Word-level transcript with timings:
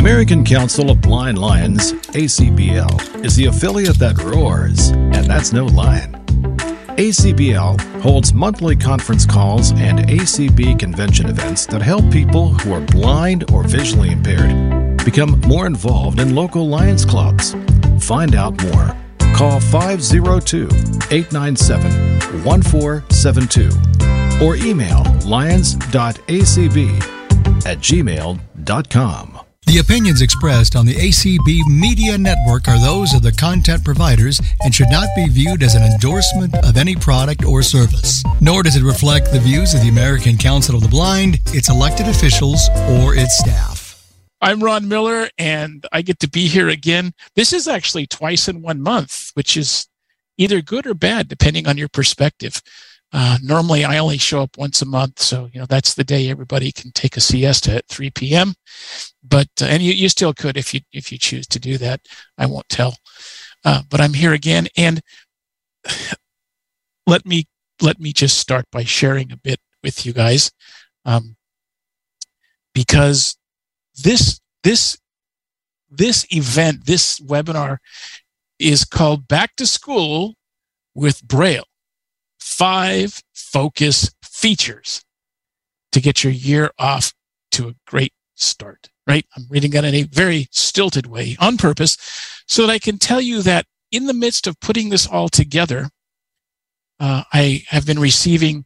American 0.00 0.42
Council 0.46 0.90
of 0.90 1.02
Blind 1.02 1.36
Lions, 1.36 1.92
ACBL, 1.92 3.22
is 3.22 3.36
the 3.36 3.44
affiliate 3.44 3.98
that 3.98 4.16
roars, 4.22 4.88
and 4.88 5.26
that's 5.26 5.52
no 5.52 5.66
lion. 5.66 6.14
ACBL 6.96 7.78
holds 8.00 8.32
monthly 8.32 8.74
conference 8.74 9.26
calls 9.26 9.72
and 9.72 9.98
ACB 10.08 10.78
convention 10.78 11.28
events 11.28 11.66
that 11.66 11.82
help 11.82 12.10
people 12.10 12.48
who 12.48 12.72
are 12.72 12.80
blind 12.80 13.50
or 13.52 13.62
visually 13.62 14.12
impaired 14.12 14.96
become 15.04 15.38
more 15.42 15.66
involved 15.66 16.18
in 16.18 16.34
local 16.34 16.66
Lions 16.66 17.04
clubs. 17.04 17.54
Find 18.00 18.34
out 18.34 18.58
more. 18.62 18.96
Call 19.34 19.60
502 19.60 20.64
897 21.10 22.42
1472 22.42 23.70
or 24.42 24.56
email 24.56 25.04
lions.acb 25.26 27.00
at 27.66 27.78
gmail.com. 27.78 29.40
The 29.70 29.78
opinions 29.78 30.20
expressed 30.20 30.74
on 30.74 30.84
the 30.84 30.96
ACB 30.96 31.64
Media 31.68 32.18
Network 32.18 32.66
are 32.66 32.80
those 32.80 33.14
of 33.14 33.22
the 33.22 33.30
content 33.30 33.84
providers 33.84 34.40
and 34.64 34.74
should 34.74 34.90
not 34.90 35.06
be 35.14 35.28
viewed 35.28 35.62
as 35.62 35.76
an 35.76 35.84
endorsement 35.84 36.56
of 36.64 36.76
any 36.76 36.96
product 36.96 37.44
or 37.44 37.62
service. 37.62 38.24
Nor 38.40 38.64
does 38.64 38.74
it 38.74 38.82
reflect 38.82 39.30
the 39.30 39.38
views 39.38 39.72
of 39.72 39.80
the 39.82 39.88
American 39.88 40.36
Council 40.36 40.74
of 40.74 40.82
the 40.82 40.88
Blind, 40.88 41.38
its 41.54 41.70
elected 41.70 42.08
officials, 42.08 42.68
or 42.88 43.14
its 43.14 43.38
staff. 43.38 44.12
I'm 44.40 44.60
Ron 44.60 44.88
Miller, 44.88 45.28
and 45.38 45.86
I 45.92 46.02
get 46.02 46.18
to 46.18 46.28
be 46.28 46.48
here 46.48 46.68
again. 46.68 47.12
This 47.36 47.52
is 47.52 47.68
actually 47.68 48.08
twice 48.08 48.48
in 48.48 48.62
one 48.62 48.80
month, 48.80 49.30
which 49.34 49.56
is 49.56 49.86
either 50.36 50.62
good 50.62 50.84
or 50.84 50.94
bad, 50.94 51.28
depending 51.28 51.68
on 51.68 51.78
your 51.78 51.88
perspective. 51.88 52.60
Uh, 53.12 53.38
normally, 53.42 53.84
I 53.84 53.98
only 53.98 54.18
show 54.18 54.42
up 54.42 54.56
once 54.56 54.82
a 54.82 54.86
month, 54.86 55.18
so 55.18 55.48
you 55.52 55.58
know 55.58 55.66
that's 55.66 55.94
the 55.94 56.04
day 56.04 56.30
everybody 56.30 56.70
can 56.70 56.92
take 56.92 57.16
a 57.16 57.20
siesta 57.20 57.76
at 57.76 57.88
3 57.88 58.10
p.m. 58.10 58.54
But 59.26 59.48
uh, 59.60 59.66
and 59.66 59.82
you, 59.82 59.92
you 59.92 60.08
still 60.08 60.32
could 60.32 60.56
if 60.56 60.72
you 60.72 60.80
if 60.92 61.10
you 61.10 61.18
choose 61.18 61.46
to 61.48 61.58
do 61.58 61.76
that. 61.78 62.00
I 62.38 62.46
won't 62.46 62.68
tell. 62.68 62.96
Uh, 63.64 63.82
but 63.88 64.00
I'm 64.00 64.14
here 64.14 64.32
again, 64.32 64.68
and 64.76 65.00
let 67.06 67.26
me 67.26 67.48
let 67.82 67.98
me 67.98 68.12
just 68.12 68.38
start 68.38 68.66
by 68.70 68.84
sharing 68.84 69.32
a 69.32 69.36
bit 69.36 69.58
with 69.82 70.06
you 70.06 70.12
guys, 70.12 70.52
um, 71.04 71.36
because 72.74 73.36
this 74.04 74.40
this 74.62 74.96
this 75.90 76.24
event, 76.30 76.86
this 76.86 77.18
webinar, 77.18 77.78
is 78.60 78.84
called 78.84 79.26
Back 79.26 79.56
to 79.56 79.66
School 79.66 80.34
with 80.94 81.26
Braille 81.26 81.64
five 82.50 83.22
focus 83.32 84.12
features 84.22 85.04
to 85.92 86.00
get 86.00 86.24
your 86.24 86.32
year 86.32 86.70
off 86.78 87.14
to 87.52 87.68
a 87.68 87.74
great 87.86 88.12
start, 88.34 88.90
right? 89.06 89.24
I'm 89.36 89.46
reading 89.48 89.70
that 89.72 89.84
in 89.84 89.94
a 89.94 90.02
very 90.02 90.48
stilted 90.50 91.06
way 91.06 91.36
on 91.40 91.56
purpose 91.56 91.96
so 92.46 92.66
that 92.66 92.72
I 92.72 92.78
can 92.78 92.98
tell 92.98 93.20
you 93.20 93.42
that 93.42 93.66
in 93.92 94.06
the 94.06 94.14
midst 94.14 94.46
of 94.46 94.58
putting 94.60 94.88
this 94.88 95.06
all 95.06 95.28
together, 95.28 95.90
uh, 96.98 97.22
I 97.32 97.64
have 97.68 97.86
been 97.86 97.98
receiving 97.98 98.64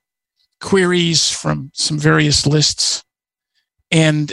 queries 0.61 1.31
from 1.31 1.71
some 1.75 1.99
various 1.99 2.47
lists 2.47 3.05
and 3.91 4.33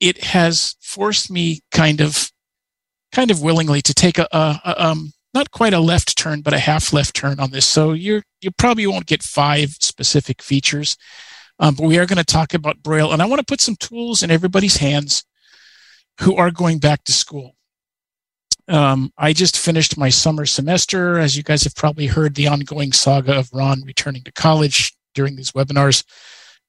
it 0.00 0.22
has 0.22 0.76
forced 0.80 1.30
me 1.30 1.60
kind 1.72 2.00
of 2.00 2.30
kind 3.12 3.30
of 3.30 3.42
willingly 3.42 3.80
to 3.82 3.94
take 3.94 4.18
a, 4.18 4.28
a, 4.32 4.60
a 4.64 4.86
um, 4.86 5.12
not 5.34 5.50
quite 5.50 5.74
a 5.74 5.80
left 5.80 6.16
turn, 6.16 6.40
but 6.40 6.54
a 6.54 6.58
half 6.58 6.92
left 6.92 7.14
turn 7.14 7.40
on 7.40 7.50
this. 7.50 7.66
So 7.66 7.92
you're 7.92 8.22
you 8.40 8.50
probably 8.52 8.86
won't 8.86 9.06
get 9.06 9.22
five 9.22 9.70
specific 9.80 10.40
features, 10.40 10.96
um, 11.58 11.74
but 11.74 11.86
we 11.86 11.98
are 11.98 12.06
going 12.06 12.18
to 12.18 12.24
talk 12.24 12.54
about 12.54 12.82
Braille, 12.82 13.12
and 13.12 13.20
I 13.20 13.26
want 13.26 13.40
to 13.40 13.46
put 13.46 13.60
some 13.60 13.76
tools 13.76 14.22
in 14.22 14.30
everybody's 14.30 14.76
hands 14.76 15.24
who 16.20 16.36
are 16.36 16.50
going 16.50 16.78
back 16.78 17.04
to 17.04 17.12
school. 17.12 17.56
Um, 18.68 19.12
I 19.18 19.32
just 19.32 19.58
finished 19.58 19.98
my 19.98 20.08
summer 20.08 20.46
semester. 20.46 21.18
As 21.18 21.36
you 21.36 21.42
guys 21.42 21.64
have 21.64 21.74
probably 21.74 22.06
heard, 22.06 22.34
the 22.34 22.46
ongoing 22.46 22.92
saga 22.92 23.36
of 23.36 23.50
Ron 23.52 23.82
returning 23.82 24.22
to 24.22 24.32
college 24.32 24.96
during 25.14 25.36
these 25.36 25.52
webinars. 25.52 26.04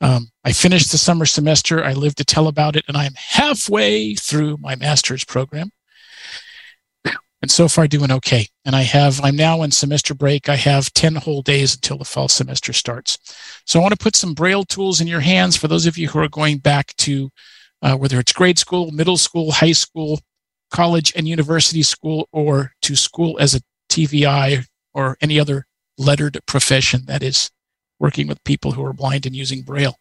Um, 0.02 0.30
I 0.44 0.52
finished 0.52 0.92
the 0.92 0.98
summer 0.98 1.26
semester. 1.26 1.84
I 1.84 1.94
lived 1.94 2.18
to 2.18 2.26
tell 2.26 2.48
about 2.48 2.76
it, 2.76 2.84
and 2.88 2.98
I 2.98 3.06
am 3.06 3.14
halfway 3.16 4.16
through 4.16 4.58
my 4.58 4.76
master's 4.76 5.24
program 5.24 5.72
and 7.46 7.52
so 7.52 7.68
far 7.68 7.88
doing 7.88 8.10
okay. 8.10 8.48
And 8.66 8.76
I 8.76 8.82
have, 8.82 9.24
I'm 9.24 9.36
now 9.36 9.62
in 9.62 9.70
semester 9.70 10.16
break. 10.16 10.50
I 10.50 10.56
have 10.56 10.92
10 10.94 11.14
whole 11.14 11.44
days 11.44 11.76
until 11.76 12.00
the 12.00 12.04
fall 12.04 12.28
semester 12.28 12.74
starts. 12.74 13.20
So 13.68 13.78
I 13.78 13.84
want 13.84 13.92
to 13.92 14.04
put 14.04 14.16
some 14.16 14.34
Braille 14.34 14.64
tools 14.64 15.00
in 15.00 15.06
your 15.06 15.20
hands 15.20 15.56
for 15.56 15.68
those 15.68 15.86
of 15.86 15.96
you 15.96 16.08
who 16.08 16.18
are 16.18 16.28
going 16.28 16.58
back 16.58 16.96
to 16.98 17.30
uh, 17.84 17.98
whether 17.98 18.20
it's 18.20 18.34
grade 18.34 18.58
school, 18.58 18.90
middle 18.90 19.16
school, 19.16 19.52
high 19.52 19.74
school, 19.74 20.22
college 20.72 21.14
and 21.16 21.28
university 21.28 21.84
school, 21.84 22.28
or 22.32 22.72
to 22.82 22.96
school 22.96 23.38
as 23.40 23.54
a 23.54 23.62
TVI 23.90 24.66
or 24.96 25.16
any 25.22 25.40
other 25.40 25.68
lettered 26.00 26.40
profession 26.48 27.06
that 27.06 27.22
is 27.22 27.52
working 28.00 28.26
with 28.26 28.44
people 28.44 28.72
who 28.72 28.84
are 28.84 28.92
blind 28.92 29.28
and 29.28 29.36
using 29.36 29.62
Braille. 29.62 30.00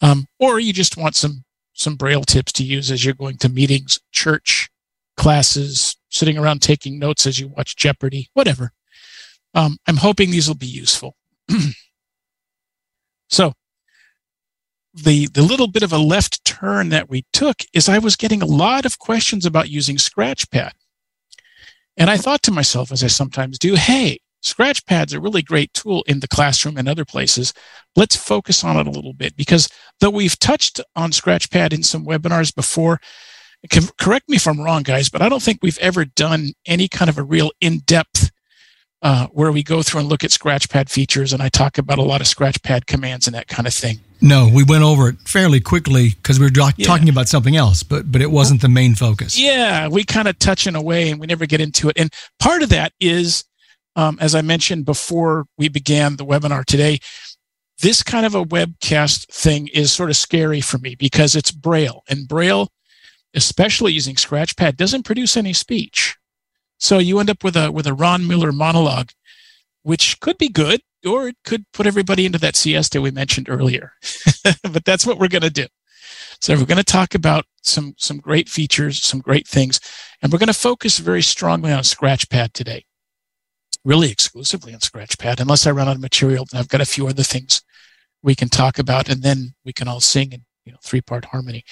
Um, 0.00 0.26
or 0.40 0.58
you 0.58 0.72
just 0.72 0.96
want 0.96 1.14
some 1.14 1.44
some 1.74 1.94
Braille 1.94 2.24
tips 2.24 2.50
to 2.54 2.64
use 2.64 2.90
as 2.90 3.04
you're 3.04 3.14
going 3.14 3.36
to 3.38 3.48
meetings, 3.48 4.00
church, 4.10 4.68
classes, 5.20 5.96
sitting 6.08 6.38
around 6.38 6.62
taking 6.62 6.98
notes 6.98 7.26
as 7.26 7.38
you 7.38 7.48
watch 7.48 7.76
Jeopardy, 7.76 8.30
whatever. 8.32 8.72
Um, 9.54 9.76
I'm 9.86 9.98
hoping 9.98 10.30
these 10.30 10.48
will 10.48 10.54
be 10.54 10.66
useful. 10.66 11.14
so, 13.28 13.52
the 14.94 15.28
the 15.28 15.42
little 15.42 15.68
bit 15.68 15.82
of 15.82 15.92
a 15.92 15.98
left 15.98 16.42
turn 16.46 16.88
that 16.88 17.10
we 17.10 17.26
took 17.34 17.58
is 17.74 17.86
I 17.86 17.98
was 17.98 18.16
getting 18.16 18.40
a 18.40 18.46
lot 18.46 18.86
of 18.86 18.98
questions 18.98 19.44
about 19.44 19.68
using 19.68 19.96
Scratchpad, 19.96 20.72
and 21.98 22.08
I 22.08 22.16
thought 22.16 22.42
to 22.44 22.50
myself, 22.50 22.90
as 22.90 23.04
I 23.04 23.08
sometimes 23.08 23.58
do, 23.58 23.74
hey, 23.74 24.20
Scratchpad's 24.42 25.12
a 25.12 25.20
really 25.20 25.42
great 25.42 25.74
tool 25.74 26.02
in 26.06 26.20
the 26.20 26.28
classroom 26.28 26.78
and 26.78 26.88
other 26.88 27.04
places. 27.04 27.52
Let's 27.94 28.16
focus 28.16 28.64
on 28.64 28.78
it 28.78 28.86
a 28.86 28.90
little 28.90 29.12
bit 29.12 29.36
because 29.36 29.68
though 30.00 30.08
we've 30.08 30.38
touched 30.38 30.80
on 30.96 31.10
Scratchpad 31.10 31.74
in 31.74 31.82
some 31.82 32.06
webinars 32.06 32.54
before, 32.54 33.00
correct 33.98 34.28
me 34.28 34.36
if 34.36 34.46
I'm 34.46 34.60
wrong, 34.60 34.82
guys, 34.82 35.08
but 35.08 35.22
I 35.22 35.28
don't 35.28 35.42
think 35.42 35.60
we've 35.62 35.78
ever 35.78 36.04
done 36.04 36.52
any 36.66 36.88
kind 36.88 37.08
of 37.08 37.18
a 37.18 37.22
real 37.22 37.50
in 37.60 37.80
depth 37.80 38.30
uh, 39.02 39.26
where 39.28 39.52
we 39.52 39.62
go 39.62 39.82
through 39.82 40.00
and 40.00 40.08
look 40.08 40.24
at 40.24 40.30
Scratchpad 40.30 40.90
features 40.90 41.32
and 41.32 41.42
I 41.42 41.48
talk 41.48 41.78
about 41.78 41.98
a 41.98 42.02
lot 42.02 42.20
of 42.20 42.26
Scratchpad 42.26 42.86
commands 42.86 43.26
and 43.26 43.34
that 43.34 43.48
kind 43.48 43.66
of 43.66 43.74
thing. 43.74 44.00
No, 44.20 44.50
we 44.52 44.62
went 44.62 44.84
over 44.84 45.08
it 45.08 45.16
fairly 45.24 45.60
quickly 45.60 46.10
because 46.10 46.38
we 46.38 46.46
were 46.46 46.52
yeah. 46.54 46.86
talking 46.86 47.08
about 47.08 47.26
something 47.26 47.56
else, 47.56 47.82
but 47.82 48.12
but 48.12 48.20
it 48.20 48.30
wasn't 48.30 48.60
the 48.60 48.68
main 48.68 48.94
focus. 48.94 49.38
Yeah, 49.38 49.88
we 49.88 50.04
kind 50.04 50.28
of 50.28 50.38
touch 50.38 50.66
in 50.66 50.76
a 50.76 50.82
way 50.82 51.10
and 51.10 51.18
we 51.18 51.26
never 51.26 51.46
get 51.46 51.60
into 51.60 51.88
it. 51.88 51.98
And 51.98 52.12
part 52.38 52.62
of 52.62 52.68
that 52.68 52.92
is, 53.00 53.44
um, 53.96 54.18
as 54.20 54.34
I 54.34 54.42
mentioned 54.42 54.84
before 54.84 55.46
we 55.56 55.70
began 55.70 56.16
the 56.16 56.26
webinar 56.26 56.66
today, 56.66 56.98
this 57.80 58.02
kind 58.02 58.26
of 58.26 58.34
a 58.34 58.44
webcast 58.44 59.32
thing 59.32 59.68
is 59.68 59.90
sort 59.90 60.10
of 60.10 60.16
scary 60.16 60.60
for 60.60 60.76
me 60.76 60.94
because 60.94 61.34
it's 61.34 61.50
Braille 61.50 62.02
and 62.06 62.28
Braille 62.28 62.68
especially 63.34 63.92
using 63.92 64.16
Scratchpad, 64.16 64.76
doesn't 64.76 65.04
produce 65.04 65.36
any 65.36 65.52
speech. 65.52 66.16
So 66.78 66.98
you 66.98 67.18
end 67.20 67.30
up 67.30 67.44
with 67.44 67.56
a 67.56 67.70
with 67.70 67.86
a 67.86 67.94
Ron 67.94 68.26
Miller 68.26 68.52
monologue, 68.52 69.10
which 69.82 70.18
could 70.20 70.38
be 70.38 70.48
good, 70.48 70.80
or 71.06 71.28
it 71.28 71.36
could 71.44 71.64
put 71.72 71.86
everybody 71.86 72.26
into 72.26 72.38
that 72.38 72.56
siesta 72.56 73.00
we 73.00 73.10
mentioned 73.10 73.48
earlier. 73.48 73.92
but 74.62 74.84
that's 74.84 75.06
what 75.06 75.18
we're 75.18 75.28
going 75.28 75.42
to 75.42 75.50
do. 75.50 75.66
So 76.40 76.54
we're 76.54 76.64
going 76.64 76.78
to 76.78 76.84
talk 76.84 77.14
about 77.14 77.44
some 77.62 77.94
some 77.98 78.18
great 78.18 78.48
features, 78.48 79.02
some 79.02 79.20
great 79.20 79.46
things, 79.46 79.78
and 80.22 80.32
we're 80.32 80.38
going 80.38 80.46
to 80.46 80.54
focus 80.54 80.98
very 80.98 81.22
strongly 81.22 81.72
on 81.72 81.82
Scratchpad 81.82 82.52
today. 82.52 82.86
Really 83.84 84.10
exclusively 84.10 84.72
on 84.72 84.80
Scratchpad, 84.80 85.40
unless 85.40 85.66
I 85.66 85.70
run 85.70 85.88
out 85.88 85.96
of 85.96 86.02
material. 86.02 86.46
I've 86.54 86.68
got 86.68 86.80
a 86.80 86.86
few 86.86 87.06
other 87.06 87.22
things 87.22 87.62
we 88.22 88.34
can 88.34 88.48
talk 88.48 88.78
about, 88.78 89.08
and 89.08 89.22
then 89.22 89.54
we 89.64 89.72
can 89.72 89.86
all 89.86 90.00
sing 90.00 90.32
in 90.32 90.44
you 90.64 90.72
know 90.72 90.78
three 90.82 91.02
part 91.02 91.26
harmony. 91.26 91.64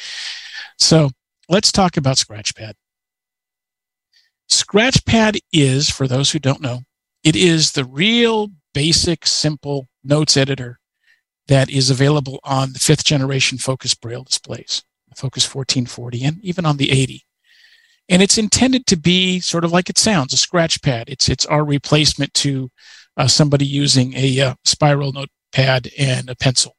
So 0.77 1.11
let's 1.49 1.73
talk 1.73 1.97
about 1.97 2.17
Scratchpad. 2.17 2.75
Scratchpad 4.51 5.41
is, 5.53 5.91
for 5.91 6.07
those 6.07 6.31
who 6.31 6.39
don't 6.39 6.63
know, 6.63 6.81
it 7.25 7.37
is 7.37 7.73
the 7.73 7.85
real 7.85 8.51
basic, 8.73 9.27
simple 9.27 9.89
notes 10.05 10.37
editor 10.37 10.79
that 11.49 11.71
is 11.71 11.91
available 11.91 12.41
on 12.45 12.73
the 12.73 12.79
fifth 12.79 13.05
generation 13.05 13.59
Focus 13.59 13.95
Braille 13.95 14.25
displays, 14.25 14.83
Focus 15.17 15.45
1440, 15.53 16.25
and 16.25 16.45
even 16.45 16.65
on 16.65 16.77
the 16.77 16.91
80. 16.91 17.25
And 18.09 18.23
it's 18.23 18.39
intended 18.39 18.87
to 18.87 18.97
be 18.97 19.41
sort 19.41 19.65
of 19.65 19.73
like 19.73 19.91
it 19.91 19.99
sounds, 19.99 20.33
a 20.33 20.37
scratchpad. 20.37 21.05
It's 21.09 21.29
it's 21.29 21.45
our 21.45 21.65
replacement 21.65 22.33
to 22.35 22.71
uh, 23.19 23.27
somebody 23.27 23.67
using 23.67 24.15
a 24.15 24.41
uh, 24.41 24.55
spiral 24.65 25.13
notepad 25.13 25.91
and 25.99 26.31
a 26.31 26.37
pencil. 26.37 26.75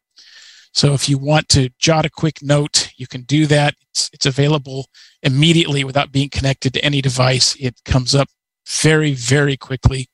So 0.73 0.93
if 0.93 1.07
you 1.07 1.17
want 1.17 1.49
to 1.49 1.69
jot 1.77 2.05
a 2.05 2.09
quick 2.09 2.41
note, 2.41 2.88
you 2.99 3.07
can 3.07 3.21
do 3.21 3.47
that. 3.47 3.75
It's, 3.89 4.09
it's 4.13 4.25
available 4.25 4.87
immediately 5.23 5.83
without 5.83 6.11
being 6.11 6.29
connected 6.29 6.73
to 6.73 6.85
any 6.85 7.01
device. 7.01 7.55
It 7.59 7.75
comes 7.85 8.13
up 8.13 8.27
very, 8.67 9.13
very 9.13 9.57
quickly. 9.57 10.07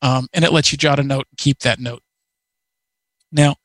Um, 0.00 0.28
and 0.32 0.44
it 0.44 0.52
lets 0.52 0.70
you 0.70 0.78
jot 0.78 1.00
a 1.00 1.02
note 1.02 1.26
and 1.30 1.38
keep 1.38 1.58
that 1.60 1.80
note. 1.80 2.02
Now, 3.32 3.56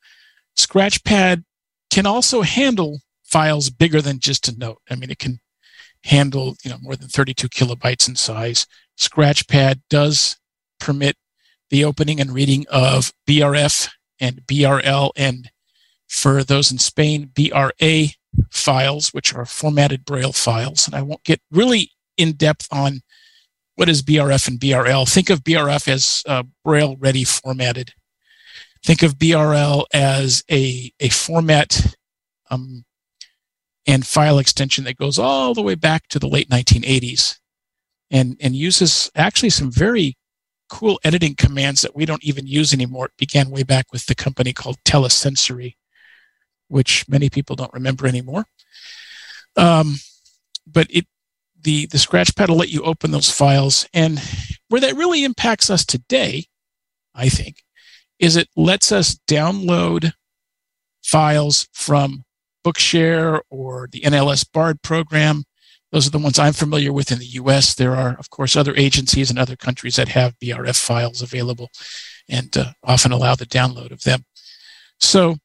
Scratchpad 0.58 1.44
can 1.90 2.06
also 2.06 2.42
handle 2.42 3.00
files 3.24 3.70
bigger 3.70 4.02
than 4.02 4.18
just 4.18 4.48
a 4.48 4.58
note. 4.58 4.78
I 4.90 4.96
mean, 4.96 5.10
it 5.10 5.18
can 5.18 5.38
handle 6.04 6.56
you 6.64 6.70
know 6.70 6.78
more 6.80 6.96
than 6.96 7.08
32 7.08 7.48
kilobytes 7.48 8.08
in 8.08 8.16
size. 8.16 8.66
Scratchpad 8.98 9.82
does 9.88 10.38
permit 10.80 11.16
the 11.68 11.84
opening 11.84 12.20
and 12.20 12.32
reading 12.32 12.66
of 12.68 13.12
BRF 13.28 13.90
and 14.18 14.42
BRL 14.46 15.12
and 15.14 15.50
for 16.08 16.42
those 16.42 16.72
in 16.72 16.78
Spain, 16.78 17.30
BRA 17.34 18.08
files, 18.50 19.12
which 19.12 19.34
are 19.34 19.44
formatted 19.44 20.04
Braille 20.04 20.32
files. 20.32 20.86
And 20.86 20.94
I 20.94 21.02
won't 21.02 21.24
get 21.24 21.40
really 21.50 21.90
in 22.16 22.32
depth 22.32 22.68
on 22.70 23.00
what 23.76 23.88
is 23.88 24.02
BRF 24.02 24.48
and 24.48 24.60
BRL. 24.60 25.08
Think 25.08 25.30
of 25.30 25.42
BRF 25.42 25.88
as 25.88 26.22
uh, 26.26 26.42
Braille 26.64 26.96
ready 26.98 27.24
formatted. 27.24 27.94
Think 28.84 29.02
of 29.02 29.16
BRL 29.16 29.84
as 29.92 30.42
a, 30.50 30.92
a 31.00 31.08
format 31.10 31.94
um, 32.50 32.84
and 33.86 34.06
file 34.06 34.38
extension 34.38 34.84
that 34.84 34.96
goes 34.96 35.18
all 35.18 35.54
the 35.54 35.62
way 35.62 35.74
back 35.74 36.08
to 36.08 36.18
the 36.18 36.28
late 36.28 36.48
1980s 36.50 37.38
and, 38.10 38.36
and 38.40 38.56
uses 38.56 39.10
actually 39.14 39.50
some 39.50 39.70
very 39.70 40.16
cool 40.68 41.00
editing 41.04 41.34
commands 41.34 41.82
that 41.82 41.96
we 41.96 42.04
don't 42.04 42.24
even 42.24 42.46
use 42.46 42.72
anymore. 42.72 43.06
It 43.06 43.16
began 43.18 43.50
way 43.50 43.62
back 43.62 43.86
with 43.92 44.06
the 44.06 44.14
company 44.14 44.52
called 44.52 44.78
Telesensory, 44.84 45.74
which 46.70 47.08
many 47.08 47.28
people 47.28 47.56
don't 47.56 47.72
remember 47.72 48.06
anymore. 48.06 48.44
Um, 49.56 49.96
but 50.66 50.86
it 50.90 51.06
the 51.62 51.86
the 51.86 51.98
scratchpad 51.98 52.48
will 52.48 52.56
let 52.56 52.70
you 52.70 52.82
open 52.82 53.10
those 53.10 53.30
files. 53.30 53.86
And 53.92 54.20
where 54.68 54.80
that 54.80 54.96
really 54.96 55.24
impacts 55.24 55.68
us 55.68 55.84
today 55.84 56.46
i 57.14 57.28
think 57.28 57.62
is 58.18 58.36
it 58.36 58.48
lets 58.56 58.92
us 58.92 59.18
download 59.28 60.12
files 61.02 61.68
from 61.72 62.24
bookshare 62.64 63.40
or 63.50 63.88
the 63.90 64.00
nls 64.02 64.46
bard 64.52 64.80
program. 64.82 65.44
Those 65.92 66.06
are 66.06 66.10
the 66.10 66.18
ones 66.18 66.38
i'm 66.38 66.52
familiar 66.52 66.92
with 66.92 67.10
in 67.10 67.18
the 67.18 67.26
us 67.26 67.74
there 67.74 67.96
are 67.96 68.16
of 68.18 68.30
course 68.30 68.54
other 68.56 68.74
agencies 68.76 69.30
in 69.30 69.38
other 69.38 69.56
countries 69.56 69.96
that 69.96 70.08
have 70.08 70.38
brf 70.38 70.78
files 70.78 71.20
available 71.20 71.70
and 72.28 72.56
uh, 72.56 72.72
often 72.84 73.10
allow 73.12 73.34
the 73.34 73.44
download 73.44 73.90
of 73.90 74.04
them. 74.04 74.24
So 75.00 75.36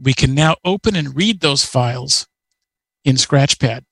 we 0.00 0.14
can 0.14 0.34
now 0.34 0.56
open 0.64 0.96
and 0.96 1.16
read 1.16 1.40
those 1.40 1.64
files 1.64 2.26
in 3.04 3.16
scratchpad 3.16 3.84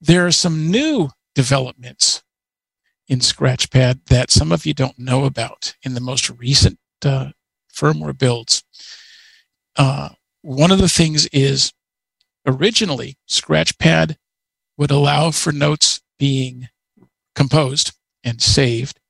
there 0.00 0.26
are 0.26 0.32
some 0.32 0.70
new 0.70 1.08
developments 1.34 2.22
in 3.08 3.20
Scratchpad 3.20 4.06
that 4.06 4.30
some 4.30 4.52
of 4.52 4.66
you 4.66 4.74
don't 4.74 4.98
know 4.98 5.24
about 5.24 5.74
in 5.82 5.94
the 5.94 6.00
most 6.00 6.28
recent 6.30 6.78
uh, 7.04 7.30
firmware 7.74 8.16
builds. 8.16 8.62
Uh, 9.76 10.10
one 10.42 10.70
of 10.70 10.78
the 10.78 10.90
things 10.90 11.26
is 11.26 11.72
originally 12.46 13.16
Scratchpad 13.28 14.16
would 14.76 14.90
allow 14.90 15.30
for 15.30 15.52
notes 15.52 16.02
being 16.18 16.68
composed 17.34 17.92
and 18.22 18.42
saved 18.42 19.00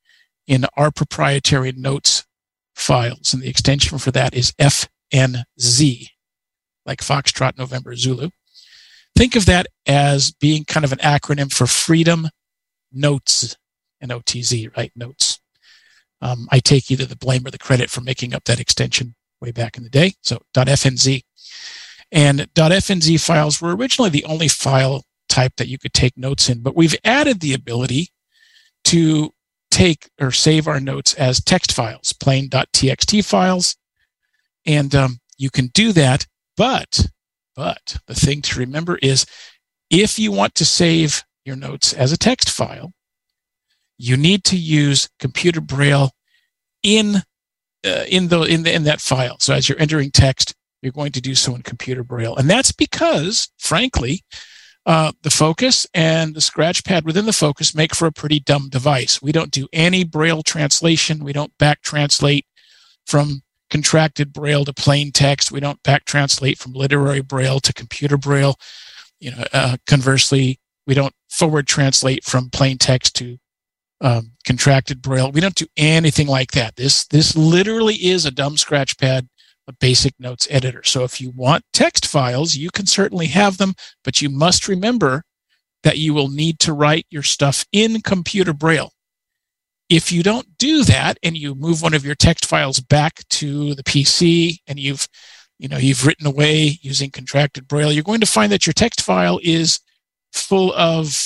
in 0.47 0.67
our 0.77 0.91
proprietary 0.93 1.73
notes 1.73 2.25
files. 2.77 3.35
And 3.35 3.43
the 3.43 3.49
extension 3.49 3.99
for 3.99 4.13
that 4.13 4.35
is 4.35 4.55
FNZ, 5.15 6.09
like 6.85 7.01
Foxtrot 7.01 7.57
November 7.57 7.95
Zulu 7.97 8.31
think 9.17 9.37
of 9.37 9.47
that 9.47 9.67
as 9.87 10.33
being 10.33 10.65
kind 10.65 10.85
of 10.85 10.93
an 10.93 10.99
acronym 10.99 11.53
for 11.53 11.67
Freedom 11.67 12.29
Notes, 12.93 13.57
and 14.01 14.11
OTZ, 14.11 14.77
right? 14.77 14.93
Notes. 14.95 15.41
Um, 16.21 16.47
I 16.51 16.61
take 16.61 16.91
either 16.91 17.07
the 17.07 17.17
blame 17.17 17.47
or 17.47 17.51
the 17.51 17.59
credit 17.59 17.91
for 17.91 18.01
making 18.01 18.35
up 18.35 18.45
that 18.45 18.61
extension 18.61 19.15
way 19.41 19.51
back 19.51 19.77
in 19.77 19.83
the 19.83 19.91
day. 19.91 20.13
So 20.23 20.41
.fnz. 20.55 21.23
And 22.13 22.41
.fnz 22.55 23.25
files 23.25 23.61
were 23.61 23.75
originally 23.75 24.11
the 24.11 24.25
only 24.25 24.49
file 24.49 25.05
type 25.29 25.55
that 25.57 25.69
you 25.69 25.79
could 25.79 25.93
take 25.93 26.17
notes 26.17 26.49
in, 26.49 26.63
but 26.63 26.77
we've 26.77 26.95
added 27.05 27.41
the 27.41 27.55
ability 27.55 28.09
to 28.85 29.33
take 29.71 30.09
or 30.21 30.31
save 30.31 30.69
our 30.69 30.79
notes 30.79 31.15
as 31.15 31.43
text 31.43 31.73
files, 31.73 32.13
plain 32.13 32.49
.txt 32.49 33.25
files. 33.25 33.77
And 34.67 34.95
um, 34.95 35.19
you 35.39 35.51
can 35.51 35.67
do 35.69 35.93
that, 35.93 36.27
but 36.57 37.07
but 37.57 37.99
the 38.07 38.15
thing 38.15 38.43
to 38.43 38.59
remember 38.59 38.99
is 39.01 39.27
if 39.91 40.19
you 40.19 40.33
want 40.33 40.55
to 40.57 40.65
save 40.65 41.23
your 41.45 41.57
notes 41.57 41.93
as 41.93 42.11
a 42.13 42.19
text 42.19 42.51
file, 42.51 42.93
you 43.99 44.17
need 44.17 44.45
to 44.45 44.57
use 44.57 45.09
computer 45.19 45.61
braille 45.61 46.11
in 46.83 47.17
uh, 47.87 48.05
in 48.09 48.29
the 48.29 48.43
in 48.43 48.63
the 48.63 48.75
in 48.75 48.85
that 48.85 49.01
file. 49.01 49.37
So 49.39 49.55
as 49.55 49.69
you're 49.69 49.81
entering 49.81 50.11
text, 50.11 50.55
you're 50.83 50.93
going 50.93 51.13
to 51.13 51.21
do 51.21 51.35
so 51.35 51.55
in 51.55 51.63
computer 51.63 52.03
braille, 52.03 52.37
and 52.37 52.49
that's 52.49 52.73
because, 52.73 53.51
frankly, 53.59 54.23
uh, 54.87 55.13
the 55.23 55.31
Focus 55.31 55.87
and 55.95 56.35
the 56.35 56.41
scratch 56.41 56.85
pad 56.85 57.05
within 57.05 57.27
the 57.27 57.33
Focus 57.33 57.75
make 57.75 57.95
for 57.95 58.07
a 58.07 58.13
pretty 58.13 58.41
dumb 58.41 58.69
device. 58.69 59.23
We 59.23 59.33
don't 59.33 59.51
do 59.51 59.69
any 59.73 60.05
braille 60.05 60.43
translation. 60.43 61.25
We 61.25 61.33
don't 61.33 61.57
back 61.59 61.83
translate 61.83 62.47
from 63.07 63.43
contracted 63.75 64.33
braille 64.33 64.65
to 64.65 64.73
plain 64.73 65.11
text. 65.11 65.51
We 65.51 65.59
don't 65.59 65.83
back 65.83 66.05
translate 66.05 66.59
from 66.59 66.75
literary 66.75 67.23
braille 67.23 67.59
to 67.59 67.73
computer 67.73 68.17
braille. 68.17 68.55
You 69.19 69.33
know, 69.33 69.45
uh, 69.53 69.77
conversely, 69.89 70.61
we 70.87 70.95
don't 70.95 71.13
forward 71.29 71.67
translate 71.67 72.23
from 72.23 72.51
plain 72.51 72.79
text 72.79 73.17
to 73.17 73.37
um, 74.01 74.31
contracted 74.47 75.03
braille. 75.03 75.33
We 75.33 75.41
don't 75.41 75.57
do 75.57 75.67
anything 75.77 76.29
like 76.29 76.53
that. 76.53 76.77
This 76.77 77.05
this 77.09 77.37
literally 77.37 77.97
is 77.97 78.25
a 78.25 78.31
dumb 78.31 78.57
scratch 78.59 78.97
pad, 78.97 79.29
a 79.67 79.73
basic 79.73 80.15
notes 80.21 80.47
editor. 80.51 80.85
So 80.85 81.03
if 81.03 81.21
you 81.21 81.31
want 81.31 81.65
text 81.73 82.07
files, 82.07 82.55
you 82.55 82.71
can 82.71 82.87
certainly 82.87 83.27
have 83.27 83.59
them, 83.59 83.75
but 84.05 84.23
you 84.23 84.31
must 84.31 84.69
remember 84.69 85.25
that 85.83 85.99
you 85.99 86.15
will 86.15 86.29
need 86.29 86.61
to 86.61 86.73
write 86.73 87.07
your 87.11 87.25
stuff 87.25 87.67
in 87.73 88.03
computer 88.03 88.53
braille. 88.53 88.93
If 89.89 90.11
you 90.11 90.23
don't 90.23 90.47
do 90.59 90.85
that 90.85 91.19
and 91.23 91.37
you 91.37 91.55
move 91.55 91.83
one 91.83 91.95
of 91.95 92.05
your 92.05 92.15
text 92.15 92.47
files 92.47 92.81
back 92.81 93.27
to 93.31 93.75
the 93.75 93.83
PC 93.85 94.59
and 94.67 94.79
you've 94.79 95.07
you 95.59 95.69
know 95.69 95.77
you've 95.77 96.07
written 96.07 96.27
away 96.27 96.79
using 96.83 97.11
contracted 97.11 97.69
braille, 97.69 97.93
you're 97.93 98.03
going 98.03 98.21
to 98.21 98.27
find 98.27 98.51
that 98.53 98.67
your 98.67 98.73
text 98.73 99.01
file 99.01 99.39
is 99.43 99.81
full 100.33 100.73
of 100.75 101.17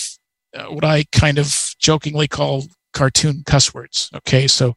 uh, 0.55 0.65
what 0.67 0.85
I 0.85 1.05
kind 1.13 1.39
of 1.39 1.75
jokingly 1.79 2.29
call 2.29 2.65
cartoon 2.93 3.43
cuss 3.47 3.73
words. 3.73 4.11
Okay, 4.15 4.47
so 4.47 4.75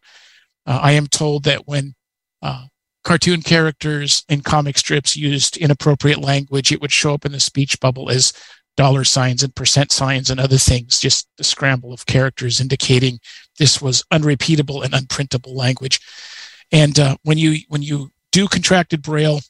uh, 0.65 0.79
I 0.81 0.91
am 0.93 1.07
told 1.07 1.43
that 1.45 1.67
when 1.67 1.93
uh, 2.41 2.65
cartoon 3.03 3.41
characters 3.41 4.23
in 4.29 4.41
comic 4.41 4.77
strips 4.77 5.15
used 5.15 5.57
inappropriate 5.57 6.19
language, 6.19 6.71
it 6.71 6.81
would 6.81 6.91
show 6.91 7.13
up 7.13 7.25
in 7.25 7.31
the 7.31 7.39
speech 7.39 7.79
bubble 7.79 8.09
as 8.09 8.33
dollar 8.81 9.03
signs 9.03 9.43
and 9.43 9.53
percent 9.53 9.91
signs 9.91 10.31
and 10.31 10.39
other 10.39 10.57
things, 10.57 10.99
just 10.99 11.27
a 11.39 11.43
scramble 11.43 11.93
of 11.93 12.07
characters 12.07 12.59
indicating 12.59 13.19
this 13.59 13.79
was 13.79 14.03
unrepeatable 14.09 14.81
and 14.81 14.91
unprintable 14.91 15.53
language. 15.55 15.99
And 16.71 16.99
uh, 16.99 17.15
when 17.21 17.37
you 17.37 17.59
when 17.67 17.83
you 17.83 18.09
do 18.31 18.47
contracted 18.47 19.03
braille, 19.03 19.41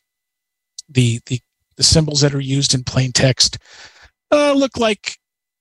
the 0.89 1.21
the 1.27 1.39
the 1.77 1.83
symbols 1.83 2.19
that 2.19 2.35
are 2.35 2.41
used 2.41 2.73
in 2.73 2.83
plain 2.83 3.13
text 3.13 3.57
uh, 4.31 4.51
look 4.51 4.77
like 4.77 5.15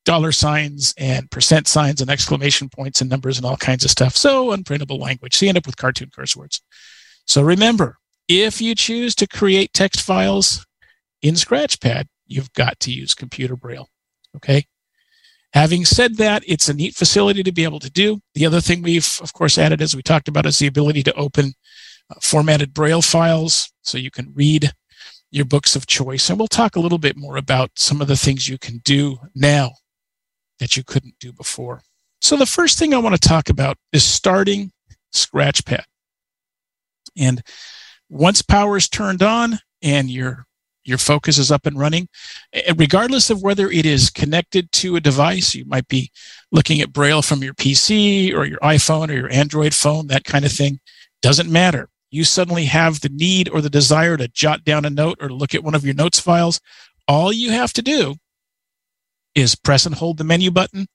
dollar 0.05 0.33
signs 0.33 0.93
and 0.99 1.31
percent 1.31 1.69
signs 1.69 2.01
and 2.01 2.11
exclamation 2.11 2.69
points 2.69 3.01
and 3.01 3.09
numbers 3.09 3.37
and 3.37 3.47
all 3.47 3.57
kinds 3.57 3.85
of 3.85 3.93
stuff. 3.93 4.17
So 4.17 4.51
unprintable 4.51 4.99
language. 4.99 5.37
So 5.37 5.47
you 5.47 5.51
end 5.51 5.59
up 5.59 5.67
with 5.67 5.77
cartoon 5.77 6.11
curse 6.13 6.35
words. 6.35 6.61
So 7.25 7.41
remember, 7.41 7.99
if 8.27 8.61
you 8.61 8.75
choose 8.75 9.15
to 9.15 9.29
create 9.29 9.73
text 9.73 10.01
files 10.01 10.67
in 11.23 11.35
Scratchpad, 11.35 12.09
you've 12.31 12.53
got 12.53 12.79
to 12.81 12.93
use 12.93 13.15
computer 13.15 13.57
braille. 13.57 13.89
Okay. 14.37 14.67
Having 15.53 15.85
said 15.85 16.17
that, 16.19 16.45
it's 16.47 16.69
a 16.69 16.75
neat 16.75 16.95
facility 16.95 17.43
to 17.43 17.53
be 17.53 17.65
able 17.65 17.81
to 17.81 17.91
do. 17.91 18.21
The 18.35 18.47
other 18.47 18.61
thing 18.61 18.83
we've, 18.83 19.19
of 19.21 19.33
course, 19.33 19.59
added, 19.59 19.83
as 19.83 19.97
we 19.97 20.03
talked 20.03 20.29
about, 20.29 20.47
is 20.47 20.59
the 20.59 20.69
ability 20.69 21.03
to 21.05 21.15
open 21.15 21.55
uh, 22.09 22.15
formatted 22.23 22.73
braille 22.73 23.03
files 23.03 23.73
so 23.83 23.99
you 23.99 24.13
can 24.13 24.33
read 24.35 24.73
your 25.33 25.45
books 25.45 25.75
of 25.75 25.87
choice. 25.87 26.31
And 26.31 26.39
we'll 26.39 26.49
talk 26.49 26.77
a 26.77 26.81
little 26.81 26.99
bit 26.99 27.17
more 27.17 27.37
about 27.37 27.71
some 27.75 28.01
of 28.01 28.07
the 28.07 28.17
things 28.17 28.49
you 28.49 28.59
can 28.59 28.79
do 28.85 29.19
now 29.35 29.73
that 30.61 30.77
you 30.77 30.85
couldn't 30.85 31.19
do 31.19 31.33
before. 31.33 31.83
So, 32.21 32.37
the 32.37 32.47
first 32.47 32.79
thing 32.79 32.95
I 32.95 32.99
want 32.99 33.21
to 33.21 33.29
talk 33.29 33.49
about 33.49 33.77
is 33.93 34.05
starting 34.05 34.71
Scratchpad. 35.13 35.85
And 37.17 37.43
once 38.09 38.43
power 38.43 38.77
is 38.77 38.89
turned 38.89 39.23
on 39.23 39.59
and 39.83 40.11
you're 40.11 40.47
your 40.85 40.99
focus 40.99 41.39
is 41.39 41.51
up 41.51 41.67
and 41.67 41.79
running. 41.79 42.09
And 42.53 42.79
regardless 42.79 43.31
of 43.31 43.43
whether 43.43 43.71
it 43.71 43.87
is 43.87 44.11
connected 44.11 44.73
to 44.73 44.97
a 44.97 45.01
device, 45.01 45.55
you 45.55 45.65
might 45.67 45.89
be 45.89 46.11
looking 46.51 46.81
at 46.81 46.93
Braille 46.93 47.23
from 47.23 47.43
your 47.43 47.55
PC 47.55 48.35
or 48.35 48.45
your 48.45 48.59
iPhone 48.61 49.11
or 49.11 49.15
your 49.15 49.33
Android 49.33 49.75
phone, 49.75 50.07
that 50.09 50.25
kind 50.25 50.45
of 50.45 50.53
thing. 50.53 50.81
Doesn't 51.23 51.51
matter. 51.51 51.89
You 52.11 52.25
suddenly 52.25 52.65
have 52.65 53.01
the 53.01 53.09
need 53.09 53.49
or 53.51 53.61
the 53.61 53.71
desire 53.71 54.17
to 54.17 54.29
jot 54.29 54.65
down 54.65 54.85
a 54.85 54.91
note 54.91 55.19
or 55.21 55.29
to 55.29 55.35
look 55.35 55.55
at 55.55 55.63
one 55.63 55.75
of 55.75 55.85
your 55.85 55.95
notes 55.95 56.19
files. 56.19 56.61
All 57.07 57.33
you 57.33 57.51
have 57.51 57.73
to 57.75 57.83
do 57.83 58.17
is 59.35 59.55
press 59.55 59.87
and 59.87 59.95
hold 59.95 60.19
the 60.19 60.25
menu 60.25 60.51
button 60.51 60.87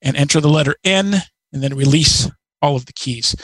and 0.00 0.16
enter 0.16 0.40
the 0.40 0.48
letter 0.48 0.76
N 0.84 1.14
and 1.52 1.62
then 1.62 1.76
release 1.76 2.30
all 2.62 2.76
of 2.76 2.86
the 2.86 2.92
keys. 2.92 3.34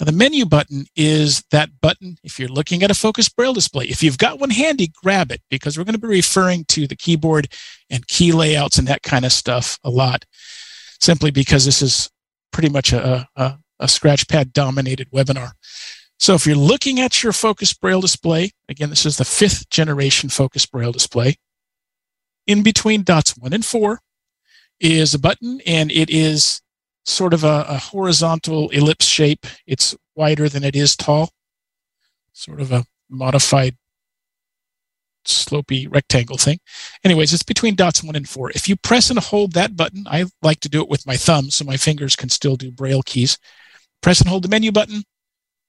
Now, 0.00 0.06
the 0.06 0.12
menu 0.12 0.44
button 0.44 0.86
is 0.96 1.44
that 1.52 1.80
button 1.80 2.16
if 2.24 2.38
you're 2.38 2.48
looking 2.48 2.82
at 2.82 2.90
a 2.90 2.94
focus 2.94 3.28
braille 3.28 3.54
display. 3.54 3.84
If 3.84 4.02
you've 4.02 4.18
got 4.18 4.40
one 4.40 4.50
handy, 4.50 4.92
grab 5.02 5.30
it 5.30 5.40
because 5.50 5.78
we're 5.78 5.84
going 5.84 5.94
to 5.94 6.00
be 6.00 6.08
referring 6.08 6.64
to 6.66 6.88
the 6.88 6.96
keyboard 6.96 7.52
and 7.90 8.06
key 8.08 8.32
layouts 8.32 8.76
and 8.76 8.88
that 8.88 9.02
kind 9.02 9.24
of 9.24 9.32
stuff 9.32 9.78
a 9.84 9.90
lot, 9.90 10.24
simply 11.00 11.30
because 11.30 11.64
this 11.64 11.80
is 11.80 12.10
pretty 12.52 12.70
much 12.70 12.92
a, 12.92 13.28
a, 13.36 13.58
a 13.78 13.86
scratchpad 13.86 14.52
dominated 14.52 15.10
webinar. 15.10 15.52
So 16.18 16.34
if 16.34 16.46
you're 16.46 16.56
looking 16.56 17.00
at 17.00 17.22
your 17.22 17.32
focus 17.32 17.72
braille 17.72 18.00
display, 18.00 18.50
again, 18.68 18.90
this 18.90 19.06
is 19.06 19.16
the 19.16 19.24
fifth 19.24 19.68
generation 19.70 20.28
focus 20.28 20.66
braille 20.66 20.92
display. 20.92 21.36
In 22.46 22.62
between 22.62 23.04
dots 23.04 23.36
one 23.36 23.52
and 23.52 23.64
four 23.64 24.00
is 24.80 25.14
a 25.14 25.18
button, 25.18 25.60
and 25.66 25.90
it 25.92 26.10
is 26.10 26.62
sort 27.04 27.34
of 27.34 27.44
a, 27.44 27.66
a 27.68 27.78
horizontal 27.78 28.70
ellipse 28.70 29.06
shape. 29.06 29.46
It's 29.66 29.96
wider 30.14 30.48
than 30.48 30.64
it 30.64 30.74
is 30.74 30.96
tall, 30.96 31.30
sort 32.32 32.60
of 32.60 32.72
a 32.72 32.84
modified 33.08 33.76
slopy 35.26 35.86
rectangle 35.86 36.36
thing. 36.36 36.58
Anyways, 37.02 37.32
it's 37.32 37.42
between 37.42 37.74
dots 37.74 38.02
one 38.02 38.16
and 38.16 38.28
four. 38.28 38.50
If 38.50 38.68
you 38.68 38.76
press 38.76 39.10
and 39.10 39.18
hold 39.18 39.52
that 39.52 39.76
button, 39.76 40.04
I 40.06 40.26
like 40.42 40.60
to 40.60 40.68
do 40.68 40.82
it 40.82 40.88
with 40.88 41.06
my 41.06 41.16
thumb 41.16 41.50
so 41.50 41.64
my 41.64 41.76
fingers 41.76 42.16
can 42.16 42.28
still 42.28 42.56
do 42.56 42.70
braille 42.70 43.02
keys. 43.02 43.38
Press 44.02 44.20
and 44.20 44.28
hold 44.28 44.44
the 44.44 44.48
menu 44.48 44.70
button, 44.70 45.04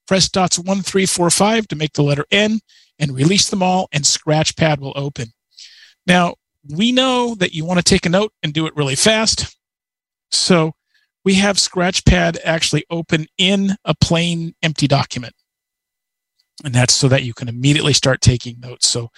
press 0.08 0.30
dots 0.30 0.60
one, 0.60 0.82
three, 0.82 1.06
four, 1.06 1.30
five 1.30 1.68
to 1.70 1.76
make 1.76 1.94
the 1.94 2.04
letter 2.04 2.26
N 2.32 2.60
and 3.00 3.16
release 3.16 3.50
them 3.50 3.64
all 3.64 3.88
and 3.92 4.04
Scratchpad 4.04 4.80
will 4.80 4.94
open. 4.96 5.28
Now, 6.06 6.36
we 6.70 6.92
know 6.92 7.36
that 7.36 7.54
you 7.54 7.66
want 7.66 7.80
to 7.80 7.84
take 7.84 8.06
a 8.06 8.10
note 8.10 8.34
and 8.44 8.54
do 8.54 8.68
it 8.68 8.76
really 8.76 8.96
fast. 8.96 9.56
So 10.32 10.74
we 11.26 11.34
have 11.34 11.58
Scratchpad 11.58 12.38
actually 12.46 12.86
open 12.90 13.26
in 13.38 13.72
a 13.84 13.96
plain 13.96 14.54
empty 14.62 14.88
document. 14.88 15.34
And 16.64 16.74
that's 16.74 16.94
so 16.94 17.10
that 17.10 17.24
you 17.24 17.34
can 17.34 17.50
immediately 17.50 17.92
start 17.92 18.22
taking 18.22 18.60
notes. 18.60 18.88
So 18.88 19.10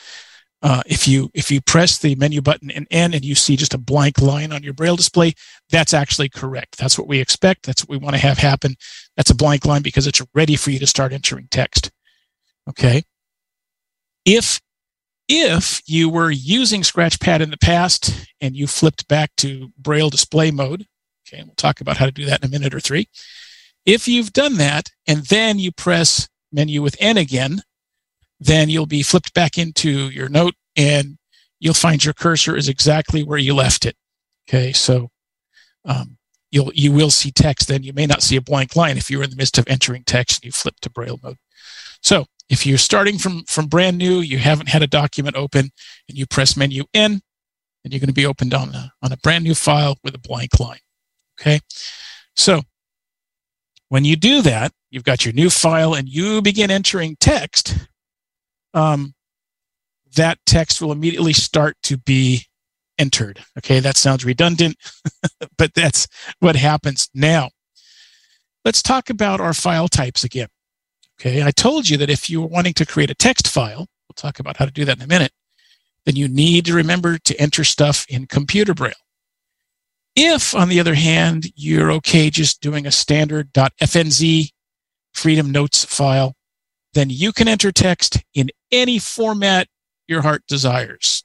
uh, 0.64 0.82
if 0.88 1.08
you 1.08 1.30
if 1.36 1.52
you 1.52 1.62
press 1.62 2.00
the 2.00 2.16
menu 2.16 2.42
button 2.42 2.72
and 2.72 2.88
N 2.90 3.14
and 3.14 3.24
you 3.24 3.36
see 3.36 3.56
just 3.56 3.76
a 3.76 3.78
blank 3.78 4.20
line 4.20 4.52
on 4.52 4.64
your 4.64 4.74
braille 4.74 4.96
display, 4.96 5.34
that's 5.70 5.94
actually 5.94 6.30
correct. 6.30 6.78
That's 6.78 6.98
what 6.98 7.08
we 7.08 7.20
expect. 7.20 7.64
That's 7.64 7.84
what 7.84 7.90
we 7.90 8.04
want 8.04 8.16
to 8.16 8.22
have 8.22 8.40
happen. 8.40 8.76
That's 9.16 9.30
a 9.30 9.36
blank 9.36 9.66
line 9.66 9.84
because 9.84 10.08
it's 10.08 10.22
ready 10.34 10.56
for 10.56 10.72
you 10.72 10.80
to 10.80 10.88
start 10.88 11.14
entering 11.14 11.48
text. 11.52 11.92
Okay. 12.68 13.04
If 14.26 14.60
if 15.30 15.82
you 15.86 16.10
were 16.10 16.32
using 16.32 16.82
Scratchpad 16.82 17.42
in 17.42 17.52
the 17.52 17.58
past 17.58 18.28
and 18.42 18.56
you 18.56 18.66
flipped 18.66 19.08
back 19.08 19.36
to 19.38 19.72
braille 19.78 20.10
display 20.10 20.50
mode, 20.50 20.88
Okay, 21.28 21.44
we'll 21.44 21.56
talk 21.56 21.82
about 21.82 21.98
how 21.98 22.06
to 22.06 22.12
do 22.12 22.26
that 22.26 22.42
in 22.42 22.48
a 22.48 22.52
minute 22.52 22.74
or 22.74 22.80
three. 22.80 23.10
If 23.86 24.08
you've 24.08 24.34
done 24.34 24.56
that 24.56 24.92
and 25.08 25.26
then 25.26 25.60
you 25.60 25.72
press 25.72 26.28
menu 26.52 26.82
with 26.82 26.96
N 27.00 27.18
again, 27.18 27.62
then 28.40 28.70
you'll 28.70 28.86
be 28.86 29.04
flipped 29.04 29.34
back 29.34 29.58
into 29.58 30.10
your 30.10 30.30
note 30.30 30.56
and 30.76 31.18
you'll 31.60 31.74
find 31.74 32.04
your 32.04 32.14
cursor 32.14 32.56
is 32.56 32.70
exactly 32.70 33.24
where 33.24 33.40
you 33.40 33.56
left 33.56 33.86
it. 33.86 33.96
Okay, 34.48 34.72
so 34.72 35.10
um, 35.86 36.18
you'll 36.52 36.72
you 36.74 36.92
will 36.92 37.12
see 37.12 37.32
text. 37.32 37.68
Then 37.68 37.84
you 37.84 37.94
may 37.94 38.06
not 38.06 38.24
see 38.24 38.36
a 38.36 38.42
blank 38.42 38.76
line 38.76 38.98
if 38.98 39.10
you're 39.10 39.24
in 39.24 39.30
the 39.30 39.36
midst 39.36 39.58
of 39.58 39.68
entering 39.68 40.04
text 40.06 40.40
and 40.40 40.46
you 40.46 40.52
flip 40.52 40.76
to 40.82 40.90
Braille 40.90 41.20
mode. 41.22 41.38
So 42.02 42.26
if 42.50 42.66
you're 42.66 42.78
starting 42.78 43.18
from 43.18 43.44
from 43.46 43.68
brand 43.68 43.98
new, 43.98 44.20
you 44.20 44.38
haven't 44.38 44.70
had 44.70 44.84
a 44.84 44.88
document 44.88 45.36
open, 45.36 45.72
and 46.08 46.18
you 46.18 46.26
press 46.26 46.56
menu 46.56 46.86
N, 46.94 47.22
then 47.84 47.92
you're 47.92 48.00
going 48.00 48.08
to 48.08 48.14
be 48.14 48.26
opened 48.26 48.54
on 48.54 48.74
a, 48.74 48.94
on 49.02 49.12
a 49.12 49.18
brand 49.18 49.44
new 49.44 49.56
file 49.56 49.98
with 50.04 50.16
a 50.16 50.20
blank 50.20 50.60
line. 50.60 50.80
Okay. 51.40 51.60
So 52.36 52.62
when 53.90 54.06
you 54.06 54.16
do 54.16 54.42
that, 54.42 54.72
you've 54.90 55.04
got 55.04 55.26
your 55.26 55.34
new 55.34 55.50
file 55.50 55.94
and 55.94 56.10
you 56.10 56.42
begin 56.42 56.72
entering 56.72 57.16
text. 57.20 57.88
Um, 58.74 59.14
that 60.16 60.40
text 60.46 60.82
will 60.82 60.92
immediately 60.92 61.34
start 61.34 61.76
to 61.84 61.98
be 61.98 62.46
entered. 62.98 63.44
Okay, 63.58 63.80
that 63.80 63.98
sounds 63.98 64.26
redundant, 64.26 64.78
but 65.58 65.74
that's 65.74 66.08
what 66.40 66.56
happens 66.56 67.10
now. 67.14 67.50
Let's 68.66 68.82
talk 68.82 69.10
about 69.10 69.40
our 69.40 69.54
file 69.54 69.88
types 69.88 70.24
again. 70.24 70.48
Okay, 71.20 71.44
I 71.44 71.52
told 71.52 71.90
you 71.90 71.98
that 71.98 72.10
if 72.10 72.30
you're 72.30 72.48
wanting 72.48 72.74
to 72.74 72.86
create 72.86 73.10
a 73.10 73.16
text 73.16 73.48
file, 73.48 73.80
we'll 73.80 74.16
talk 74.16 74.40
about 74.40 74.58
how 74.58 74.66
to 74.66 74.72
do 74.72 74.86
that 74.86 74.98
in 74.98 75.04
a 75.04 75.08
minute, 75.08 75.32
then 76.06 76.16
you 76.16 76.28
need 76.28 76.66
to 76.66 76.74
remember 76.74 77.18
to 77.18 77.40
enter 77.40 77.64
stuff 77.64 78.06
in 78.10 78.28
computer 78.28 78.74
braille. 78.74 78.94
If, 80.20 80.56
on 80.56 80.68
the 80.68 80.80
other 80.80 80.96
hand, 80.96 81.52
you're 81.56 81.92
okay 81.92 82.32
just 82.32 82.60
doing 82.60 82.88
a 82.88 82.92
standard 82.92 83.54
.fnz 83.54 84.50
Freedom 85.14 85.52
Notes 85.52 85.86
file, 85.86 86.34
then 86.96 87.12
you 87.12 87.32
can 87.32 87.48
enter 87.48 87.72
text 87.72 88.24
in 88.34 88.50
any 88.72 88.98
format 88.98 89.68
your 90.08 90.24
heart 90.24 90.42
desires. 90.48 91.24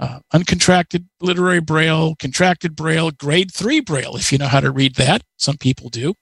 Uh, 0.00 0.18
uncontracted 0.32 1.04
literary 1.20 1.60
braille, 1.60 2.16
contracted 2.16 2.74
braille, 2.74 3.12
grade 3.12 3.54
three 3.54 3.78
braille, 3.78 4.16
if 4.16 4.32
you 4.32 4.38
know 4.38 4.48
how 4.48 4.58
to 4.58 4.72
read 4.72 4.96
that. 4.96 5.22
Some 5.36 5.56
people 5.56 5.88
do. 5.88 6.14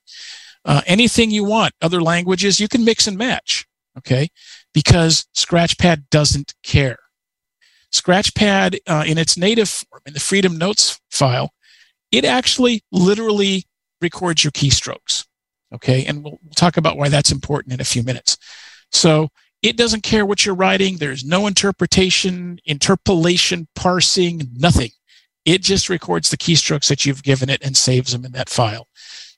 Uh, 0.66 0.82
anything 0.86 1.30
you 1.30 1.44
want, 1.44 1.72
other 1.80 2.02
languages, 2.02 2.60
you 2.60 2.68
can 2.68 2.84
mix 2.84 3.06
and 3.06 3.16
match, 3.16 3.64
okay? 3.96 4.28
Because 4.74 5.24
Scratchpad 5.34 6.10
doesn't 6.10 6.52
care. 6.62 6.98
Scratchpad, 7.90 8.80
uh, 8.86 9.04
in 9.06 9.16
its 9.16 9.38
native 9.38 9.70
form, 9.70 10.02
in 10.04 10.12
the 10.12 10.20
Freedom 10.20 10.58
Notes 10.58 11.00
file, 11.10 11.54
it 12.12 12.24
actually 12.24 12.84
literally 12.92 13.64
records 14.00 14.44
your 14.44 14.52
keystrokes. 14.52 15.26
Okay. 15.74 16.04
And 16.04 16.22
we'll, 16.22 16.38
we'll 16.42 16.54
talk 16.54 16.76
about 16.76 16.98
why 16.98 17.08
that's 17.08 17.32
important 17.32 17.72
in 17.72 17.80
a 17.80 17.84
few 17.84 18.02
minutes. 18.02 18.36
So 18.90 19.28
it 19.62 19.76
doesn't 19.76 20.02
care 20.02 20.26
what 20.26 20.44
you're 20.44 20.54
writing. 20.54 20.96
There's 20.96 21.24
no 21.24 21.46
interpretation, 21.46 22.58
interpolation, 22.66 23.68
parsing, 23.74 24.50
nothing. 24.54 24.90
It 25.44 25.62
just 25.62 25.88
records 25.88 26.30
the 26.30 26.36
keystrokes 26.36 26.88
that 26.88 27.06
you've 27.06 27.22
given 27.22 27.48
it 27.48 27.64
and 27.64 27.76
saves 27.76 28.12
them 28.12 28.24
in 28.24 28.32
that 28.32 28.50
file. 28.50 28.88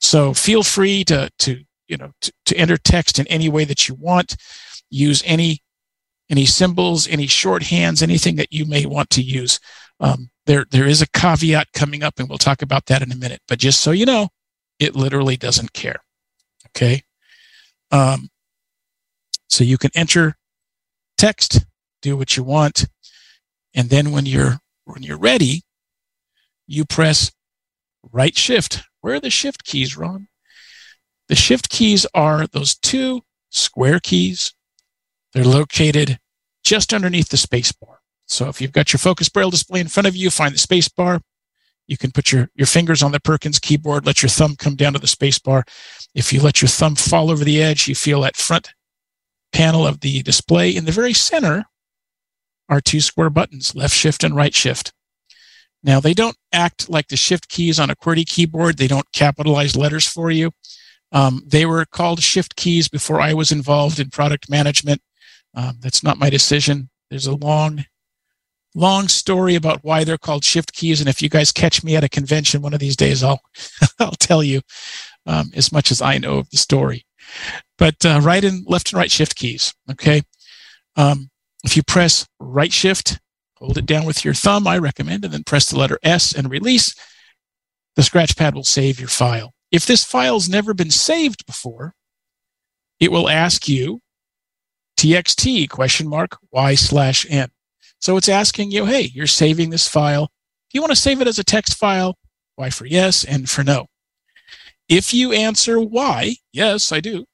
So 0.01 0.35
feel 0.35 0.63
free 0.63 1.05
to, 1.05 1.31
to 1.41 1.61
you 1.87 1.97
know, 1.97 2.11
to, 2.23 2.33
to 2.47 2.57
enter 2.57 2.77
text 2.77 3.19
in 3.19 3.27
any 3.29 3.49
way 3.49 3.65
that 3.65 3.89
you 3.89 3.95
want. 3.95 4.37
Use 4.91 5.23
any 5.25 5.61
any 6.31 6.47
symbols, 6.47 7.07
any 7.07 7.27
shorthands, 7.27 8.03
anything 8.03 8.37
that 8.37 8.53
you 8.53 8.65
may 8.65 8.87
want 8.87 9.11
to 9.11 9.23
use. 9.23 9.61
Um, 10.01 10.31
there, 10.47 10.67
there 10.71 10.87
is 10.87 11.03
a 11.03 11.09
caveat 11.09 11.73
coming 11.73 12.03
up, 12.03 12.19
and 12.19 12.29
we'll 12.29 12.39
talk 12.39 12.63
about 12.63 12.87
that 12.87 13.03
in 13.03 13.13
a 13.13 13.17
minute. 13.17 13.41
But 13.49 13.59
just 13.59 13.81
so 13.81 13.91
you 13.91 14.07
know, 14.07 14.29
it 14.79 14.95
literally 14.95 15.37
doesn't 15.37 15.73
care. 15.73 16.01
Okay. 16.69 17.03
Um, 17.91 18.29
so 19.49 19.65
you 19.65 19.79
can 19.79 19.91
enter 19.95 20.37
text, 21.17 21.65
do 22.03 22.17
what 22.17 22.37
you 22.37 22.43
want, 22.43 22.87
and 23.75 23.89
then 23.89 24.11
when 24.11 24.27
you're 24.27 24.59
when 24.85 25.03
you're 25.03 25.19
ready, 25.19 25.63
you 26.67 26.85
press 26.85 27.33
right 28.13 28.37
shift. 28.37 28.83
Where 29.01 29.15
are 29.15 29.21
the 29.21 29.31
shift 29.31 29.65
keys, 29.65 29.97
Ron? 29.97 30.29
The 31.29 31.35
shift 31.35 31.71
keys 31.71 32.07
are 32.15 32.47
those 32.47 32.75
two 32.75 33.23
square 33.51 34.01
keys. 34.01 34.53
They're 35.33 35.45
located 35.45 36.19
just 36.65 36.93
underneath 36.93 37.29
the 37.29 37.37
space 37.37 37.73
bar. 37.73 38.01
So 38.27 38.49
if 38.49 38.61
you've 38.61 38.73
got 38.73 38.93
your 38.93 38.99
focus 38.99 39.29
braille 39.29 39.51
display 39.51 39.81
in 39.81 39.89
front 39.89 40.07
of 40.07 40.17
you, 40.17 40.31
find 40.31 40.55
the 40.55 40.59
space 40.59 40.89
bar. 40.89 41.21
You 41.87 41.97
can 41.97 42.11
put 42.11 42.33
your, 42.33 42.49
your 42.55 42.67
fingers 42.67 43.03
on 43.03 43.13
the 43.13 43.21
Perkins 43.21 43.59
keyboard, 43.59 44.07
let 44.07 44.23
your 44.23 44.31
thumb 44.31 44.57
come 44.57 44.75
down 44.75 44.95
to 44.95 44.99
the 44.99 45.07
space 45.07 45.39
bar. 45.39 45.65
If 46.15 46.33
you 46.33 46.41
let 46.41 46.63
your 46.63 46.69
thumb 46.69 46.95
fall 46.95 47.31
over 47.31 47.45
the 47.45 47.63
edge, 47.63 47.87
you 47.89 47.95
feel 47.95 48.23
that 48.23 48.37
front 48.37 48.73
panel 49.53 49.87
of 49.87 50.01
the 50.01 50.23
display. 50.23 50.75
In 50.75 50.85
the 50.85 50.93
very 50.93 51.13
center 51.13 51.65
are 52.69 52.81
two 52.81 53.01
square 53.01 53.31
buttons, 53.31 53.75
left 53.75 53.95
shift 53.95 54.25
and 54.25 54.35
right 54.35 54.55
shift. 54.55 54.93
Now, 55.83 56.01
they 56.01 56.15
don't 56.15 56.37
act 56.53 56.89
like 56.89 57.09
the 57.09 57.17
shift 57.17 57.49
keys 57.49 57.79
on 57.79 57.91
a 57.91 57.97
QWERTY 57.97 58.27
keyboard. 58.27 58.79
They 58.79 58.89
don't 58.89 59.13
capitalize 59.13 59.77
letters 59.77 60.09
for 60.09 60.31
you. 60.31 60.51
Um, 61.13 61.43
they 61.47 61.67
were 61.67 61.85
called 61.85 62.23
shift 62.23 62.57
keys 62.57 62.89
before 62.89 63.21
I 63.21 63.35
was 63.35 63.53
involved 63.53 64.01
in 64.01 64.09
product 64.09 64.51
management. 64.51 65.03
Um, 65.55 65.77
that's 65.81 66.03
not 66.03 66.19
my 66.19 66.31
decision. 66.31 66.89
There's 67.11 67.27
a 67.27 67.37
long 67.37 67.85
long 68.75 69.09
story 69.09 69.55
about 69.55 69.83
why 69.83 70.05
they're 70.05 70.19
called 70.19 70.45
shift 70.45 70.73
keys. 70.73 71.01
And 71.01 71.09
if 71.09 71.23
you 71.23 71.29
guys 71.29 71.53
catch 71.53 71.85
me 71.85 71.97
at 71.97 72.05
a 72.05 72.09
convention 72.09 72.63
one 72.63 72.75
of 72.75 72.81
these 72.81 72.97
days, 72.97 73.23
I'll 73.23 73.41
I'll 73.99 74.13
tell 74.13 74.43
you 74.43 74.61
um, 75.27 75.51
as 75.55 75.73
much 75.73 75.91
as 75.91 76.03
I 76.03 76.19
know 76.19 76.39
of 76.39 76.51
the 76.51 76.57
story. 76.57 77.07
But 77.79 78.05
uh, 78.05 78.21
right 78.23 78.45
and 78.45 78.67
left 78.67 78.93
and 78.93 78.99
right 78.99 79.11
shift 79.11 79.37
keys. 79.37 79.75
Okay. 79.91 80.23
Um, 80.97 81.31
if 81.65 81.77
you 81.77 81.83
press 81.83 82.27
right 82.39 82.73
shift, 82.73 83.19
hold 83.57 83.79
it 83.79 83.87
down 83.87 84.05
with 84.05 84.25
your 84.25 84.35
thumb, 84.35 84.67
I 84.67 84.79
recommend, 84.79 85.25
and 85.25 85.33
then 85.33 85.45
press 85.45 85.71
the 85.71 85.79
letter 85.79 85.99
S 86.03 86.33
and 86.33 86.51
release, 86.51 86.95
the 87.97 88.03
scratch 88.03 88.37
pad 88.37 88.55
will 88.55 88.65
save 88.65 89.01
your 89.01 89.09
file. 89.09 89.55
If 89.73 89.87
this 89.87 90.05
file's 90.05 90.49
never 90.49 90.75
been 90.75 90.91
saved 90.91 91.47
before, 91.47 91.95
it 93.01 93.11
will 93.11 93.29
ask 93.29 93.69
you 93.69 94.01
txt 94.97 95.69
question 95.71 96.09
mark 96.09 96.39
y 96.53 96.75
slash 96.75 97.27
n. 97.29 97.51
So 98.01 98.17
it's 98.17 98.29
asking 98.29 98.71
you, 98.71 98.85
hey, 98.85 99.11
you're 99.15 99.27
saving 99.27 99.71
this 99.71 99.89
file. 99.89 100.27
Do 100.27 100.77
you 100.79 100.81
want 100.81 100.91
to 100.91 100.97
save 100.97 101.21
it 101.21 101.29
as 101.29 101.39
a 101.39 101.45
text 101.45 101.77
file? 101.77 102.17
Why 102.57 102.71
for 102.71 102.87
yes 102.87 103.25
and 103.25 103.49
for 103.49 103.65
no. 103.65 103.87
If 104.89 105.15
you 105.15 105.33
answer 105.33 105.81
why, 105.81 106.37
yes, 106.53 106.93
I 106.93 107.01
do, 107.01 107.25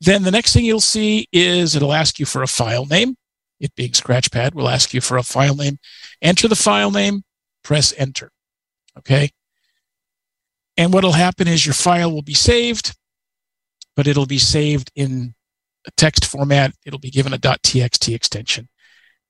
Then 0.00 0.22
the 0.22 0.30
next 0.30 0.52
thing 0.52 0.64
you'll 0.64 0.80
see 0.80 1.28
is 1.32 1.74
it'll 1.74 1.92
ask 1.92 2.18
you 2.18 2.26
for 2.26 2.42
a 2.42 2.46
file 2.46 2.84
name. 2.84 3.16
It 3.60 3.74
being 3.74 3.92
Scratchpad 3.92 4.54
will 4.54 4.68
ask 4.68 4.92
you 4.92 5.00
for 5.00 5.16
a 5.16 5.22
file 5.22 5.54
name. 5.54 5.78
Enter 6.20 6.48
the 6.48 6.56
file 6.56 6.90
name, 6.90 7.22
press 7.62 7.94
enter. 7.96 8.30
Okay. 8.98 9.30
And 10.76 10.92
what'll 10.92 11.12
happen 11.12 11.48
is 11.48 11.64
your 11.64 11.74
file 11.74 12.12
will 12.12 12.22
be 12.22 12.34
saved, 12.34 12.94
but 13.96 14.06
it'll 14.06 14.26
be 14.26 14.38
saved 14.38 14.90
in 14.94 15.34
a 15.86 15.90
text 15.96 16.26
format. 16.26 16.74
It'll 16.84 16.98
be 16.98 17.10
given 17.10 17.32
a 17.32 17.38
.txt 17.38 18.14
extension. 18.14 18.68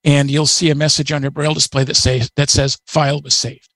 And 0.05 0.31
you'll 0.31 0.47
see 0.47 0.71
a 0.71 0.75
message 0.75 1.13
on 1.13 1.23
your 1.23 1.31
braille 1.31 1.55
display 1.55 1.85
that 1.85 1.97
say 1.97 2.23
that 2.37 2.51
says 2.51 2.79
file 2.87 3.23
was 3.23 3.35
saved. 3.35 3.69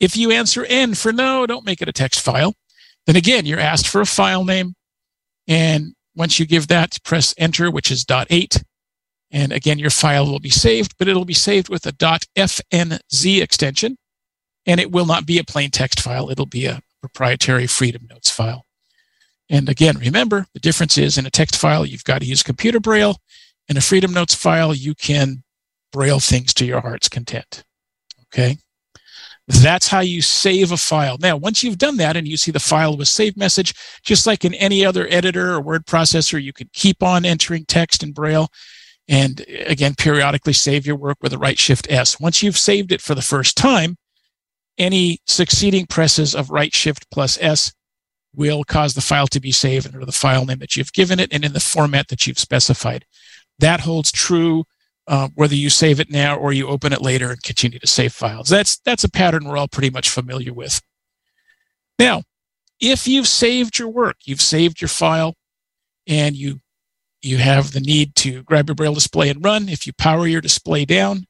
If 0.00 0.16
you 0.16 0.30
answer 0.30 0.64
N 0.64 0.94
for 0.94 1.12
no, 1.12 1.46
don't 1.46 1.64
make 1.64 1.80
it 1.80 1.88
a 1.88 1.92
text 1.92 2.20
file. 2.20 2.54
Then 3.06 3.16
again, 3.16 3.46
you're 3.46 3.60
asked 3.60 3.86
for 3.86 4.00
a 4.00 4.06
file 4.06 4.44
name. 4.44 4.74
And 5.46 5.94
once 6.14 6.38
you 6.38 6.46
give 6.46 6.66
that, 6.68 6.98
press 7.04 7.34
enter, 7.38 7.70
which 7.70 7.90
is 7.90 8.04
.8. 8.04 8.62
And 9.30 9.52
again, 9.52 9.78
your 9.78 9.90
file 9.90 10.26
will 10.26 10.40
be 10.40 10.50
saved, 10.50 10.94
but 10.98 11.08
it'll 11.08 11.24
be 11.24 11.34
saved 11.34 11.68
with 11.68 11.86
a 11.86 11.92
dot 11.92 12.24
.fnz 12.36 13.42
extension. 13.42 13.96
And 14.66 14.80
it 14.80 14.90
will 14.90 15.06
not 15.06 15.26
be 15.26 15.38
a 15.38 15.44
plain 15.44 15.70
text 15.70 16.00
file. 16.00 16.30
It'll 16.30 16.46
be 16.46 16.66
a 16.66 16.80
proprietary 17.00 17.66
Freedom 17.66 18.06
Notes 18.10 18.30
file. 18.30 18.64
And 19.48 19.68
again, 19.68 19.96
remember 19.98 20.46
the 20.54 20.60
difference 20.60 20.98
is 20.98 21.16
in 21.18 21.26
a 21.26 21.30
text 21.30 21.56
file, 21.56 21.86
you've 21.86 22.04
got 22.04 22.20
to 22.20 22.26
use 22.26 22.42
computer 22.42 22.80
braille. 22.80 23.18
In 23.68 23.76
a 23.76 23.80
Freedom 23.80 24.12
Notes 24.12 24.34
file, 24.34 24.74
you 24.74 24.94
can 24.94 25.42
braille 25.92 26.20
things 26.20 26.54
to 26.54 26.64
your 26.64 26.80
heart's 26.80 27.08
content. 27.08 27.64
Okay. 28.26 28.58
That's 29.48 29.88
how 29.88 30.00
you 30.00 30.22
save 30.22 30.72
a 30.72 30.76
file. 30.76 31.18
Now, 31.20 31.36
once 31.36 31.62
you've 31.62 31.78
done 31.78 31.96
that 31.98 32.16
and 32.16 32.26
you 32.26 32.36
see 32.36 32.50
the 32.50 32.58
file 32.58 32.96
was 32.96 33.10
saved 33.10 33.36
message, 33.36 33.74
just 34.02 34.26
like 34.26 34.44
in 34.44 34.54
any 34.54 34.84
other 34.84 35.06
editor 35.08 35.52
or 35.52 35.60
word 35.60 35.86
processor, 35.86 36.42
you 36.42 36.52
can 36.52 36.68
keep 36.72 37.02
on 37.02 37.24
entering 37.24 37.64
text 37.64 38.02
in 38.02 38.12
Braille 38.12 38.50
and 39.08 39.44
again, 39.66 39.94
periodically 39.94 40.52
save 40.52 40.86
your 40.86 40.96
work 40.96 41.18
with 41.22 41.32
a 41.32 41.38
right 41.38 41.58
shift 41.58 41.86
S. 41.90 42.18
Once 42.18 42.42
you've 42.42 42.58
saved 42.58 42.92
it 42.92 43.00
for 43.00 43.14
the 43.14 43.22
first 43.22 43.56
time, 43.56 43.96
any 44.78 45.20
succeeding 45.26 45.86
presses 45.86 46.34
of 46.34 46.50
right 46.50 46.74
shift 46.74 47.08
plus 47.10 47.38
S 47.40 47.72
will 48.34 48.64
cause 48.64 48.94
the 48.94 49.00
file 49.00 49.28
to 49.28 49.40
be 49.40 49.52
saved 49.52 49.86
under 49.86 50.04
the 50.04 50.12
file 50.12 50.44
name 50.44 50.58
that 50.58 50.76
you've 50.76 50.92
given 50.92 51.20
it 51.20 51.32
and 51.32 51.44
in 51.44 51.52
the 51.52 51.60
format 51.60 52.08
that 52.08 52.26
you've 52.26 52.38
specified. 52.38 53.06
That 53.58 53.80
holds 53.80 54.12
true 54.12 54.64
uh, 55.08 55.28
whether 55.34 55.54
you 55.54 55.70
save 55.70 56.00
it 56.00 56.10
now 56.10 56.36
or 56.36 56.52
you 56.52 56.66
open 56.66 56.92
it 56.92 57.00
later 57.00 57.30
and 57.30 57.42
continue 57.42 57.78
to 57.78 57.86
save 57.86 58.12
files. 58.12 58.48
That's 58.48 58.78
that's 58.78 59.04
a 59.04 59.10
pattern 59.10 59.44
we're 59.44 59.56
all 59.56 59.68
pretty 59.68 59.90
much 59.90 60.08
familiar 60.08 60.52
with. 60.52 60.80
Now, 61.98 62.22
if 62.80 63.06
you've 63.06 63.28
saved 63.28 63.78
your 63.78 63.88
work, 63.88 64.16
you've 64.24 64.40
saved 64.40 64.80
your 64.80 64.88
file, 64.88 65.34
and 66.06 66.36
you 66.36 66.60
you 67.22 67.38
have 67.38 67.72
the 67.72 67.80
need 67.80 68.14
to 68.16 68.42
grab 68.42 68.68
your 68.68 68.74
braille 68.74 68.94
display 68.94 69.30
and 69.30 69.44
run. 69.44 69.68
If 69.68 69.86
you 69.86 69.92
power 69.92 70.26
your 70.26 70.40
display 70.40 70.84
down 70.84 71.26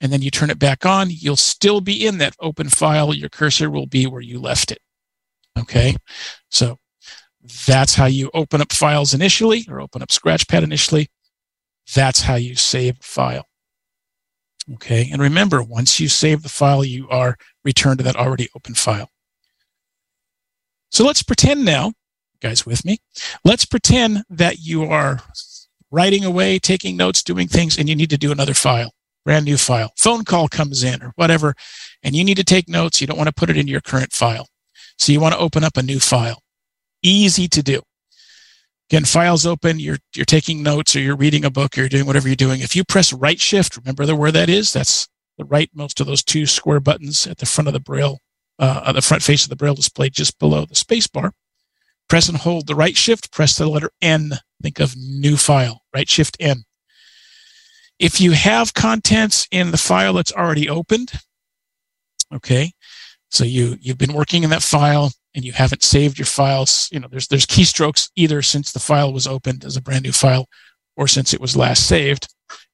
and 0.00 0.12
then 0.12 0.22
you 0.22 0.30
turn 0.30 0.50
it 0.50 0.58
back 0.58 0.86
on, 0.86 1.08
you'll 1.10 1.36
still 1.36 1.80
be 1.80 2.06
in 2.06 2.18
that 2.18 2.36
open 2.40 2.68
file. 2.68 3.14
Your 3.14 3.28
cursor 3.28 3.70
will 3.70 3.86
be 3.86 4.06
where 4.06 4.20
you 4.20 4.38
left 4.38 4.70
it. 4.70 4.78
Okay, 5.58 5.96
so 6.50 6.78
that's 7.66 7.94
how 7.94 8.06
you 8.06 8.30
open 8.34 8.60
up 8.60 8.72
files 8.72 9.14
initially 9.14 9.64
or 9.70 9.80
open 9.80 10.02
up 10.02 10.10
Scratchpad 10.10 10.62
initially. 10.62 11.08
That's 11.94 12.22
how 12.22 12.34
you 12.34 12.54
save 12.54 12.98
a 12.98 13.02
file. 13.02 13.46
Okay. 14.74 15.08
And 15.12 15.22
remember, 15.22 15.62
once 15.62 16.00
you 16.00 16.08
save 16.08 16.42
the 16.42 16.48
file, 16.48 16.84
you 16.84 17.08
are 17.08 17.36
returned 17.64 17.98
to 17.98 18.04
that 18.04 18.16
already 18.16 18.48
open 18.56 18.74
file. 18.74 19.10
So 20.90 21.04
let's 21.04 21.22
pretend 21.22 21.64
now, 21.64 21.92
guys 22.40 22.64
with 22.64 22.84
me, 22.84 22.98
let's 23.44 23.64
pretend 23.64 24.22
that 24.30 24.58
you 24.60 24.84
are 24.84 25.20
writing 25.90 26.24
away, 26.24 26.58
taking 26.58 26.96
notes, 26.96 27.22
doing 27.22 27.48
things, 27.48 27.78
and 27.78 27.88
you 27.88 27.94
need 27.94 28.10
to 28.10 28.18
do 28.18 28.32
another 28.32 28.54
file, 28.54 28.92
brand 29.24 29.44
new 29.44 29.56
file. 29.56 29.92
Phone 29.96 30.24
call 30.24 30.48
comes 30.48 30.82
in 30.82 31.02
or 31.02 31.12
whatever, 31.16 31.54
and 32.02 32.14
you 32.14 32.24
need 32.24 32.36
to 32.36 32.44
take 32.44 32.68
notes. 32.68 33.00
You 33.00 33.06
don't 33.06 33.16
want 33.16 33.28
to 33.28 33.34
put 33.34 33.50
it 33.50 33.56
in 33.56 33.68
your 33.68 33.80
current 33.80 34.12
file. 34.12 34.48
So 34.98 35.12
you 35.12 35.20
want 35.20 35.34
to 35.34 35.40
open 35.40 35.64
up 35.64 35.76
a 35.76 35.82
new 35.82 36.00
file. 36.00 36.42
Easy 37.02 37.46
to 37.48 37.62
do. 37.62 37.82
Again, 38.90 39.04
files 39.04 39.44
open, 39.44 39.80
you're, 39.80 39.98
you're 40.14 40.24
taking 40.24 40.62
notes 40.62 40.94
or 40.94 41.00
you're 41.00 41.16
reading 41.16 41.44
a 41.44 41.50
book 41.50 41.76
or 41.76 41.80
you're 41.80 41.88
doing 41.88 42.06
whatever 42.06 42.28
you're 42.28 42.36
doing. 42.36 42.60
If 42.60 42.76
you 42.76 42.84
press 42.84 43.12
right 43.12 43.40
shift, 43.40 43.76
remember 43.76 44.06
the 44.06 44.14
where 44.14 44.30
that 44.30 44.48
is? 44.48 44.72
That's 44.72 45.08
the 45.38 45.44
right 45.44 45.68
most 45.74 46.00
of 46.00 46.06
those 46.06 46.22
two 46.22 46.46
square 46.46 46.78
buttons 46.78 47.26
at 47.26 47.38
the 47.38 47.46
front 47.46 47.66
of 47.66 47.74
the 47.74 47.80
braille, 47.80 48.20
uh, 48.60 48.82
on 48.86 48.94
the 48.94 49.02
front 49.02 49.24
face 49.24 49.42
of 49.42 49.50
the 49.50 49.56
braille 49.56 49.74
display 49.74 50.08
just 50.08 50.38
below 50.38 50.64
the 50.64 50.76
space 50.76 51.08
bar. 51.08 51.32
Press 52.08 52.28
and 52.28 52.38
hold 52.38 52.68
the 52.68 52.76
right 52.76 52.96
shift, 52.96 53.32
press 53.32 53.56
the 53.56 53.68
letter 53.68 53.90
N. 54.00 54.38
Think 54.62 54.78
of 54.78 54.94
new 54.96 55.36
file, 55.36 55.82
right 55.92 56.08
shift 56.08 56.36
N. 56.38 56.62
If 57.98 58.20
you 58.20 58.32
have 58.32 58.74
contents 58.74 59.48
in 59.50 59.72
the 59.72 59.78
file 59.78 60.12
that's 60.12 60.32
already 60.32 60.68
opened, 60.68 61.12
okay, 62.32 62.72
so 63.30 63.42
you, 63.42 63.76
you've 63.80 63.98
been 63.98 64.12
working 64.12 64.44
in 64.44 64.50
that 64.50 64.62
file, 64.62 65.12
and 65.36 65.44
you 65.44 65.52
haven't 65.52 65.84
saved 65.84 66.18
your 66.18 66.26
files, 66.26 66.88
you 66.90 66.98
know, 66.98 67.08
there's 67.08 67.28
there's 67.28 67.46
keystrokes 67.46 68.10
either 68.16 68.40
since 68.40 68.72
the 68.72 68.80
file 68.80 69.12
was 69.12 69.26
opened 69.26 69.64
as 69.64 69.76
a 69.76 69.82
brand 69.82 70.02
new 70.02 70.12
file 70.12 70.48
or 70.96 71.06
since 71.06 71.34
it 71.34 71.40
was 71.40 71.56
last 71.56 71.86
saved, 71.86 72.26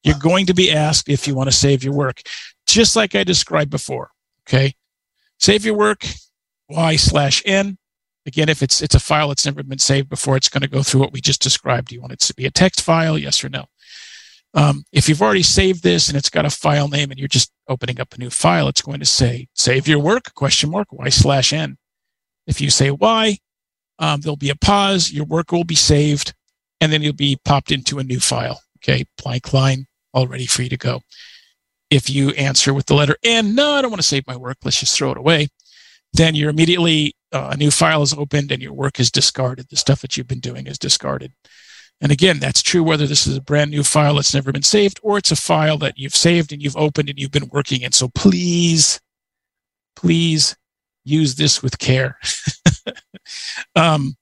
you're 0.04 0.18
going 0.18 0.46
to 0.46 0.54
be 0.54 0.70
asked 0.70 1.08
if 1.08 1.26
you 1.26 1.34
want 1.34 1.50
to 1.50 1.56
save 1.56 1.82
your 1.82 1.92
work, 1.92 2.22
just 2.66 2.94
like 2.94 3.16
I 3.16 3.24
described 3.24 3.70
before. 3.70 4.10
Okay. 4.48 4.74
Save 5.40 5.64
your 5.64 5.76
work, 5.76 6.06
Y 6.68 6.96
slash 6.96 7.42
N. 7.44 7.78
Again, 8.24 8.48
if 8.48 8.62
it's 8.62 8.80
it's 8.80 8.94
a 8.94 9.00
file 9.00 9.28
that's 9.28 9.44
never 9.44 9.64
been 9.64 9.78
saved 9.78 10.08
before, 10.08 10.36
it's 10.36 10.48
going 10.48 10.62
to 10.62 10.68
go 10.68 10.84
through 10.84 11.00
what 11.00 11.12
we 11.12 11.20
just 11.20 11.42
described. 11.42 11.88
Do 11.88 11.96
you 11.96 12.00
want 12.00 12.12
it 12.12 12.20
to 12.20 12.34
be 12.34 12.46
a 12.46 12.50
text 12.50 12.80
file? 12.80 13.18
Yes 13.18 13.42
or 13.42 13.48
no? 13.48 13.64
Um, 14.54 14.84
if 14.92 15.08
you've 15.08 15.22
already 15.22 15.42
saved 15.42 15.82
this 15.82 16.08
and 16.08 16.16
it's 16.16 16.30
got 16.30 16.44
a 16.44 16.50
file 16.50 16.86
name 16.86 17.10
and 17.10 17.18
you're 17.18 17.26
just 17.26 17.50
opening 17.68 18.00
up 18.00 18.14
a 18.14 18.18
new 18.18 18.30
file, 18.30 18.68
it's 18.68 18.82
going 18.82 19.00
to 19.00 19.06
say 19.06 19.48
save 19.54 19.88
your 19.88 19.98
work 19.98 20.32
question 20.34 20.70
mark 20.70 20.92
Y 20.92 21.08
slash 21.08 21.52
N. 21.52 21.78
If 22.46 22.60
you 22.60 22.70
say 22.70 22.90
why, 22.90 23.38
um, 23.98 24.20
there'll 24.20 24.36
be 24.36 24.50
a 24.50 24.56
pause, 24.56 25.12
your 25.12 25.24
work 25.24 25.52
will 25.52 25.64
be 25.64 25.74
saved, 25.74 26.34
and 26.80 26.92
then 26.92 27.02
you'll 27.02 27.12
be 27.12 27.38
popped 27.44 27.70
into 27.70 27.98
a 27.98 28.04
new 28.04 28.20
file. 28.20 28.60
Okay, 28.78 29.04
blank 29.22 29.52
line, 29.52 29.86
all 30.12 30.26
ready 30.26 30.46
for 30.46 30.62
you 30.62 30.68
to 30.68 30.76
go. 30.76 31.02
If 31.90 32.10
you 32.10 32.30
answer 32.30 32.74
with 32.74 32.86
the 32.86 32.94
letter 32.94 33.16
N, 33.22 33.54
no, 33.54 33.72
I 33.72 33.82
don't 33.82 33.90
want 33.90 34.00
to 34.00 34.06
save 34.06 34.26
my 34.26 34.36
work, 34.36 34.58
let's 34.64 34.80
just 34.80 34.96
throw 34.96 35.12
it 35.12 35.18
away, 35.18 35.48
then 36.12 36.34
you're 36.34 36.50
immediately, 36.50 37.14
uh, 37.32 37.50
a 37.52 37.56
new 37.56 37.70
file 37.70 38.02
is 38.02 38.12
opened 38.12 38.50
and 38.50 38.62
your 38.62 38.72
work 38.72 38.98
is 38.98 39.10
discarded. 39.10 39.68
The 39.70 39.76
stuff 39.76 40.00
that 40.00 40.16
you've 40.16 40.26
been 40.26 40.40
doing 40.40 40.66
is 40.66 40.78
discarded. 40.78 41.32
And 42.00 42.10
again, 42.10 42.40
that's 42.40 42.62
true 42.62 42.82
whether 42.82 43.06
this 43.06 43.26
is 43.26 43.36
a 43.36 43.40
brand 43.40 43.70
new 43.70 43.84
file 43.84 44.16
that's 44.16 44.34
never 44.34 44.50
been 44.50 44.64
saved 44.64 44.98
or 45.02 45.18
it's 45.18 45.30
a 45.30 45.36
file 45.36 45.78
that 45.78 45.96
you've 45.96 46.16
saved 46.16 46.52
and 46.52 46.60
you've 46.60 46.76
opened 46.76 47.08
and 47.08 47.18
you've 47.18 47.30
been 47.30 47.48
working 47.52 47.82
in. 47.82 47.92
So 47.92 48.08
please, 48.08 49.00
please 49.94 50.56
use 51.04 51.34
this 51.34 51.62
with 51.62 51.78
care. 51.78 52.18
um, 53.76 54.16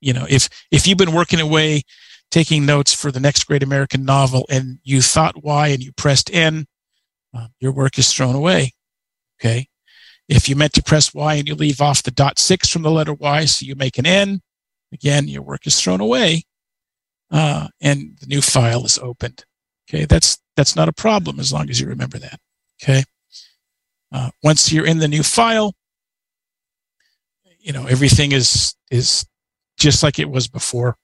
you 0.00 0.12
know, 0.12 0.26
if 0.28 0.48
if 0.70 0.86
you've 0.86 0.98
been 0.98 1.14
working 1.14 1.40
away, 1.40 1.82
taking 2.30 2.66
notes 2.66 2.92
for 2.92 3.10
the 3.10 3.20
next 3.20 3.44
great 3.44 3.62
American 3.62 4.04
novel, 4.04 4.46
and 4.50 4.78
you 4.82 5.02
thought 5.02 5.42
Y 5.42 5.68
and 5.68 5.82
you 5.82 5.92
pressed 5.92 6.32
N, 6.32 6.66
uh, 7.34 7.48
your 7.60 7.72
work 7.72 7.98
is 7.98 8.12
thrown 8.12 8.34
away. 8.34 8.72
Okay. 9.40 9.68
If 10.28 10.48
you 10.48 10.56
meant 10.56 10.72
to 10.74 10.82
press 10.82 11.14
Y 11.14 11.34
and 11.34 11.46
you 11.46 11.54
leave 11.54 11.80
off 11.80 12.02
the 12.02 12.10
dot 12.10 12.38
six 12.38 12.68
from 12.68 12.82
the 12.82 12.90
letter 12.90 13.14
Y, 13.14 13.44
so 13.44 13.64
you 13.64 13.74
make 13.74 13.98
an 13.98 14.06
N, 14.06 14.40
again, 14.92 15.28
your 15.28 15.42
work 15.42 15.66
is 15.66 15.80
thrown 15.80 16.00
away, 16.00 16.44
uh, 17.30 17.68
and 17.80 18.16
the 18.20 18.26
new 18.26 18.40
file 18.40 18.84
is 18.84 18.98
opened. 18.98 19.44
Okay, 19.88 20.04
that's 20.04 20.38
that's 20.56 20.74
not 20.74 20.88
a 20.88 20.92
problem 20.92 21.38
as 21.38 21.52
long 21.52 21.70
as 21.70 21.80
you 21.80 21.86
remember 21.86 22.18
that. 22.18 22.40
Okay. 22.82 23.04
Uh, 24.16 24.30
once 24.42 24.72
you're 24.72 24.86
in 24.86 24.96
the 24.96 25.08
new 25.08 25.22
file, 25.22 25.74
you 27.60 27.70
know 27.70 27.84
everything 27.86 28.32
is 28.32 28.74
is 28.90 29.26
just 29.76 30.02
like 30.02 30.18
it 30.18 30.30
was 30.30 30.48
before. 30.48 30.96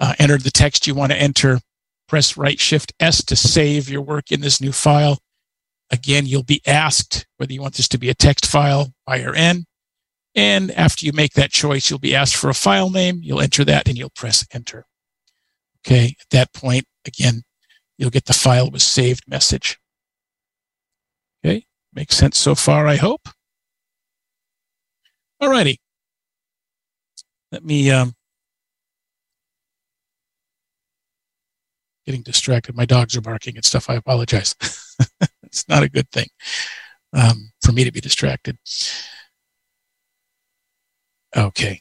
Uh, 0.00 0.14
enter 0.18 0.36
the 0.36 0.50
text 0.50 0.84
you 0.84 0.92
want 0.92 1.12
to 1.12 1.18
enter. 1.18 1.60
Press 2.08 2.36
right 2.36 2.58
shift 2.58 2.92
S 2.98 3.24
to 3.26 3.36
save 3.36 3.88
your 3.88 4.02
work 4.02 4.32
in 4.32 4.40
this 4.40 4.60
new 4.60 4.72
file. 4.72 5.18
Again, 5.92 6.26
you'll 6.26 6.42
be 6.42 6.60
asked 6.66 7.24
whether 7.36 7.52
you 7.52 7.62
want 7.62 7.74
this 7.74 7.86
to 7.86 7.98
be 7.98 8.10
a 8.10 8.14
text 8.14 8.46
file, 8.46 8.92
Y 9.06 9.22
or 9.22 9.34
N. 9.36 9.66
And 10.34 10.72
after 10.72 11.06
you 11.06 11.12
make 11.12 11.34
that 11.34 11.52
choice, 11.52 11.88
you'll 11.88 12.00
be 12.00 12.16
asked 12.16 12.34
for 12.34 12.50
a 12.50 12.54
file 12.54 12.90
name. 12.90 13.20
You'll 13.22 13.40
enter 13.40 13.64
that 13.64 13.86
and 13.86 13.96
you'll 13.96 14.10
press 14.10 14.44
enter. 14.52 14.86
Okay. 15.86 16.16
At 16.20 16.30
that 16.30 16.52
point, 16.52 16.86
again, 17.04 17.42
you'll 17.96 18.10
get 18.10 18.24
the 18.24 18.32
file 18.32 18.72
was 18.72 18.82
saved 18.82 19.22
message. 19.28 19.78
Makes 21.96 22.16
sense 22.16 22.36
so 22.36 22.54
far, 22.54 22.86
I 22.86 22.96
hope. 22.96 23.26
All 25.40 25.48
righty. 25.48 25.80
Let 27.50 27.64
me, 27.64 27.90
um, 27.90 28.12
getting 32.04 32.20
distracted. 32.20 32.76
My 32.76 32.84
dogs 32.84 33.16
are 33.16 33.22
barking 33.22 33.56
and 33.56 33.64
stuff. 33.64 33.88
I 33.88 33.94
apologize. 33.94 34.54
it's 35.42 35.66
not 35.70 35.82
a 35.82 35.88
good 35.88 36.10
thing 36.10 36.28
um, 37.14 37.50
for 37.62 37.72
me 37.72 37.82
to 37.84 37.90
be 37.90 38.00
distracted. 38.00 38.58
Okay. 41.34 41.80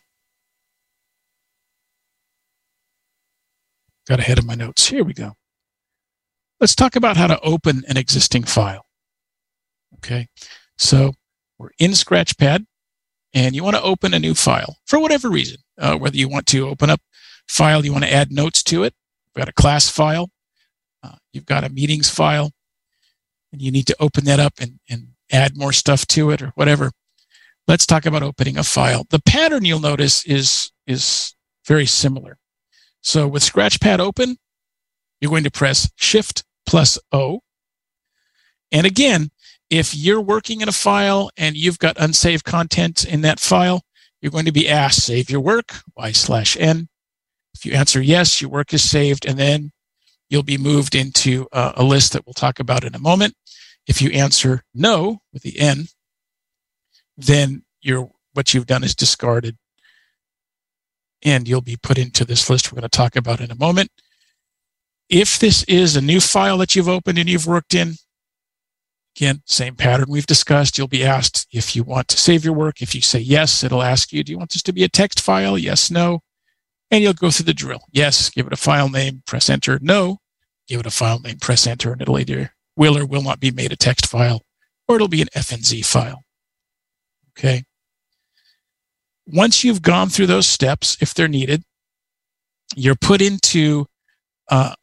got 4.07 4.19
ahead 4.19 4.37
of 4.37 4.45
my 4.45 4.55
notes. 4.55 4.87
Here 4.87 5.03
we 5.03 5.13
go. 5.13 5.33
Let's 6.61 6.75
talk 6.75 6.95
about 6.95 7.17
how 7.17 7.27
to 7.27 7.39
open 7.41 7.83
an 7.87 7.97
existing 7.97 8.43
file. 8.43 8.84
Okay, 9.97 10.27
so 10.77 11.13
we're 11.57 11.71
in 11.79 11.91
Scratchpad 11.91 12.65
and 13.33 13.55
you 13.55 13.63
want 13.63 13.75
to 13.75 13.81
open 13.81 14.13
a 14.13 14.19
new 14.19 14.33
file 14.33 14.77
for 14.85 14.99
whatever 14.99 15.29
reason, 15.29 15.57
uh, 15.79 15.97
whether 15.97 16.17
you 16.17 16.29
want 16.29 16.47
to 16.47 16.67
open 16.67 16.89
up 16.89 17.01
file, 17.47 17.85
you 17.85 17.91
want 17.91 18.03
to 18.03 18.13
add 18.13 18.31
notes 18.31 18.63
to 18.63 18.83
it, 18.83 18.93
you've 19.25 19.39
got 19.39 19.49
a 19.49 19.53
class 19.53 19.89
file, 19.89 20.29
uh, 21.03 21.15
you've 21.33 21.45
got 21.45 21.63
a 21.63 21.69
meetings 21.69 22.09
file, 22.09 22.51
and 23.51 23.61
you 23.61 23.71
need 23.71 23.87
to 23.87 23.95
open 23.99 24.25
that 24.25 24.39
up 24.39 24.53
and, 24.59 24.79
and 24.89 25.07
add 25.31 25.57
more 25.57 25.73
stuff 25.73 26.05
to 26.07 26.31
it 26.31 26.41
or 26.41 26.51
whatever. 26.55 26.91
Let's 27.67 27.85
talk 27.85 28.05
about 28.05 28.23
opening 28.23 28.57
a 28.57 28.63
file. 28.63 29.05
The 29.09 29.21
pattern 29.21 29.65
you'll 29.65 29.79
notice 29.79 30.25
is, 30.25 30.71
is 30.85 31.35
very 31.65 31.85
similar. 31.85 32.37
So 33.01 33.27
with 33.27 33.43
Scratchpad 33.43 33.99
open, 33.99 34.37
you're 35.19 35.31
going 35.31 35.43
to 35.45 35.51
press 35.51 35.89
Shift 35.95 36.43
plus 36.65 36.99
O. 37.11 37.41
And 38.71 38.85
again, 38.85 39.29
if 39.69 39.95
you're 39.95 40.21
working 40.21 40.61
in 40.61 40.69
a 40.69 40.73
file 40.73 41.29
and 41.37 41.55
you've 41.55 41.79
got 41.79 41.97
unsaved 41.99 42.43
content 42.43 43.05
in 43.05 43.21
that 43.21 43.39
file, 43.39 43.81
you're 44.21 44.31
going 44.31 44.45
to 44.45 44.51
be 44.51 44.69
asked, 44.69 45.03
save 45.03 45.29
your 45.29 45.41
work, 45.41 45.73
Y 45.95 46.11
slash 46.11 46.57
N. 46.57 46.87
If 47.53 47.65
you 47.65 47.73
answer 47.73 48.01
yes, 48.01 48.41
your 48.41 48.49
work 48.49 48.73
is 48.73 48.87
saved, 48.87 49.25
and 49.25 49.37
then 49.37 49.71
you'll 50.29 50.43
be 50.43 50.57
moved 50.57 50.95
into 50.95 51.47
uh, 51.51 51.73
a 51.75 51.83
list 51.83 52.13
that 52.13 52.25
we'll 52.25 52.33
talk 52.33 52.59
about 52.59 52.83
in 52.83 52.95
a 52.95 52.99
moment. 52.99 53.35
If 53.87 54.01
you 54.01 54.09
answer 54.11 54.63
no 54.73 55.19
with 55.31 55.43
the 55.43 55.59
N, 55.59 55.85
then 57.17 57.63
your 57.81 58.09
what 58.33 58.53
you've 58.53 58.65
done 58.65 58.83
is 58.83 58.95
discarded 58.95 59.57
and 61.23 61.47
you'll 61.47 61.61
be 61.61 61.77
put 61.77 61.97
into 61.97 62.25
this 62.25 62.49
list 62.49 62.71
we're 62.71 62.79
going 62.79 62.89
to 62.89 62.97
talk 62.97 63.15
about 63.15 63.41
in 63.41 63.51
a 63.51 63.55
moment. 63.55 63.89
If 65.09 65.39
this 65.39 65.63
is 65.63 65.95
a 65.95 66.01
new 66.01 66.19
file 66.19 66.57
that 66.59 66.75
you've 66.75 66.89
opened 66.89 67.17
and 67.17 67.29
you've 67.29 67.47
worked 67.47 67.73
in, 67.73 67.95
again, 69.15 69.41
same 69.45 69.75
pattern 69.75 70.05
we've 70.09 70.25
discussed. 70.25 70.77
You'll 70.77 70.87
be 70.87 71.03
asked 71.03 71.47
if 71.51 71.75
you 71.75 71.83
want 71.83 72.07
to 72.09 72.17
save 72.17 72.43
your 72.43 72.53
work. 72.53 72.81
If 72.81 72.93
you 72.93 73.01
say 73.01 73.19
yes, 73.19 73.63
it'll 73.63 73.83
ask 73.83 74.11
you, 74.11 74.23
do 74.23 74.31
you 74.31 74.37
want 74.37 74.51
this 74.51 74.63
to 74.63 74.73
be 74.73 74.83
a 74.83 74.89
text 74.89 75.21
file? 75.21 75.57
Yes, 75.57 75.89
no. 75.89 76.19
And 76.91 77.01
you'll 77.01 77.13
go 77.13 77.31
through 77.31 77.45
the 77.45 77.53
drill. 77.53 77.81
Yes, 77.91 78.29
give 78.29 78.47
it 78.47 78.53
a 78.53 78.57
file 78.57 78.89
name, 78.89 79.23
press 79.25 79.49
enter. 79.49 79.79
No, 79.81 80.17
give 80.67 80.79
it 80.79 80.85
a 80.85 80.91
file 80.91 81.19
name, 81.19 81.37
press 81.37 81.65
enter, 81.65 81.91
and 81.91 82.01
it'll 82.01 82.19
either 82.19 82.51
will 82.75 82.97
or 82.97 83.05
will 83.05 83.21
not 83.21 83.39
be 83.39 83.51
made 83.51 83.71
a 83.71 83.77
text 83.77 84.05
file, 84.05 84.41
or 84.87 84.95
it'll 84.95 85.07
be 85.07 85.21
an 85.21 85.29
FNZ 85.35 85.85
file. 85.85 86.21
Okay. 87.37 87.63
Once 89.25 89.63
you've 89.63 89.81
gone 89.81 90.09
through 90.09 90.27
those 90.27 90.47
steps, 90.47 90.97
if 91.01 91.13
they're 91.13 91.27
needed, 91.27 91.63
you're 92.75 92.95
put 92.95 93.21
into 93.21 93.85
uh, 94.49 94.75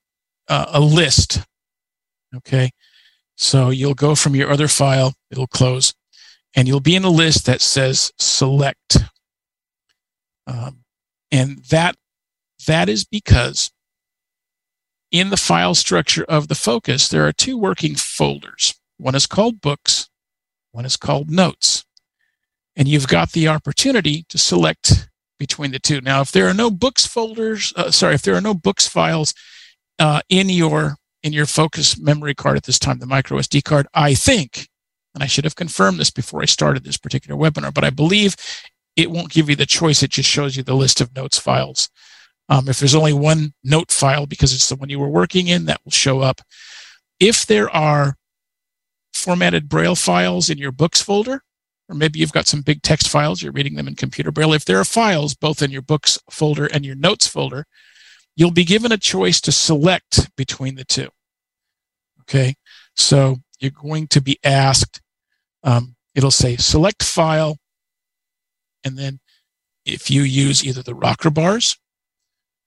a 0.49 0.81
list. 0.81 1.43
Okay. 2.35 2.71
So 3.43 3.71
you'll 3.71 3.95
go 3.95 4.15
from 4.15 4.37
your 4.37 4.53
other 4.53 4.69
file, 4.69 5.15
it'll 5.29 5.49
close, 5.49 5.95
and 6.55 6.69
you'll 6.69 6.79
be 6.79 6.95
in 6.95 7.03
a 7.03 7.11
list 7.11 7.45
that 7.47 7.61
says 7.61 8.13
select. 8.17 8.99
Um, 10.47 10.85
and 11.33 11.59
that 11.71 11.97
that 12.69 12.89
is 12.89 13.05
because 13.05 13.73
in 15.11 15.31
the 15.31 15.37
file 15.37 15.75
structure 15.75 16.25
of 16.29 16.47
the 16.47 16.55
focus, 16.55 17.09
there 17.09 17.27
are 17.27 17.33
two 17.33 17.59
working 17.59 17.97
folders. 17.97 18.77
One 18.97 19.17
is 19.17 19.27
called 19.27 19.61
books, 19.61 20.09
one 20.71 20.85
is 20.85 20.97
called 20.97 21.29
notes. 21.29 21.85
And 22.77 22.87
you've 22.87 23.09
got 23.09 23.33
the 23.33 23.49
opportunity 23.49 24.25
to 24.29 24.39
select 24.39 25.11
between 25.41 25.73
the 25.73 25.81
two. 25.81 26.01
Now, 26.01 26.21
if 26.21 26.31
there 26.31 26.47
are 26.47 26.55
no 26.55 26.71
books 26.71 27.09
folders, 27.09 27.73
uh, 27.75 27.91
sorry, 27.91 28.15
if 28.15 28.23
there 28.23 28.37
are 28.37 28.41
no 28.41 28.55
books 28.55 28.87
files 28.87 29.35
uh, 29.99 30.21
in 30.29 30.49
your 30.49 30.95
in 31.23 31.33
your 31.33 31.47
focus 31.47 31.99
memory 31.99 32.35
card 32.35 32.57
at 32.57 32.65
this 32.65 32.79
time, 32.79 32.99
the 32.99 33.07
micro 33.07 33.39
SD 33.39 33.65
card, 33.65 33.87
I 33.95 34.15
think, 34.15 34.69
and 35.15 35.23
I 35.23 35.27
should 35.27 35.45
have 35.45 35.57
confirmed 35.57 35.99
this 35.99 36.11
before 36.11 36.43
I 36.43 36.47
started 36.47 36.85
this 36.85 36.97
particular 36.97 37.41
webinar, 37.41 37.73
but 37.73 37.85
I 37.85 37.91
believe 37.91 38.35
it 38.97 39.11
won't 39.11 39.31
give 39.31 39.49
you 39.49 39.57
the 39.57 39.67
choice. 39.67 40.03
It 40.03 40.11
just 40.11 40.29
shows 40.29 40.57
you 40.57 40.63
the 40.63 40.75
list 40.75 41.01
of 41.01 41.15
notes 41.15 41.39
files. 41.39 41.89
Um, 42.49 42.69
if 42.69 42.79
there's 42.79 42.95
only 42.95 43.13
one 43.13 43.55
note 43.65 43.91
file 43.91 44.27
because 44.27 44.53
it's 44.53 44.69
the 44.69 44.77
one 44.77 44.89
you 44.89 44.99
were 44.99 45.09
working 45.09 45.49
in, 45.49 45.67
that 45.67 45.81
will 45.85 45.93
show 45.93 46.21
up. 46.21 46.41
If 47.21 47.47
there 47.47 47.71
are 47.71 48.17
formatted 49.15 49.69
Braille 49.69 49.95
files 49.95 50.51
in 50.51 50.59
your 50.59 50.73
books 50.73 51.01
folder, 51.01 51.43
or 51.89 51.95
maybe 51.95 52.19
you've 52.19 52.33
got 52.33 52.47
some 52.47 52.63
big 52.63 52.83
text 52.83 53.09
files, 53.09 53.43
you're 53.43 53.53
reading 53.53 53.75
them 53.75 53.89
in 53.89 53.95
computer 53.95 54.33
Braille. 54.33 54.53
If 54.53 54.65
there 54.65 54.79
are 54.79 54.85
files 54.85 55.35
both 55.35 55.63
in 55.63 55.71
your 55.71 55.83
books 55.83 56.19
folder 56.31 56.67
and 56.67 56.85
your 56.85 56.97
notes 56.97 57.27
folder, 57.27 57.67
you'll 58.37 58.51
be 58.51 58.65
given 58.65 58.93
a 58.93 58.99
choice 58.99 59.41
to 59.43 59.53
select 59.53 60.35
between 60.37 60.75
the 60.77 60.85
two. 60.85 61.09
Okay, 62.23 62.55
so 62.95 63.39
you're 63.61 63.71
going 63.71 64.07
to 64.09 64.21
be 64.21 64.39
asked, 64.45 65.01
um, 65.63 65.97
it'll 66.15 66.31
say 66.31 66.57
select 66.57 67.03
file, 67.03 67.59
and 68.85 68.99
then 68.99 69.21
if 69.85 70.11
you 70.11 70.23
use 70.23 70.65
either 70.65 70.83
the 70.83 70.95
rocker 70.95 71.31
bars 71.31 71.77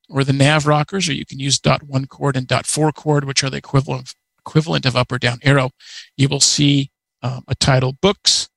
or 0.10 0.24
the 0.24 0.34
nav 0.34 0.68
rockers, 0.68 1.10
or 1.10 1.14
you 1.14 1.26
can 1.26 1.40
use 1.40 1.60
dot 1.60 1.84
one 1.84 2.06
chord 2.06 2.36
and 2.38 2.48
dot 2.48 2.66
four 2.66 2.92
chord, 2.92 3.26
which 3.26 3.44
are 3.44 3.50
the 3.50 3.58
equivalent 3.58 4.10
of, 4.10 4.16
equivalent 4.40 4.86
of 4.86 4.96
up 4.96 5.12
or 5.12 5.18
down 5.18 5.40
arrow. 5.42 5.72
You 6.16 6.28
will 6.28 6.40
see 6.40 6.92
um, 7.24 7.44
a 7.48 7.56
title 7.56 7.94
books, 7.94 8.50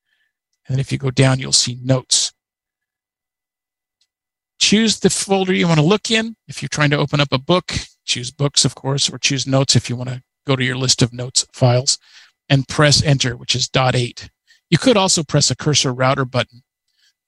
and 0.69 0.79
if 0.79 0.93
you 0.93 0.99
go 0.99 1.11
down, 1.11 1.39
you'll 1.39 1.53
see 1.53 1.79
notes. 1.83 2.33
Choose 4.69 5.01
the 5.01 5.09
folder 5.09 5.55
you 5.55 5.67
want 5.67 5.81
to 5.81 5.87
look 5.87 6.11
in. 6.11 6.37
If 6.47 6.61
you're 6.61 6.69
trying 6.69 6.91
to 6.91 6.99
open 6.99 7.23
up 7.23 7.33
a 7.33 7.39
book, 7.39 7.73
choose 8.05 8.31
books, 8.31 8.67
of 8.67 8.75
course, 8.75 9.09
or 9.09 9.17
choose 9.17 9.47
notes 9.47 9.75
if 9.75 9.89
you 9.89 9.97
want 9.97 10.11
to 10.11 10.23
go 10.47 10.57
to 10.57 10.63
your 10.63 10.77
list 10.77 11.01
of 11.01 11.11
notes 11.11 11.47
files, 11.55 11.97
and 12.51 12.69
press 12.69 13.03
enter, 13.03 13.35
which 13.35 13.55
is 13.55 13.67
dot 13.67 13.97
eight. 13.97 14.29
You 14.69 14.77
could 14.77 14.99
also 14.99 15.23
press 15.23 15.51
a 15.51 15.57
cursor 15.57 15.95
router 15.95 16.27
button 16.27 16.65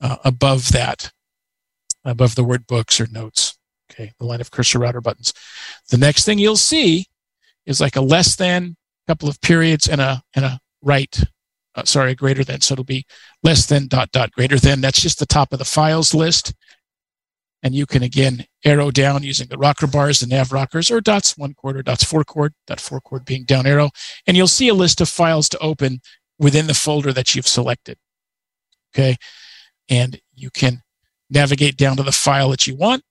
uh, 0.02 0.16
above 0.22 0.72
that, 0.72 1.12
above 2.04 2.34
the 2.34 2.44
word 2.44 2.66
books 2.66 3.00
or 3.00 3.06
notes. 3.10 3.56
Okay, 3.90 4.12
the 4.18 4.26
line 4.26 4.42
of 4.42 4.50
cursor 4.50 4.78
router 4.78 5.00
buttons. 5.00 5.32
The 5.88 5.96
next 5.96 6.26
thing 6.26 6.38
you'll 6.38 6.56
see 6.56 7.06
is 7.64 7.80
like 7.80 7.96
a 7.96 8.02
less 8.02 8.36
than, 8.36 8.76
couple 9.08 9.30
of 9.30 9.40
periods, 9.40 9.88
and 9.88 10.02
a 10.02 10.22
and 10.36 10.44
a 10.44 10.60
right. 10.82 11.18
Uh, 11.74 11.84
sorry, 11.84 12.10
a 12.10 12.14
greater 12.14 12.44
than. 12.44 12.60
So 12.60 12.74
it'll 12.74 12.84
be 12.84 13.06
less 13.42 13.64
than 13.64 13.88
dot 13.88 14.12
dot 14.12 14.30
greater 14.32 14.58
than. 14.58 14.82
That's 14.82 15.00
just 15.00 15.18
the 15.18 15.24
top 15.24 15.54
of 15.54 15.58
the 15.58 15.64
files 15.64 16.12
list. 16.12 16.52
And 17.62 17.74
you 17.74 17.84
can 17.84 18.02
again 18.02 18.46
arrow 18.64 18.90
down 18.90 19.22
using 19.22 19.48
the 19.48 19.58
rocker 19.58 19.86
bars, 19.86 20.20
the 20.20 20.26
nav 20.26 20.50
rockers, 20.50 20.90
or 20.90 21.00
dots 21.00 21.36
one 21.36 21.52
quarter, 21.52 21.82
dots 21.82 22.04
four 22.04 22.24
chord, 22.24 22.54
dot 22.66 22.80
four 22.80 23.00
chord 23.00 23.24
being 23.24 23.44
down 23.44 23.66
arrow. 23.66 23.90
And 24.26 24.36
you'll 24.36 24.46
see 24.46 24.68
a 24.68 24.74
list 24.74 25.00
of 25.00 25.08
files 25.08 25.48
to 25.50 25.58
open 25.58 26.00
within 26.38 26.66
the 26.66 26.74
folder 26.74 27.12
that 27.12 27.34
you've 27.34 27.46
selected. 27.46 27.98
Okay. 28.94 29.16
And 29.90 30.20
you 30.34 30.50
can 30.50 30.82
navigate 31.28 31.76
down 31.76 31.96
to 31.96 32.02
the 32.02 32.12
file 32.12 32.48
that 32.50 32.66
you 32.66 32.76
want 32.76 33.02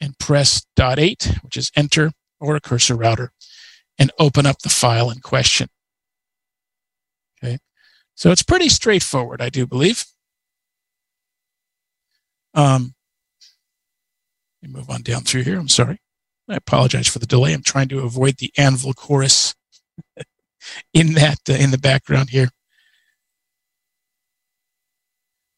and 0.00 0.18
press 0.18 0.64
dot 0.76 0.98
eight, 0.98 1.32
which 1.42 1.56
is 1.56 1.72
enter 1.74 2.12
or 2.38 2.54
a 2.54 2.60
cursor 2.60 2.94
router, 2.94 3.32
and 3.98 4.12
open 4.18 4.44
up 4.46 4.58
the 4.60 4.68
file 4.68 5.10
in 5.10 5.20
question. 5.20 5.68
Okay. 7.42 7.58
So 8.14 8.30
it's 8.30 8.42
pretty 8.42 8.68
straightforward, 8.68 9.40
I 9.40 9.48
do 9.48 9.66
believe. 9.66 10.04
Um, 12.54 12.94
let 14.62 14.70
me 14.70 14.76
move 14.76 14.90
on 14.90 15.02
down 15.02 15.22
through 15.22 15.42
here. 15.42 15.58
I'm 15.58 15.68
sorry. 15.68 16.00
I 16.48 16.56
apologize 16.56 17.06
for 17.06 17.18
the 17.18 17.26
delay. 17.26 17.52
I'm 17.52 17.62
trying 17.62 17.88
to 17.88 18.00
avoid 18.00 18.38
the 18.38 18.52
anvil 18.56 18.94
chorus 18.94 19.54
in 20.94 21.14
that 21.14 21.38
uh, 21.48 21.54
in 21.54 21.70
the 21.70 21.78
background 21.78 22.30
here. 22.30 22.48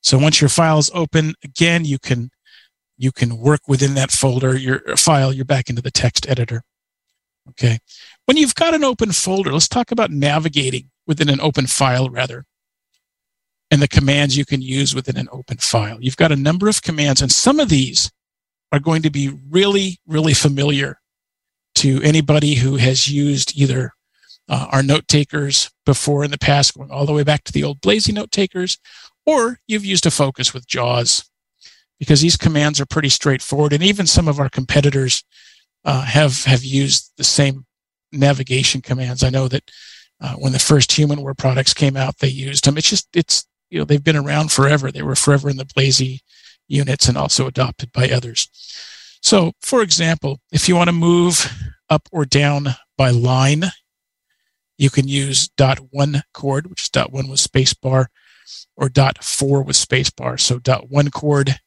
So 0.02 0.18
once 0.18 0.40
your 0.40 0.48
file 0.48 0.78
is 0.78 0.90
open, 0.94 1.34
again, 1.44 1.84
you 1.84 1.98
can 1.98 2.30
you 2.98 3.12
can 3.12 3.38
work 3.38 3.60
within 3.68 3.94
that 3.94 4.10
folder, 4.10 4.56
your 4.56 4.80
file, 4.96 5.32
you're 5.32 5.44
back 5.44 5.70
into 5.70 5.82
the 5.82 5.90
text 5.90 6.28
editor. 6.28 6.62
Okay. 7.50 7.78
When 8.26 8.36
you've 8.36 8.54
got 8.54 8.74
an 8.74 8.84
open 8.84 9.12
folder, 9.12 9.52
let's 9.52 9.68
talk 9.68 9.90
about 9.90 10.10
navigating 10.10 10.90
within 11.06 11.28
an 11.30 11.40
open 11.40 11.66
file 11.66 12.10
rather 12.10 12.44
and 13.70 13.80
the 13.80 13.88
commands 13.88 14.36
you 14.36 14.44
can 14.44 14.60
use 14.60 14.94
within 14.94 15.16
an 15.16 15.28
open 15.32 15.58
file. 15.58 15.98
You've 16.00 16.16
got 16.16 16.32
a 16.32 16.36
number 16.36 16.68
of 16.68 16.82
commands 16.82 17.22
and 17.22 17.30
some 17.30 17.60
of 17.60 17.68
these 17.68 18.10
are 18.72 18.80
going 18.80 19.02
to 19.02 19.10
be 19.10 19.36
really, 19.48 19.98
really 20.06 20.34
familiar 20.34 21.00
to 21.76 22.00
anybody 22.02 22.54
who 22.54 22.76
has 22.76 23.08
used 23.08 23.56
either 23.56 23.92
uh, 24.48 24.66
our 24.70 24.82
note 24.82 25.06
takers 25.08 25.70
before 25.86 26.24
in 26.24 26.30
the 26.30 26.38
past, 26.38 26.76
going 26.76 26.90
all 26.90 27.06
the 27.06 27.12
way 27.12 27.22
back 27.22 27.44
to 27.44 27.52
the 27.52 27.64
old 27.64 27.80
Blazie 27.80 28.12
note 28.12 28.30
takers, 28.30 28.78
or 29.24 29.58
you've 29.66 29.84
used 29.84 30.06
a 30.06 30.10
focus 30.10 30.52
with 30.52 30.66
JAWS 30.66 31.28
because 31.98 32.20
these 32.20 32.36
commands 32.36 32.80
are 32.80 32.86
pretty 32.86 33.08
straightforward. 33.08 33.72
And 33.72 33.82
even 33.82 34.06
some 34.06 34.26
of 34.26 34.40
our 34.40 34.48
competitors 34.48 35.24
uh, 35.84 36.02
have 36.02 36.44
have 36.44 36.64
used 36.64 37.12
the 37.16 37.24
same 37.24 37.64
navigation 38.12 38.80
commands. 38.80 39.22
I 39.22 39.30
know 39.30 39.48
that 39.48 39.70
uh, 40.20 40.34
when 40.34 40.52
the 40.52 40.58
first 40.58 40.90
HumanWare 40.90 41.38
products 41.38 41.72
came 41.72 41.96
out, 41.96 42.18
they 42.18 42.28
used 42.28 42.64
them. 42.64 42.76
It's 42.76 42.90
just 42.90 43.08
it's 43.14 43.46
you 43.70 43.78
know 43.78 43.84
they've 43.84 44.02
been 44.02 44.16
around 44.16 44.50
forever. 44.50 44.90
They 44.90 45.02
were 45.02 45.14
forever 45.14 45.48
in 45.48 45.56
the 45.56 45.64
Blazie 45.64 46.20
units 46.70 47.08
and 47.08 47.18
also 47.18 47.46
adopted 47.46 47.92
by 47.92 48.08
others. 48.08 48.48
So, 49.22 49.52
for 49.60 49.82
example, 49.82 50.40
if 50.52 50.68
you 50.68 50.76
want 50.76 50.88
to 50.88 50.92
move 50.92 51.52
up 51.90 52.08
or 52.10 52.24
down 52.24 52.68
by 52.96 53.10
line, 53.10 53.64
you 54.78 54.88
can 54.88 55.08
use 55.08 55.48
dot 55.48 55.78
one 55.90 56.22
chord, 56.32 56.68
which 56.68 56.82
is 56.82 56.88
dot 56.88 57.12
one 57.12 57.28
with 57.28 57.40
spacebar, 57.40 58.06
or 58.76 58.88
dot 58.88 59.22
four 59.22 59.62
with 59.62 59.76
spacebar. 59.76 60.40
So 60.40 60.58
dot 60.58 60.88
one 60.88 61.10
chord 61.10 61.60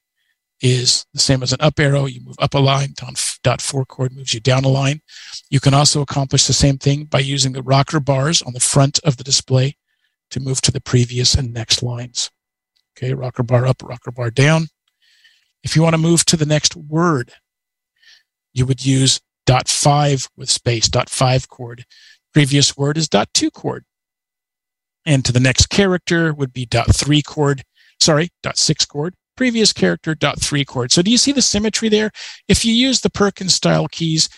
is 0.61 1.05
the 1.13 1.19
same 1.19 1.43
as 1.43 1.53
an 1.53 1.61
up 1.61 1.79
arrow. 1.79 2.05
You 2.05 2.21
move 2.21 2.37
up 2.39 2.55
a 2.55 2.59
line, 2.59 2.95
dot 3.43 3.61
four 3.61 3.85
chord 3.85 4.15
moves 4.15 4.33
you 4.33 4.39
down 4.39 4.63
a 4.63 4.69
line. 4.69 5.01
You 5.49 5.59
can 5.59 5.75
also 5.75 6.01
accomplish 6.01 6.47
the 6.47 6.53
same 6.53 6.77
thing 6.79 7.03
by 7.03 7.19
using 7.19 7.51
the 7.51 7.61
rocker 7.61 7.99
bars 7.99 8.41
on 8.41 8.53
the 8.53 8.59
front 8.59 8.99
of 9.03 9.17
the 9.17 9.23
display 9.23 9.77
to 10.31 10.39
move 10.39 10.61
to 10.61 10.71
the 10.71 10.81
previous 10.81 11.35
and 11.35 11.53
next 11.53 11.83
lines. 11.83 12.31
Okay, 12.97 13.13
rocker 13.13 13.43
bar 13.43 13.67
up, 13.67 13.83
rocker 13.83 14.11
bar 14.11 14.31
down. 14.31 14.69
If 15.63 15.75
you 15.75 15.81
want 15.81 15.93
to 15.93 15.97
move 15.97 16.25
to 16.25 16.37
the 16.37 16.45
next 16.45 16.75
word, 16.75 17.31
you 18.53 18.65
would 18.65 18.85
use 18.85 19.21
dot 19.45 19.67
five 19.67 20.27
with 20.37 20.49
space, 20.49 20.87
dot 20.87 21.09
five 21.09 21.49
chord. 21.49 21.85
Previous 22.33 22.77
word 22.77 22.97
is 22.97 23.07
dot 23.09 23.29
two 23.33 23.49
chord. 23.49 23.85
And 25.05 25.23
to 25.25 25.31
the 25.31 25.39
next 25.39 25.67
character 25.69 26.33
would 26.33 26.53
be 26.53 26.65
dot 26.65 26.93
three 26.95 27.21
chord, 27.21 27.63
sorry, 27.99 28.29
dot 28.41 28.57
six 28.57 28.85
chord. 28.85 29.15
Previous 29.35 29.73
character, 29.73 30.13
dot 30.13 30.39
three 30.39 30.63
chord. 30.63 30.91
So 30.91 31.01
do 31.01 31.09
you 31.09 31.17
see 31.17 31.31
the 31.31 31.41
symmetry 31.41 31.89
there? 31.89 32.11
If 32.47 32.63
you 32.63 32.73
use 32.73 33.01
the 33.01 33.09
Perkins 33.09 33.55
style 33.55 33.87
keys, 33.87 34.29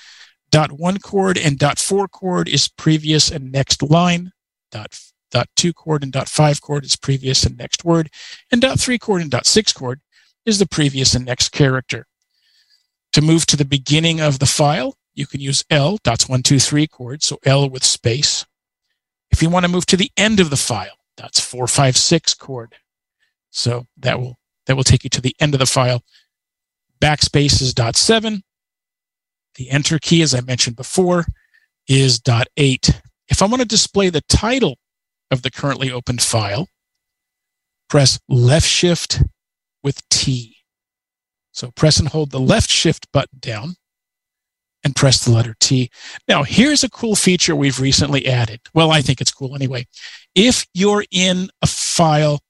dot 0.51 0.71
one 0.71 0.99
chord 0.99 1.37
and 1.37 1.57
dot 1.59 1.79
four 1.79 2.07
chord 2.07 2.47
is 2.47 2.67
previous 2.67 3.29
and 3.29 3.51
next 3.51 3.83
line. 3.83 4.31
Dot 4.71 4.97
dot 5.31 5.49
two 5.55 5.73
chord 5.73 6.03
and 6.03 6.11
dot 6.11 6.29
five 6.29 6.61
chord 6.61 6.85
is 6.85 6.95
previous 6.95 7.45
and 7.45 7.57
next 7.57 7.83
word. 7.83 8.09
And 8.51 8.61
dot 8.61 8.79
three 8.79 8.97
chord 8.97 9.21
and 9.21 9.29
dot 9.29 9.45
six 9.45 9.73
chord 9.73 9.99
is 10.45 10.59
the 10.59 10.67
previous 10.67 11.15
and 11.15 11.25
next 11.25 11.49
character. 11.49 12.05
To 13.13 13.21
move 13.21 13.45
to 13.47 13.57
the 13.57 13.65
beginning 13.65 14.19
of 14.19 14.39
the 14.39 14.45
file, 14.45 14.95
you 15.13 15.25
can 15.25 15.39
use 15.39 15.63
L, 15.69 15.97
dots 16.03 16.27
one, 16.27 16.43
two, 16.43 16.59
three 16.59 16.87
chord, 16.87 17.23
so 17.23 17.39
L 17.45 17.69
with 17.69 17.83
space. 17.83 18.45
If 19.31 19.41
you 19.41 19.49
want 19.49 19.65
to 19.65 19.71
move 19.71 19.85
to 19.87 19.97
the 19.97 20.11
end 20.17 20.39
of 20.39 20.49
the 20.49 20.57
file, 20.57 20.97
that's 21.17 21.39
four, 21.39 21.67
five, 21.67 21.97
six 21.97 22.33
chord. 22.33 22.75
So 23.51 23.87
that 23.97 24.19
will 24.19 24.37
that 24.65 24.75
will 24.75 24.83
take 24.83 25.03
you 25.03 25.09
to 25.11 25.21
the 25.21 25.35
end 25.39 25.53
of 25.53 25.59
the 25.59 25.65
file. 25.65 26.03
Backspace 26.99 27.61
is 27.61 27.73
dot 27.73 27.95
seven. 27.95 28.43
The 29.55 29.69
enter 29.69 29.99
key, 29.99 30.21
as 30.21 30.35
I 30.35 30.41
mentioned 30.41 30.75
before, 30.75 31.25
is 31.87 32.19
dot 32.19 32.47
eight. 32.57 33.01
If 33.29 33.41
I 33.41 33.45
want 33.45 33.61
to 33.61 33.67
display 33.67 34.09
the 34.09 34.21
title 34.21 34.77
of 35.31 35.41
the 35.41 35.51
currently 35.51 35.91
opened 35.91 36.21
file, 36.21 36.67
press 37.89 38.19
left 38.27 38.67
shift 38.67 39.21
with 39.85 40.01
T. 40.09 40.57
So 41.53 41.71
press 41.71 41.99
and 41.99 42.09
hold 42.09 42.31
the 42.31 42.39
left 42.39 42.69
shift 42.69 43.09
button 43.13 43.39
down 43.39 43.75
and 44.83 44.95
press 44.95 45.23
the 45.23 45.31
letter 45.31 45.55
T. 45.61 45.89
Now, 46.27 46.43
here's 46.43 46.83
a 46.83 46.89
cool 46.89 47.15
feature 47.15 47.55
we've 47.55 47.79
recently 47.79 48.25
added. 48.25 48.59
Well, 48.73 48.91
I 48.91 49.01
think 49.01 49.21
it's 49.21 49.31
cool 49.31 49.55
anyway. 49.55 49.85
If 50.33 50.65
you're 50.73 51.05
in 51.11 51.49
a 51.61 51.67
file 51.67 52.41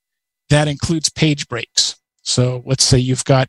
that 0.50 0.67
includes 0.67 1.10
page 1.10 1.48
breaks, 1.48 1.98
so 2.24 2.63
let's 2.65 2.84
say 2.84 2.98
you've 2.98 3.26
got 3.26 3.48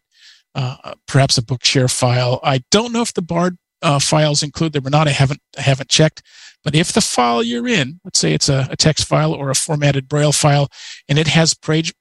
uh, 0.55 0.95
perhaps 1.07 1.39
a 1.39 1.43
Bookshare 1.43 1.91
file. 1.91 2.41
I 2.43 2.63
don't 2.71 2.93
know 2.93 3.03
if 3.03 3.15
the 3.15 3.23
Bard 3.23 3.57
uh, 3.83 3.99
files 3.99 4.43
include 4.43 4.73
them 4.73 4.87
or 4.87 4.91
not. 4.91 5.07
I 5.07 5.13
haven't 5.13 5.41
I 5.57 5.63
haven't 5.63 5.89
checked. 5.89 6.23
But 6.65 6.75
if 6.75 6.93
the 6.93 7.01
file 7.01 7.43
you're 7.43 7.69
in, 7.69 8.01
let's 8.05 8.19
say 8.19 8.33
it's 8.33 8.49
a, 8.49 8.67
a 8.71 8.77
text 8.77 9.07
file 9.07 9.33
or 9.33 9.51
a 9.51 9.55
formatted 9.55 10.09
Braille 10.09 10.33
file, 10.33 10.69
and 11.09 11.19
it 11.19 11.29
has 11.29 11.55
page 11.55 11.95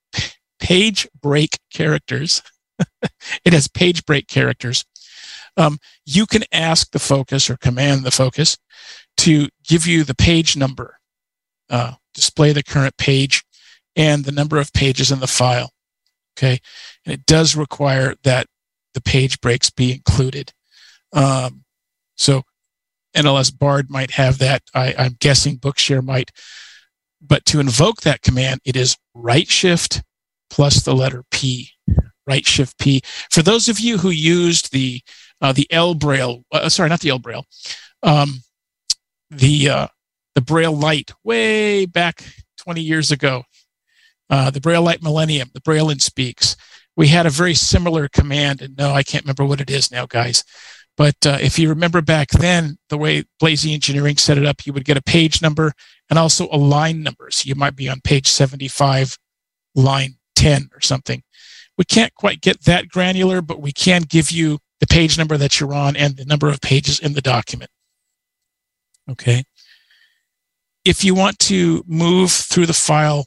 page 0.60 1.08
break 1.22 1.60
characters, 1.74 2.42
it 3.46 3.54
has 3.54 3.68
page 3.68 4.06
break 4.06 4.28
characters. 4.28 4.86
Um, 5.58 5.80
you 6.06 6.26
can 6.26 6.44
ask 6.52 6.92
the 6.92 7.00
focus 7.00 7.50
or 7.50 7.58
command 7.58 8.04
the 8.04 8.12
focus 8.12 8.58
to 9.18 9.48
give 9.66 9.88
you 9.88 10.04
the 10.04 10.16
page 10.16 10.58
number, 10.58 11.00
uh, 11.70 11.94
display 12.14 12.52
the 12.52 12.64
current 12.64 12.98
page, 12.98 13.44
and 13.96 14.26
the 14.26 14.32
number 14.32 14.58
of 14.58 14.74
pages 14.74 15.12
in 15.12 15.20
the 15.20 15.28
file. 15.28 15.72
Okay, 16.38 16.60
and 17.06 17.14
it 17.14 17.26
does 17.26 17.56
require 17.56 18.16
that 18.24 18.48
the 18.94 19.02
page 19.02 19.40
breaks 19.40 19.70
be 19.70 19.94
included. 19.94 20.52
Um, 21.14 21.64
so 22.18 22.44
NLS 23.16 23.58
Bard 23.58 23.90
might 23.90 24.12
have 24.12 24.38
that. 24.40 24.64
I, 24.74 24.94
I'm 24.98 25.16
guessing 25.20 25.58
Bookshare 25.58 26.04
might. 26.04 26.32
But 27.22 27.46
to 27.46 27.60
invoke 27.60 28.02
that 28.02 28.22
command, 28.22 28.60
it 28.66 28.76
is 28.76 28.98
right 29.14 29.48
shift 29.48 30.04
plus 30.56 30.84
the 30.84 30.96
letter 30.96 31.22
P 31.32 31.70
right 32.26 32.46
shift 32.46 32.80
P. 32.80 33.02
For 33.30 33.42
those 33.42 33.68
of 33.68 33.78
you 33.78 33.98
who 33.98 34.10
used 34.10 34.72
the 34.72 35.02
uh, 35.42 35.52
the 35.52 35.68
L 35.70 35.94
Braille, 35.94 36.46
uh, 36.54 36.70
sorry, 36.70 36.88
not 36.88 37.02
the 37.02 37.10
L 37.10 37.20
Braille, 37.20 37.46
um, 38.04 38.42
the 39.30 39.70
uh, 39.70 39.88
the 40.34 40.42
Braille 40.42 40.76
Lite 40.76 41.12
way 41.26 41.86
back 41.86 42.24
20 42.60 42.82
years 42.82 43.12
ago, 43.12 43.44
uh, 44.30 44.50
the 44.50 44.62
Braille 44.62 44.82
Lite 44.82 45.04
Millennium, 45.04 45.50
the 45.54 45.60
Braille 45.60 45.92
'n 45.92 46.00
Speaks. 46.00 46.56
We 46.96 47.10
had 47.10 47.26
a 47.26 47.30
very 47.30 47.54
similar 47.54 48.08
command, 48.08 48.62
and 48.62 48.78
no, 48.78 48.92
I 48.92 49.04
can't 49.04 49.26
remember 49.26 49.44
what 49.44 49.60
it 49.60 49.70
is 49.70 49.92
now, 49.92 50.06
guys. 50.06 50.46
But 50.96 51.18
uh, 51.26 51.38
if 51.42 51.60
you 51.60 51.68
remember 51.68 52.02
back 52.02 52.30
then, 52.30 52.78
the 52.88 52.98
way 52.98 53.26
Blazie 53.44 53.74
Engineering 53.74 54.16
set 54.16 54.38
it 54.38 54.46
up, 54.46 54.66
you 54.66 54.72
would 54.72 54.86
get 54.86 54.96
a 54.96 55.04
page 55.04 55.42
number 55.42 55.74
and 56.10 56.18
also 56.18 56.48
a 56.50 56.58
line 56.58 57.04
number. 57.04 57.30
So 57.30 57.50
you 57.50 57.56
might 57.56 57.76
be 57.76 57.90
on 57.90 58.00
page 58.00 58.28
75, 58.28 59.18
line 59.76 60.16
10 60.36 60.70
or 60.74 60.82
something. 60.82 61.24
We 61.78 61.86
can't 61.86 62.14
quite 62.14 62.42
get 62.42 62.64
that 62.64 62.88
granular, 62.88 63.42
but 63.42 63.62
we 63.62 63.72
can 63.72 64.04
give 64.04 64.32
you 64.32 64.60
the 64.80 64.88
page 64.88 65.18
number 65.18 65.38
that 65.38 65.60
you're 65.60 65.74
on 65.74 65.96
and 65.96 66.16
the 66.16 66.26
number 66.26 66.50
of 66.50 66.62
pages 66.62 67.00
in 67.00 67.14
the 67.14 67.22
document. 67.22 67.72
Okay. 69.10 69.44
If 70.84 71.04
you 71.04 71.16
want 71.16 71.40
to 71.40 71.84
move 71.88 72.32
through 72.32 72.68
the 72.68 72.74
file 72.74 73.26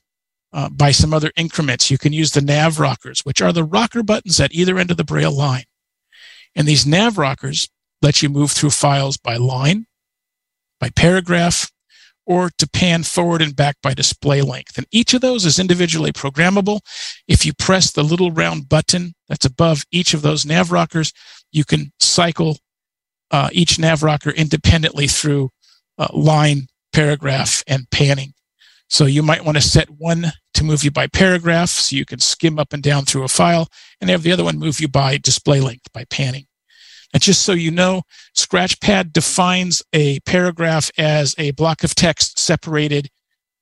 uh, 0.53 0.69
by 0.69 0.93
some 0.93 1.13
other 1.13 1.31
increments, 1.37 1.91
you 1.91 1.99
can 1.99 2.13
use 2.13 2.33
the 2.33 2.41
nav 2.41 2.79
rockers, 2.79 3.21
which 3.21 3.43
are 3.43 3.53
the 3.53 3.65
rocker 3.65 4.03
buttons 4.03 4.41
at 4.41 4.55
either 4.55 4.79
end 4.79 4.91
of 4.91 4.97
the 4.97 5.05
Braille 5.05 5.37
line. 5.37 5.65
And 6.55 6.67
these 6.67 6.87
nav 6.87 7.19
rockers 7.19 7.69
let 8.01 8.23
you 8.23 8.29
move 8.29 8.53
through 8.53 8.71
files 8.71 9.17
by 9.17 9.37
line, 9.37 9.87
by 10.81 10.91
paragraph, 10.91 11.71
or 12.29 12.51
to 12.59 12.69
pan 12.69 13.03
forward 13.03 13.41
and 13.41 13.57
back 13.57 13.77
by 13.83 13.95
display 13.95 14.43
length. 14.43 14.77
And 14.77 14.87
each 14.93 15.15
of 15.15 15.23
those 15.23 15.47
is 15.47 15.59
individually 15.59 16.13
programmable. 16.13 16.81
If 17.27 17.47
you 17.47 17.55
press 17.55 17.91
the 17.91 18.05
little 18.05 18.31
round 18.31 18.69
button 18.69 19.15
that's 19.29 19.47
above 19.47 19.85
each 19.91 20.13
of 20.13 20.21
those 20.21 20.45
nav 20.45 20.71
rockers, 20.71 21.13
you 21.51 21.65
can 21.65 21.91
cycle 21.99 22.59
uh, 23.31 23.49
each 23.53 23.79
nav 23.79 24.03
rocker 24.03 24.31
independently 24.31 25.07
through 25.07 25.49
uh, 25.97 26.09
line, 26.13 26.67
paragraph, 26.93 27.65
and 27.67 27.91
panning. 27.91 28.35
So 28.91 29.07
you 29.07 29.23
might 29.23 29.45
want 29.45 29.57
to 29.57 29.63
set 29.63 29.89
one 29.89 30.27
to 30.53 30.65
move 30.65 30.85
you 30.85 30.91
by 30.91 31.07
paragraph 31.07 31.71
so 31.71 31.97
you 31.97 32.05
can 32.05 32.21
skim 32.21 32.59
up 32.59 32.75
and 32.75 32.83
down 32.83 33.07
through 33.07 33.25
a 33.25 33.29
file 33.29 33.69
and 34.03 34.11
have 34.11 34.23
the 34.23 34.33
other 34.33 34.45
one 34.45 34.59
move 34.59 34.81
you 34.81 34.89
by 34.89 35.17
display 35.17 35.61
length 35.61 35.93
by 35.95 36.05
panning. 36.11 36.48
And 37.15 37.23
just 37.23 37.43
so 37.43 37.53
you 37.53 37.71
know, 37.71 38.03
Scratchpad 38.37 39.13
defines 39.13 39.83
a 39.93 40.21
paragraph 40.21 40.91
as 40.99 41.35
a 41.39 41.53
block 41.53 41.83
of 41.83 41.95
text 41.95 42.39
separated 42.39 43.09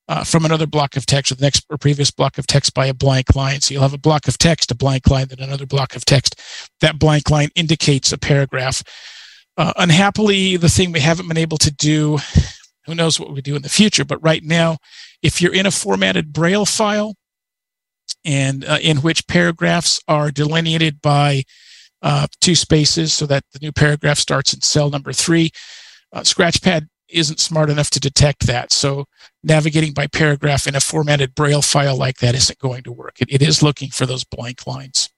uh, 0.09 0.25
from 0.25 0.45
another 0.45 0.67
block 0.67 0.97
of 0.97 1.07
text 1.07 1.33
or 1.33 1.37
the 1.37 1.43
next 1.43 1.65
or 1.71 1.79
previous 1.79 2.11
block 2.11 2.39
of 2.39 2.47
text 2.47 2.75
by 2.75 2.87
a 2.87 2.95
blank 2.95 3.35
line. 3.35 3.61
So 3.61 3.75
you'll 3.75 3.83
have 3.83 3.93
a 3.93 3.99
block 3.99 4.29
of 4.29 4.39
text, 4.39 4.71
a 4.71 4.75
blank 4.75 5.09
line, 5.09 5.29
then 5.29 5.41
another 5.41 5.67
block 5.67 5.97
of 5.97 6.05
text. 6.05 6.41
That 6.81 6.99
blank 6.99 7.31
line 7.31 7.51
indicates 7.55 8.13
a 8.13 8.19
paragraph. 8.19 8.83
Uh, 9.57 9.73
unhappily, 9.77 10.57
the 10.57 10.69
thing 10.69 10.93
we 10.93 11.01
haven't 11.01 11.29
been 11.29 11.39
able 11.39 11.59
to 11.59 11.73
do, 11.73 12.19
who 12.85 12.95
knows 12.95 13.19
what 13.19 13.33
we 13.33 13.41
do 13.41 13.57
in 13.57 13.63
the 13.63 13.69
future, 13.69 14.05
but 14.05 14.23
right 14.23 14.43
now, 14.45 14.77
if 15.23 15.41
you're 15.41 15.55
in 15.55 15.67
a 15.67 15.71
formatted 15.71 16.33
Braille 16.33 16.67
file 16.67 17.15
and 18.25 18.65
uh, 18.65 18.79
in 18.83 18.99
which 18.99 19.27
paragraphs 19.27 20.01
are 20.07 20.31
delineated 20.31 21.01
by 21.01 21.43
uh, 22.03 22.27
two 22.41 22.55
spaces 22.55 23.13
so 23.13 23.27
that 23.27 23.45
the 23.53 23.59
new 23.61 23.73
paragraph 23.73 24.19
starts 24.19 24.53
in 24.53 24.61
cell 24.61 24.91
number 24.91 25.13
three. 25.13 25.51
Uh, 26.13 26.21
Scratchpad 26.21 26.89
isn't 27.09 27.41
smart 27.41 27.71
enough 27.71 27.91
to 27.91 28.01
detect 28.01 28.47
that. 28.47 28.73
So 28.73 29.07
navigating 29.43 29.93
by 29.93 30.07
paragraph 30.07 30.67
in 30.67 30.75
a 30.75 30.81
formatted 30.81 31.35
Braille 31.35 31.63
file 31.63 31.97
like 31.97 32.19
that 32.19 32.35
isn't 32.35 32.59
going 32.59 32.83
to 32.85 32.93
work. 32.93 33.21
it, 33.21 33.29
it 33.31 33.43
is 33.43 33.63
looking 33.63 33.91
for 33.91 34.07
those 34.07 34.25
blank 34.25 34.67
lines. 34.67 35.09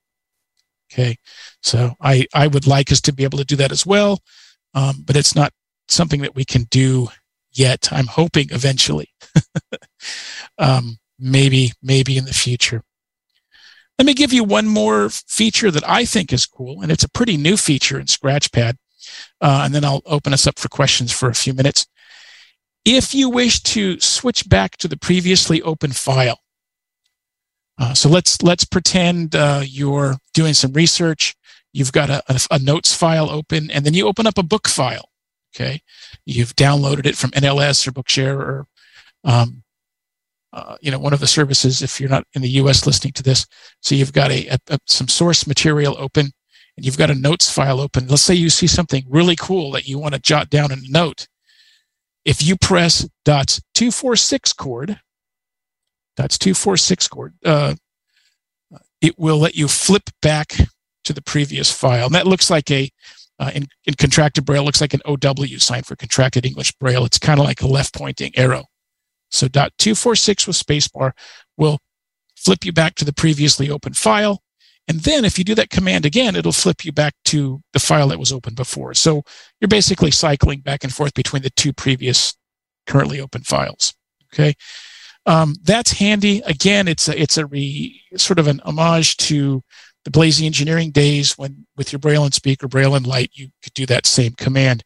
Okay. 0.92 1.16
So 1.62 1.94
I, 2.00 2.26
I 2.34 2.46
would 2.46 2.66
like 2.66 2.90
us 2.90 3.00
to 3.02 3.12
be 3.12 3.24
able 3.24 3.38
to 3.38 3.44
do 3.44 3.56
that 3.56 3.72
as 3.72 3.84
well. 3.84 4.20
Um, 4.74 5.02
but 5.04 5.16
it's 5.16 5.34
not 5.34 5.52
something 5.88 6.20
that 6.22 6.34
we 6.34 6.44
can 6.44 6.64
do 6.64 7.08
yet. 7.52 7.88
I'm 7.90 8.06
hoping 8.06 8.48
eventually. 8.50 9.10
um, 10.58 10.98
maybe, 11.18 11.72
maybe 11.82 12.16
in 12.16 12.24
the 12.24 12.34
future. 12.34 12.82
Let 13.98 14.06
me 14.06 14.14
give 14.14 14.32
you 14.32 14.44
one 14.44 14.68
more 14.68 15.08
feature 15.10 15.72
that 15.72 15.88
I 15.88 16.04
think 16.04 16.32
is 16.32 16.46
cool, 16.46 16.82
and 16.82 16.92
it's 16.92 17.02
a 17.02 17.10
pretty 17.10 17.36
new 17.36 17.56
feature 17.56 17.98
in 17.98 18.06
Scratchpad. 18.06 18.76
Uh, 19.40 19.62
and 19.64 19.74
then 19.74 19.84
I'll 19.84 20.02
open 20.06 20.32
us 20.32 20.46
up 20.46 20.58
for 20.58 20.68
questions 20.68 21.10
for 21.12 21.28
a 21.28 21.34
few 21.34 21.52
minutes. 21.52 21.86
If 22.84 23.12
you 23.14 23.28
wish 23.28 23.60
to 23.64 23.98
switch 23.98 24.48
back 24.48 24.76
to 24.78 24.88
the 24.88 24.96
previously 24.96 25.60
open 25.62 25.90
file, 25.90 26.38
uh, 27.78 27.94
so 27.94 28.08
let's 28.08 28.40
let's 28.42 28.64
pretend 28.64 29.34
uh, 29.34 29.62
you're 29.64 30.16
doing 30.32 30.54
some 30.54 30.72
research. 30.72 31.34
you've 31.72 31.92
got 31.92 32.10
a, 32.10 32.22
a, 32.28 32.40
a 32.52 32.58
notes 32.58 32.94
file 32.94 33.28
open, 33.30 33.70
and 33.70 33.84
then 33.84 33.94
you 33.94 34.06
open 34.06 34.26
up 34.26 34.38
a 34.38 34.42
book 34.42 34.68
file. 34.68 35.10
Okay, 35.54 35.82
you've 36.24 36.54
downloaded 36.54 37.06
it 37.06 37.16
from 37.16 37.30
NLS 37.32 37.86
or 37.86 37.92
Bookshare 37.92 38.38
or 38.38 38.66
um, 39.24 39.62
uh, 40.52 40.76
you 40.80 40.90
know 40.90 40.98
one 40.98 41.12
of 41.12 41.20
the 41.20 41.26
services 41.26 41.82
if 41.82 42.00
you're 42.00 42.08
not 42.08 42.24
in 42.34 42.42
the 42.42 42.48
U.S. 42.50 42.86
listening 42.86 43.12
to 43.14 43.22
this. 43.22 43.46
So 43.80 43.94
you've 43.94 44.12
got 44.12 44.30
a, 44.30 44.46
a, 44.48 44.58
a, 44.68 44.78
some 44.86 45.08
source 45.08 45.46
material 45.46 45.96
open, 45.98 46.30
and 46.76 46.86
you've 46.86 46.98
got 46.98 47.10
a 47.10 47.14
notes 47.14 47.50
file 47.50 47.80
open. 47.80 48.08
Let's 48.08 48.22
say 48.22 48.34
you 48.34 48.50
see 48.50 48.66
something 48.66 49.04
really 49.08 49.36
cool 49.36 49.70
that 49.72 49.86
you 49.86 49.98
want 49.98 50.14
to 50.14 50.20
jot 50.20 50.50
down 50.50 50.72
in 50.72 50.78
a 50.78 50.90
note. 50.90 51.28
If 52.24 52.46
you 52.46 52.56
press 52.56 53.08
dots 53.24 53.60
two 53.74 53.90
four 53.90 54.16
six 54.16 54.52
chord, 54.52 55.00
dots 56.16 56.38
two 56.38 56.54
four 56.54 56.76
six 56.76 57.08
chord, 57.08 57.34
uh, 57.44 57.74
it 59.00 59.18
will 59.18 59.38
let 59.38 59.54
you 59.54 59.68
flip 59.68 60.10
back 60.22 60.54
to 61.04 61.12
the 61.12 61.22
previous 61.22 61.72
file. 61.72 62.06
And 62.06 62.14
that 62.14 62.26
looks 62.26 62.50
like 62.50 62.70
a 62.70 62.90
uh, 63.40 63.50
in, 63.54 63.68
in 63.84 63.94
contracted 63.94 64.44
braille 64.44 64.64
looks 64.64 64.80
like 64.80 64.94
an 64.94 65.00
OW 65.04 65.58
sign 65.58 65.82
for 65.82 65.94
contracted 65.94 66.44
English 66.44 66.72
braille. 66.72 67.04
It's 67.04 67.18
kind 67.18 67.38
of 67.38 67.46
like 67.46 67.62
a 67.62 67.68
left 67.68 67.94
pointing 67.94 68.36
arrow. 68.36 68.64
So 69.30 69.48
dot 69.48 69.72
246 69.78 70.46
with 70.46 70.56
spacebar 70.56 71.12
will 71.56 71.78
flip 72.36 72.64
you 72.64 72.72
back 72.72 72.94
to 72.96 73.04
the 73.04 73.12
previously 73.12 73.70
open 73.70 73.92
file. 73.92 74.42
And 74.86 75.00
then 75.00 75.24
if 75.24 75.38
you 75.38 75.44
do 75.44 75.54
that 75.56 75.70
command 75.70 76.06
again, 76.06 76.34
it'll 76.34 76.52
flip 76.52 76.84
you 76.84 76.92
back 76.92 77.14
to 77.26 77.62
the 77.72 77.80
file 77.80 78.08
that 78.08 78.18
was 78.18 78.32
open 78.32 78.54
before. 78.54 78.94
So 78.94 79.22
you're 79.60 79.68
basically 79.68 80.10
cycling 80.10 80.60
back 80.60 80.82
and 80.82 80.92
forth 80.92 81.12
between 81.12 81.42
the 81.42 81.50
two 81.50 81.74
previous 81.74 82.34
currently 82.86 83.20
open 83.20 83.42
files. 83.42 83.94
Okay. 84.32 84.54
Um, 85.26 85.56
that's 85.62 85.92
handy. 85.92 86.40
Again, 86.46 86.88
it's 86.88 87.06
a, 87.06 87.20
it's 87.20 87.36
a 87.36 87.44
re, 87.44 88.00
sort 88.16 88.38
of 88.38 88.46
an 88.46 88.60
homage 88.64 89.18
to 89.18 89.62
the 90.04 90.10
Blazie 90.10 90.46
engineering 90.46 90.90
days 90.90 91.36
when 91.36 91.66
with 91.76 91.92
your 91.92 91.98
Braille 91.98 92.24
'n 92.24 92.32
Speak 92.32 92.64
or 92.64 92.68
Braille 92.68 92.94
and 92.94 93.06
Light, 93.06 93.30
you 93.34 93.48
could 93.62 93.74
do 93.74 93.84
that 93.86 94.06
same 94.06 94.32
command. 94.32 94.84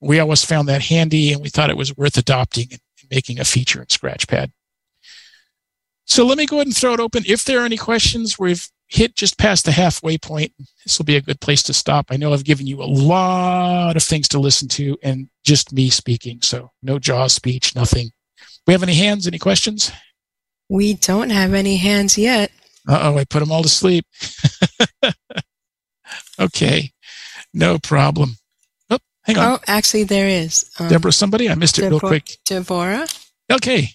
We 0.00 0.20
always 0.20 0.44
found 0.44 0.68
that 0.68 0.82
handy 0.82 1.32
and 1.32 1.42
we 1.42 1.48
thought 1.48 1.70
it 1.70 1.76
was 1.76 1.96
worth 1.96 2.16
adopting 2.16 2.68
and 2.70 2.80
making 3.10 3.40
a 3.40 3.44
feature 3.44 3.80
in 3.80 3.86
Scratchpad. 3.86 4.52
So 6.06 6.26
let 6.26 6.38
me 6.38 6.46
go 6.46 6.56
ahead 6.56 6.66
and 6.66 6.76
throw 6.76 6.94
it 6.94 7.00
open. 7.00 7.22
If 7.26 7.44
there 7.44 7.60
are 7.60 7.64
any 7.64 7.76
questions, 7.76 8.38
we've 8.38 8.68
hit 8.88 9.14
just 9.14 9.38
past 9.38 9.64
the 9.64 9.72
halfway 9.72 10.18
point. 10.18 10.52
This 10.84 10.98
will 10.98 11.04
be 11.04 11.16
a 11.16 11.20
good 11.20 11.40
place 11.40 11.62
to 11.64 11.72
stop. 11.72 12.06
I 12.10 12.16
know 12.16 12.32
I've 12.32 12.44
given 12.44 12.66
you 12.66 12.82
a 12.82 12.84
lot 12.84 13.96
of 13.96 14.02
things 14.02 14.26
to 14.28 14.40
listen 14.40 14.66
to 14.68 14.98
and 15.02 15.28
just 15.44 15.72
me 15.72 15.88
speaking. 15.88 16.40
So 16.42 16.72
no 16.82 16.98
jaw 16.98 17.28
speech, 17.28 17.76
nothing. 17.76 18.10
We 18.66 18.72
have 18.72 18.82
any 18.82 18.94
hands? 18.94 19.26
Any 19.26 19.38
questions? 19.38 19.92
We 20.68 20.94
don't 20.94 21.30
have 21.30 21.54
any 21.54 21.76
hands 21.76 22.18
yet. 22.18 22.50
Uh 22.88 22.98
oh, 23.02 23.18
I 23.18 23.24
put 23.24 23.40
them 23.40 23.52
all 23.52 23.62
to 23.62 23.68
sleep. 23.68 24.04
okay, 26.40 26.92
no 27.54 27.78
problem. 27.78 28.36
Oh, 29.28 29.32
hang 29.32 29.38
on. 29.38 29.52
Oh, 29.52 29.58
actually, 29.66 30.04
there 30.04 30.28
is. 30.28 30.70
Um, 30.78 30.88
Deborah, 30.88 31.12
somebody? 31.12 31.48
I 31.48 31.54
missed 31.54 31.78
it 31.78 31.88
real 31.88 32.00
quick. 32.00 32.38
Deborah? 32.46 33.06
Okay. 33.50 33.88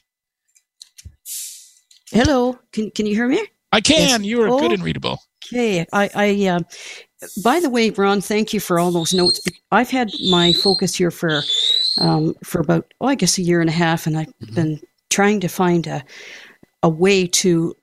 Hello. 2.12 2.60
Can, 2.72 2.92
can 2.92 3.06
you 3.06 3.16
hear 3.16 3.28
me? 3.28 3.46
I 3.72 3.82
can. 3.82 4.22
Yes. 4.22 4.22
You 4.22 4.42
are 4.44 4.50
oh, 4.50 4.60
good 4.60 4.72
and 4.72 4.84
readable. 4.84 5.20
Okay. 5.48 5.86
I, 5.92 6.10
I 6.16 6.48
uh, 6.48 6.60
by 7.44 7.60
the 7.60 7.70
way, 7.70 7.90
Ron, 7.90 8.22
thank 8.22 8.54
you 8.54 8.60
for 8.60 8.80
all 8.80 8.92
those 8.92 9.14
notes. 9.14 9.42
I've 9.72 9.90
had 9.90 10.12
my 10.30 10.54
focus 10.54 10.96
here 10.96 11.12
for 11.12 11.42
um, 12.00 12.36
for 12.44 12.62
about, 12.62 12.94
oh, 13.02 13.08
I 13.08 13.16
guess 13.16 13.38
a 13.38 13.42
year 13.42 13.62
and 13.62 13.70
a 13.70 13.74
half, 13.74 14.08
and 14.08 14.18
I've 14.18 14.28
mm-hmm. 14.28 14.56
been 14.56 14.82
trying 15.10 15.40
to 15.42 15.48
find 15.48 15.88
a 15.88 16.04
a 16.84 16.90
way 16.90 17.26
to 17.26 17.76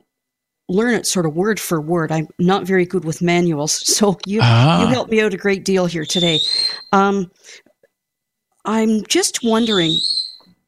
learn 0.72 0.94
it 0.94 1.06
sort 1.06 1.26
of 1.26 1.34
word 1.34 1.60
for 1.60 1.80
word. 1.80 2.10
I'm 2.10 2.28
not 2.38 2.64
very 2.64 2.86
good 2.86 3.04
with 3.04 3.22
manuals, 3.22 3.72
so 3.96 4.18
you 4.26 4.40
ah. 4.42 4.82
you 4.82 4.86
helped 4.88 5.10
me 5.10 5.20
out 5.20 5.34
a 5.34 5.36
great 5.36 5.64
deal 5.64 5.86
here 5.86 6.04
today. 6.04 6.40
Um, 6.92 7.30
I'm 8.64 9.04
just 9.06 9.40
wondering. 9.42 9.98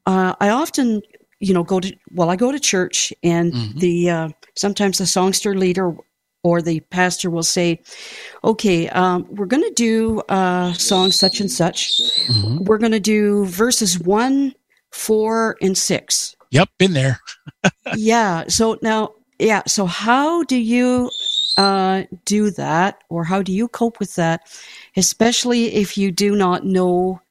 Uh, 0.07 0.35
I 0.39 0.49
often, 0.49 1.01
you 1.39 1.53
know, 1.53 1.63
go 1.63 1.79
to 1.79 1.95
well, 2.11 2.29
I 2.29 2.35
go 2.35 2.51
to 2.51 2.59
church, 2.59 3.11
and 3.23 3.53
mm-hmm. 3.53 3.79
the 3.79 4.09
uh, 4.09 4.29
sometimes 4.55 4.99
the 4.99 5.07
songster 5.07 5.55
leader 5.55 5.95
or 6.43 6.61
the 6.61 6.79
pastor 6.91 7.31
will 7.31 7.43
say, 7.43 7.81
"Okay, 8.43 8.87
um, 8.89 9.25
we're 9.31 9.47
going 9.47 9.63
to 9.63 9.73
do 9.73 10.19
uh, 10.29 10.73
song 10.73 11.11
such 11.11 11.39
and 11.39 11.51
such. 11.51 11.99
Mm-hmm. 12.27 12.65
We're 12.65 12.77
going 12.77 12.91
to 12.91 12.99
do 12.99 13.45
verses 13.45 13.99
one, 13.99 14.53
four, 14.91 15.57
and 15.61 15.75
six. 15.75 16.35
Yep, 16.51 16.69
been 16.77 16.93
there. 16.93 17.19
yeah. 17.95 18.43
So 18.47 18.77
now 18.83 19.14
yeah. 19.39 19.63
So 19.67 19.85
how 19.85 20.43
do 20.43 20.57
you 20.57 21.09
uh, 21.57 22.03
do 22.25 22.51
that, 22.51 23.03
or 23.09 23.23
how 23.23 23.41
do 23.41 23.51
you 23.51 23.67
cope 23.67 23.99
with 23.99 24.15
that, 24.15 24.41
especially 24.95 25.75
if 25.75 25.97
you 25.97 26.11
do 26.11 26.35
not 26.35 26.65
know 26.65 27.21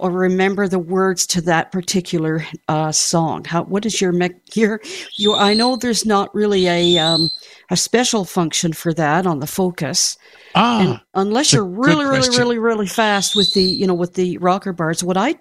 or 0.00 0.10
remember 0.10 0.66
the 0.66 0.78
words 0.78 1.26
to 1.26 1.42
that 1.42 1.70
particular 1.70 2.44
uh, 2.68 2.90
song? 2.90 3.44
How 3.44 3.64
what 3.64 3.84
is 3.84 4.00
your 4.00 4.12
me- 4.12 4.30
your 4.54 4.80
your? 5.16 5.36
I 5.36 5.54
know 5.54 5.76
there's 5.76 6.06
not 6.06 6.34
really 6.34 6.66
a 6.66 6.98
um, 6.98 7.30
a 7.70 7.76
special 7.76 8.24
function 8.24 8.72
for 8.72 8.94
that 8.94 9.26
on 9.26 9.40
the 9.40 9.46
focus. 9.46 10.16
Ah, 10.54 10.80
and 10.80 11.00
unless 11.14 11.52
you're 11.52 11.64
really, 11.64 12.06
really, 12.06 12.36
really, 12.36 12.58
really 12.58 12.86
fast 12.86 13.36
with 13.36 13.52
the 13.52 13.62
you 13.62 13.86
know 13.86 13.94
with 13.94 14.14
the 14.14 14.38
rocker 14.38 14.72
bars, 14.72 15.04
what 15.04 15.18
I 15.18 15.34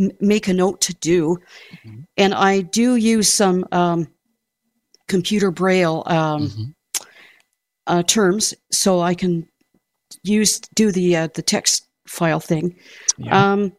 m- 0.00 0.10
make 0.20 0.48
a 0.48 0.54
note 0.54 0.80
to 0.82 0.94
do, 0.94 1.38
mm-hmm. 1.72 2.00
and 2.16 2.34
I 2.34 2.62
do 2.62 2.96
use 2.96 3.32
some. 3.32 3.64
Um, 3.72 4.08
computer 5.08 5.50
braille 5.50 6.02
um, 6.06 6.48
mm-hmm. 6.48 7.02
uh, 7.86 8.02
terms, 8.04 8.54
so 8.70 9.00
I 9.00 9.14
can 9.14 9.48
use 10.22 10.60
do 10.74 10.92
the 10.92 11.16
uh, 11.16 11.28
the 11.34 11.42
text 11.42 11.88
file 12.06 12.40
thing. 12.40 12.76
Yeah. 13.16 13.52
Um, 13.52 13.72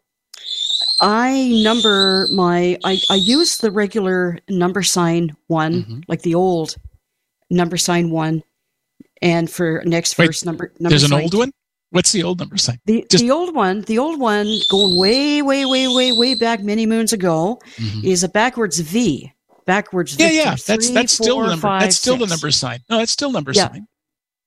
I 1.02 1.50
number 1.64 2.28
my 2.34 2.78
I, 2.84 3.00
I 3.10 3.16
use 3.16 3.58
the 3.58 3.72
regular 3.72 4.40
number 4.50 4.84
sign 4.84 5.36
one, 5.48 5.84
mm-hmm. 5.84 6.00
like 6.08 6.22
the 6.22 6.36
old 6.36 6.76
number 7.50 7.78
sign 7.78 8.10
one, 8.10 8.44
and 9.22 9.50
for 9.50 9.82
next 9.86 10.18
Wait, 10.18 10.28
verse 10.28 10.46
number, 10.46 10.74
number 10.80 10.90
There's 10.90 11.04
an 11.04 11.14
old 11.14 11.34
one. 11.34 11.52
What's 11.92 12.12
the 12.12 12.24
old 12.24 12.40
number 12.40 12.58
sign? 12.58 12.80
The 12.86 13.06
Just- 13.10 13.24
the 13.24 13.32
old 13.32 13.56
one, 13.56 13.82
the 13.82 13.98
old 13.98 14.20
one 14.20 14.48
going 14.70 15.00
way, 15.00 15.42
way, 15.42 15.66
way, 15.66 15.88
way, 15.88 16.12
way 16.12 16.36
back 16.36 16.62
many 16.62 16.86
moons 16.86 17.14
ago 17.14 17.60
mm-hmm. 17.78 18.06
is 18.06 18.24
a 18.24 18.30
backwards 18.30 18.80
V 18.80 19.32
backwards. 19.70 20.18
Yeah, 20.18 20.32
yeah, 20.32 20.56
that's 20.56 20.88
three, 20.88 20.96
that's 20.96 21.16
four, 21.16 21.26
still 21.26 21.40
the 21.42 21.48
number. 21.50 21.62
Five, 21.62 21.82
that's 21.82 21.96
still 21.96 22.18
six. 22.18 22.26
the 22.26 22.36
number 22.36 22.52
sign. 22.52 22.80
No, 22.90 22.98
that's 22.98 23.12
still 23.12 23.32
number 23.32 23.52
yeah. 23.52 23.68
sign. 23.70 23.88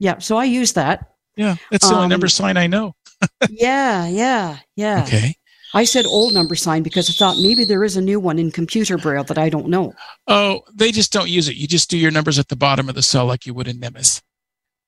Yeah, 0.01 0.19
so 0.19 0.37
I 0.37 0.45
use 0.45 0.73
that. 0.73 1.13
Yeah, 1.37 1.55
that's 1.71 1.87
the 1.89 1.95
um, 1.95 2.03
only 2.03 2.09
number 2.09 2.27
um, 2.27 2.31
sign 2.31 2.57
I 2.57 2.67
know. 2.67 2.95
yeah, 3.51 4.09
yeah, 4.09 4.59
yeah. 4.75 5.05
Okay. 5.05 5.35
I 5.75 5.85
said 5.85 6.07
old 6.07 6.35
number 6.35 6.57
sign 6.57 6.83
because 6.83 7.09
I 7.09 7.13
thought 7.13 7.39
maybe 7.39 7.65
there 7.65 7.85
is 7.85 7.97
a 7.97 8.03
new 8.03 8.19
one 8.19 8.39
in 8.39 8.51
computer 8.51 8.99
braille 8.99 9.25
that 9.25 9.39
I 9.39 9.49
don't 9.49 9.69
know. 9.69 9.95
Oh, 10.27 10.63
they 10.75 10.91
just 10.91 11.13
don't 11.13 11.31
use 11.31 11.49
it. 11.49 11.57
You 11.57 11.67
just 11.67 11.89
do 11.89 11.97
your 11.97 12.11
numbers 12.11 12.39
at 12.39 12.49
the 12.49 12.57
bottom 12.57 12.89
of 12.89 12.97
the 12.97 13.01
cell 13.01 13.25
like 13.25 13.47
you 13.47 13.55
would 13.55 13.69
in 13.69 13.79
Nemeth. 13.79 14.21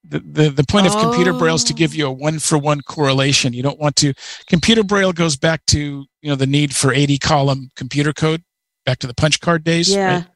The, 0.06 0.18
the, 0.18 0.50
the 0.50 0.64
point 0.64 0.86
of 0.86 0.94
oh. 0.94 1.00
computer 1.00 1.32
braille 1.32 1.54
is 1.54 1.64
to 1.64 1.72
give 1.72 1.94
you 1.94 2.06
a 2.06 2.12
one 2.12 2.38
for 2.38 2.58
one 2.58 2.82
correlation. 2.82 3.54
You 3.54 3.62
don't 3.62 3.78
want 3.78 3.96
to. 3.96 4.12
Computer 4.46 4.82
braille 4.82 5.14
goes 5.14 5.36
back 5.36 5.64
to 5.68 6.04
you 6.20 6.28
know 6.28 6.34
the 6.34 6.46
need 6.46 6.76
for 6.76 6.92
80 6.92 7.18
column 7.18 7.70
computer 7.76 8.12
code 8.12 8.42
back 8.84 8.98
to 9.00 9.06
the 9.06 9.14
punch 9.14 9.40
card 9.40 9.64
days. 9.64 9.94
Yeah. 9.94 10.16
Right? 10.16 10.26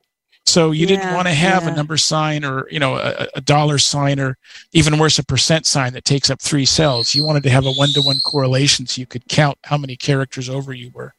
So 0.47 0.71
you 0.71 0.87
yeah, 0.87 0.97
didn't 0.97 1.15
want 1.15 1.29
to 1.29 1.35
have 1.35 1.65
yeah. 1.65 1.71
a 1.71 1.77
number 1.77 1.99
sign 1.99 2.43
or 2.43 2.67
you 2.71 2.81
know 2.81 2.97
a, 2.97 3.29
a, 3.35 3.41
dollar 3.43 3.77
sign 3.77 4.19
or 4.19 4.39
even 4.73 4.99
worse 4.99 5.19
a 5.19 5.25
percent 5.25 5.67
sign 5.67 5.93
that 5.93 6.07
takes 6.07 6.31
up 6.31 6.41
three 6.41 6.65
cells. 6.65 7.15
You 7.15 7.25
wanted 7.25 7.43
to 7.43 7.51
have 7.51 7.67
a 7.67 7.73
one 7.73 7.91
to 7.91 8.01
one 8.01 8.17
correlation 8.25 8.87
so 8.87 8.99
you 8.99 9.07
could 9.07 9.29
count 9.29 9.59
how 9.65 9.77
many 9.77 9.95
characters 9.95 10.49
over 10.49 10.73
you 10.73 10.91
were 10.95 11.13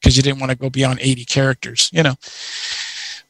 because 0.00 0.16
you 0.16 0.22
didn't 0.22 0.38
want 0.38 0.50
to 0.50 0.56
go 0.56 0.70
beyond 0.70 1.00
80 1.00 1.24
characters, 1.24 1.90
you 1.92 2.02
know, 2.04 2.14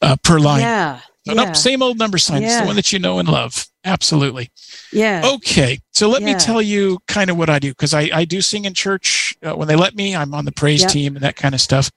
uh, 0.02 0.16
per 0.22 0.38
line. 0.38 0.60
Yeah. 0.60 0.98
So, 0.98 1.32
yeah. 1.32 1.44
Nope, 1.44 1.56
same 1.56 1.82
old 1.82 1.98
number 1.98 2.18
sign. 2.18 2.42
It's 2.42 2.60
the 2.60 2.66
one 2.66 2.76
that 2.76 2.92
you 2.92 2.98
know 2.98 3.18
and 3.18 3.28
love. 3.28 3.66
Absolutely. 3.84 4.50
Yeah. 4.92 5.22
Okay. 5.24 5.80
So 5.92 6.10
let 6.10 6.22
me 6.22 6.34
tell 6.34 6.60
you 6.60 6.98
kind 7.08 7.30
of 7.30 7.38
what 7.38 7.48
I 7.48 7.58
do 7.58 7.70
because 7.70 7.94
I, 7.94 8.10
I 8.12 8.24
do 8.26 8.42
sing 8.42 8.64
in 8.66 8.74
church 8.74 9.34
uh, 9.42 9.54
when 9.54 9.68
they 9.68 9.76
let 9.76 9.94
me. 9.94 10.14
I'm 10.14 10.34
on 10.34 10.44
the 10.44 10.52
praise 10.52 10.84
team 10.84 11.16
and 11.16 11.24
that 11.24 11.36
kind 11.36 11.54
of 11.54 11.60
stuff. 11.60 11.90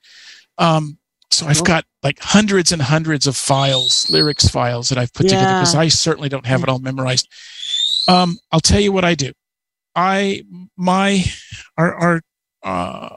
Um, 0.57 0.98
so 1.31 1.45
I've 1.45 1.63
got 1.63 1.85
like 2.01 2.19
hundreds 2.19 2.71
and 2.71 2.81
hundreds 2.81 3.27
of 3.27 3.35
files, 3.35 4.09
lyrics 4.09 4.47
files 4.47 4.89
that 4.89 4.97
I've 4.97 5.13
put 5.13 5.25
yeah. 5.25 5.39
together 5.39 5.59
because 5.59 5.75
I 5.75 5.87
certainly 5.87 6.29
don't 6.29 6.45
have 6.45 6.63
it 6.63 6.69
all 6.69 6.79
memorized. 6.79 7.27
Um, 8.07 8.37
I'll 8.51 8.59
tell 8.59 8.79
you 8.79 8.91
what 8.91 9.05
I 9.05 9.15
do. 9.15 9.31
I 9.95 10.43
my 10.75 11.23
our 11.77 11.93
our 11.93 12.21
uh, 12.63 13.15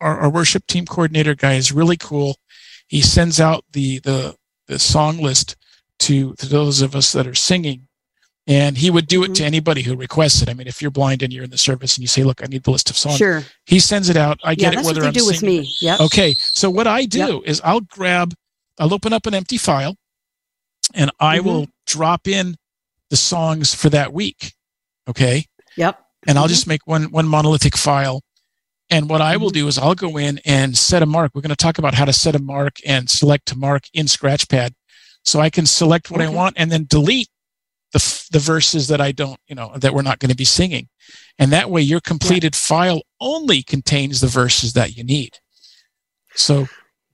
our, 0.00 0.20
our 0.20 0.30
worship 0.30 0.66
team 0.66 0.84
coordinator 0.84 1.34
guy 1.34 1.54
is 1.54 1.72
really 1.72 1.96
cool. 1.96 2.36
He 2.86 3.00
sends 3.00 3.40
out 3.40 3.64
the 3.72 3.98
the 4.00 4.36
the 4.66 4.78
song 4.78 5.18
list 5.18 5.56
to, 6.00 6.34
to 6.34 6.46
those 6.46 6.82
of 6.82 6.94
us 6.96 7.12
that 7.12 7.26
are 7.26 7.34
singing 7.34 7.88
and 8.46 8.76
he 8.76 8.90
would 8.90 9.06
do 9.06 9.22
it 9.22 9.26
mm-hmm. 9.26 9.34
to 9.34 9.44
anybody 9.44 9.82
who 9.82 9.96
requests 9.96 10.42
it. 10.42 10.48
I 10.48 10.54
mean, 10.54 10.66
if 10.66 10.82
you're 10.82 10.90
blind 10.90 11.22
and 11.22 11.32
you're 11.32 11.44
in 11.44 11.50
the 11.50 11.58
service 11.58 11.96
and 11.96 12.02
you 12.02 12.08
say, 12.08 12.22
"Look, 12.22 12.42
I 12.42 12.46
need 12.46 12.64
the 12.64 12.70
list 12.70 12.90
of 12.90 12.96
songs," 12.96 13.16
sure, 13.16 13.42
he 13.66 13.78
sends 13.78 14.08
it 14.08 14.16
out. 14.16 14.38
I 14.44 14.54
get 14.54 14.74
yeah, 14.74 14.80
it. 14.80 14.86
Whether 14.86 15.04
I'm 15.04 15.12
do 15.12 15.26
with 15.26 15.42
me, 15.42 15.68
yeah. 15.80 15.96
Okay, 16.00 16.34
so 16.38 16.70
what 16.70 16.86
I 16.86 17.06
do 17.06 17.18
yep. 17.18 17.42
is 17.44 17.60
I'll 17.64 17.80
grab, 17.80 18.34
I'll 18.78 18.92
open 18.92 19.12
up 19.12 19.26
an 19.26 19.34
empty 19.34 19.58
file, 19.58 19.96
and 20.94 21.10
I 21.20 21.38
mm-hmm. 21.38 21.46
will 21.46 21.66
drop 21.86 22.28
in 22.28 22.56
the 23.10 23.16
songs 23.16 23.74
for 23.74 23.88
that 23.90 24.12
week. 24.12 24.54
Okay, 25.08 25.46
Yep. 25.76 26.00
And 26.26 26.38
I'll 26.38 26.46
Mhm. 26.46 26.48
just 26.48 26.66
make 26.66 26.86
one 26.86 27.04
one 27.10 27.28
monolithic 27.28 27.76
file. 27.76 28.22
And 28.90 29.08
what 29.08 29.20
I 29.20 29.36
will 29.36 29.48
Mm-hmm. 29.48 29.54
do 29.54 29.68
is 29.68 29.78
I'll 29.78 29.94
go 29.94 30.16
in 30.18 30.40
and 30.44 30.76
set 30.76 31.02
a 31.02 31.06
mark. 31.06 31.32
We're 31.34 31.40
going 31.40 31.50
to 31.50 31.56
talk 31.56 31.78
about 31.78 31.94
how 31.94 32.04
to 32.04 32.12
set 32.12 32.34
a 32.34 32.38
mark 32.38 32.76
and 32.86 33.08
select 33.08 33.52
a 33.52 33.56
mark 33.56 33.84
in 33.92 34.06
Scratchpad. 34.06 34.74
So 35.22 35.40
I 35.40 35.48
can 35.48 35.64
select 35.66 36.10
what 36.10 36.20
I 36.20 36.28
want 36.28 36.56
and 36.58 36.70
then 36.70 36.86
delete 36.88 37.28
the 37.94 38.00
f- 38.00 38.26
the 38.32 38.40
verses 38.40 38.88
that 38.88 39.00
I 39.00 39.12
don't, 39.12 39.38
you 39.46 39.54
know, 39.54 39.72
that 39.76 39.94
we're 39.94 40.02
not 40.02 40.18
going 40.18 40.30
to 40.30 40.36
be 40.36 40.44
singing. 40.44 40.88
And 41.38 41.52
that 41.52 41.70
way 41.70 41.80
your 41.80 42.00
completed 42.00 42.54
file 42.54 43.02
only 43.20 43.62
contains 43.62 44.20
the 44.20 44.26
verses 44.26 44.72
that 44.72 44.96
you 44.96 45.04
need. 45.04 45.38
So 46.34 46.66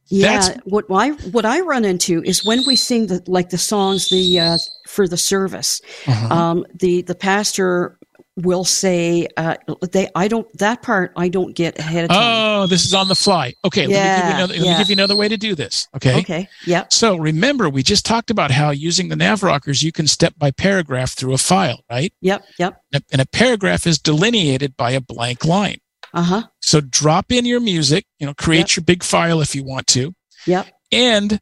Yeah, 0.09 0.57
what 0.65 0.87
I 0.91 1.11
what 1.31 1.45
I 1.45 1.61
run 1.61 1.85
into 1.85 2.23
is 2.25 2.45
when 2.45 2.65
we 2.67 2.75
sing 2.75 3.07
the 3.07 3.23
like 3.27 3.51
the 3.51 3.59
songs 3.59 4.09
the 4.09 4.41
uh, 4.41 4.59
for 4.89 5.07
the 5.07 5.17
service, 5.17 5.81
uh-huh. 6.07 6.35
um, 6.35 6.67
the 6.75 7.03
the 7.03 7.15
pastor 7.15 7.99
will 8.37 8.65
say 8.65 9.27
uh, 9.37 9.57
they 9.93 10.09
I 10.15 10.29
don't 10.29 10.47
that 10.59 10.83
part 10.83 11.13
I 11.17 11.29
don't 11.29 11.55
get 11.55 11.79
ahead 11.79 12.05
of 12.05 12.11
time. 12.11 12.63
Oh, 12.63 12.67
this 12.67 12.85
is 12.85 12.95
on 12.95 13.09
the 13.09 13.15
fly. 13.15 13.55
Okay, 13.65 13.83
let, 13.83 13.89
me 13.89 13.95
give 13.95 13.97
Yeah, 13.97 14.29
you 14.29 14.35
another, 14.35 14.55
let 14.55 14.63
me 14.63 14.79
give 14.79 14.89
you 14.89 14.93
another 14.95 15.17
way 15.17 15.29
to 15.29 15.37
do 15.37 15.55
this. 15.55 15.89
Okay. 15.97 16.19
okay. 16.21 16.49
Yep. 16.67 16.93
So 16.93 17.17
remember, 17.17 17.69
we 17.69 17.83
just 17.83 18.07
talked 18.07 18.31
about 18.31 18.51
how 18.51 18.71
using 18.71 19.09
the 19.09 19.17
nav 19.17 19.43
rockers, 19.43 19.83
you 19.83 19.93
can 19.93 20.07
step 20.07 20.35
by 20.39 20.51
paragraph 20.53 21.11
through 21.13 21.35
a 21.35 21.39
file, 21.39 21.85
right? 21.91 22.13
Yep. 22.21 22.45
Yep. 22.59 22.83
And 22.93 23.03
a- 23.03 23.07
And 23.13 23.21
a 23.21 23.27
paragraph 23.27 23.87
is 23.87 23.99
delineated 23.99 24.77
by 24.77 24.93
a 24.93 25.01
blank 25.01 25.45
line. 25.45 25.79
Uh 26.15 26.23
huh. 26.23 26.43
So 26.61 26.81
drop 26.81 27.31
in 27.31 27.45
your 27.45 27.61
music, 27.61 28.05
you 28.19 28.27
know, 28.27 28.35
create 28.35 28.71
Yep. 28.71 28.77
your 28.77 28.85
big 28.85 29.03
file 29.03 29.41
if 29.41 29.55
you 29.55 29.65
want 29.65 29.87
to. 29.89 30.15
Yep. 30.47 30.67
And 30.93 31.41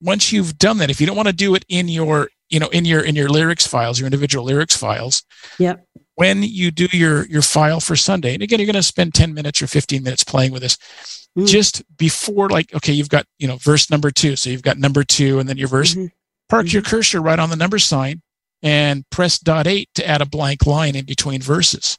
once 0.00 0.32
you've 0.32 0.58
done 0.58 0.78
that, 0.78 0.90
if 0.90 1.00
you 1.00 1.06
don't 1.06 1.16
want 1.16 1.28
to 1.28 1.34
do 1.34 1.54
it 1.54 1.64
in 1.68 1.88
your, 1.88 2.28
you 2.50 2.60
know, 2.60 2.68
in 2.68 2.84
your 2.84 3.00
in 3.02 3.14
your 3.14 3.28
lyrics 3.28 3.66
files, 3.66 3.98
your 3.98 4.06
individual 4.06 4.44
lyrics 4.44 4.76
files, 4.76 5.22
Yep. 5.58 5.84
When 6.16 6.42
you 6.42 6.70
do 6.70 6.86
your 6.92 7.26
your 7.26 7.42
file 7.42 7.80
for 7.80 7.96
Sunday, 7.96 8.34
and 8.34 8.42
again, 8.42 8.58
you're 8.58 8.66
going 8.66 8.74
to 8.74 8.82
spend 8.82 9.14
10 9.14 9.34
minutes 9.34 9.60
or 9.60 9.66
15 9.66 10.02
minutes 10.02 10.24
playing 10.24 10.52
with 10.52 10.62
this, 10.62 10.78
Mm. 11.36 11.48
just 11.48 11.82
before 11.96 12.48
like, 12.48 12.72
okay, 12.74 12.92
you've 12.92 13.08
got, 13.08 13.26
you 13.38 13.48
know, 13.48 13.56
verse 13.56 13.90
number 13.90 14.12
two. 14.12 14.36
So 14.36 14.50
you've 14.50 14.62
got 14.62 14.78
number 14.78 15.02
two 15.02 15.40
and 15.40 15.48
then 15.48 15.56
your 15.58 15.66
verse. 15.66 15.94
Mhm. 15.94 16.10
Park 16.48 16.72
your 16.72 16.82
cursor 16.82 17.20
right 17.20 17.40
on 17.40 17.50
the 17.50 17.56
number 17.56 17.80
sign 17.80 18.22
and 18.62 19.04
press 19.10 19.40
dot 19.40 19.66
eight 19.66 19.88
to 19.96 20.06
add 20.06 20.20
a 20.22 20.26
blank 20.26 20.64
line 20.64 20.94
in 20.94 21.04
between 21.04 21.42
verses. 21.42 21.98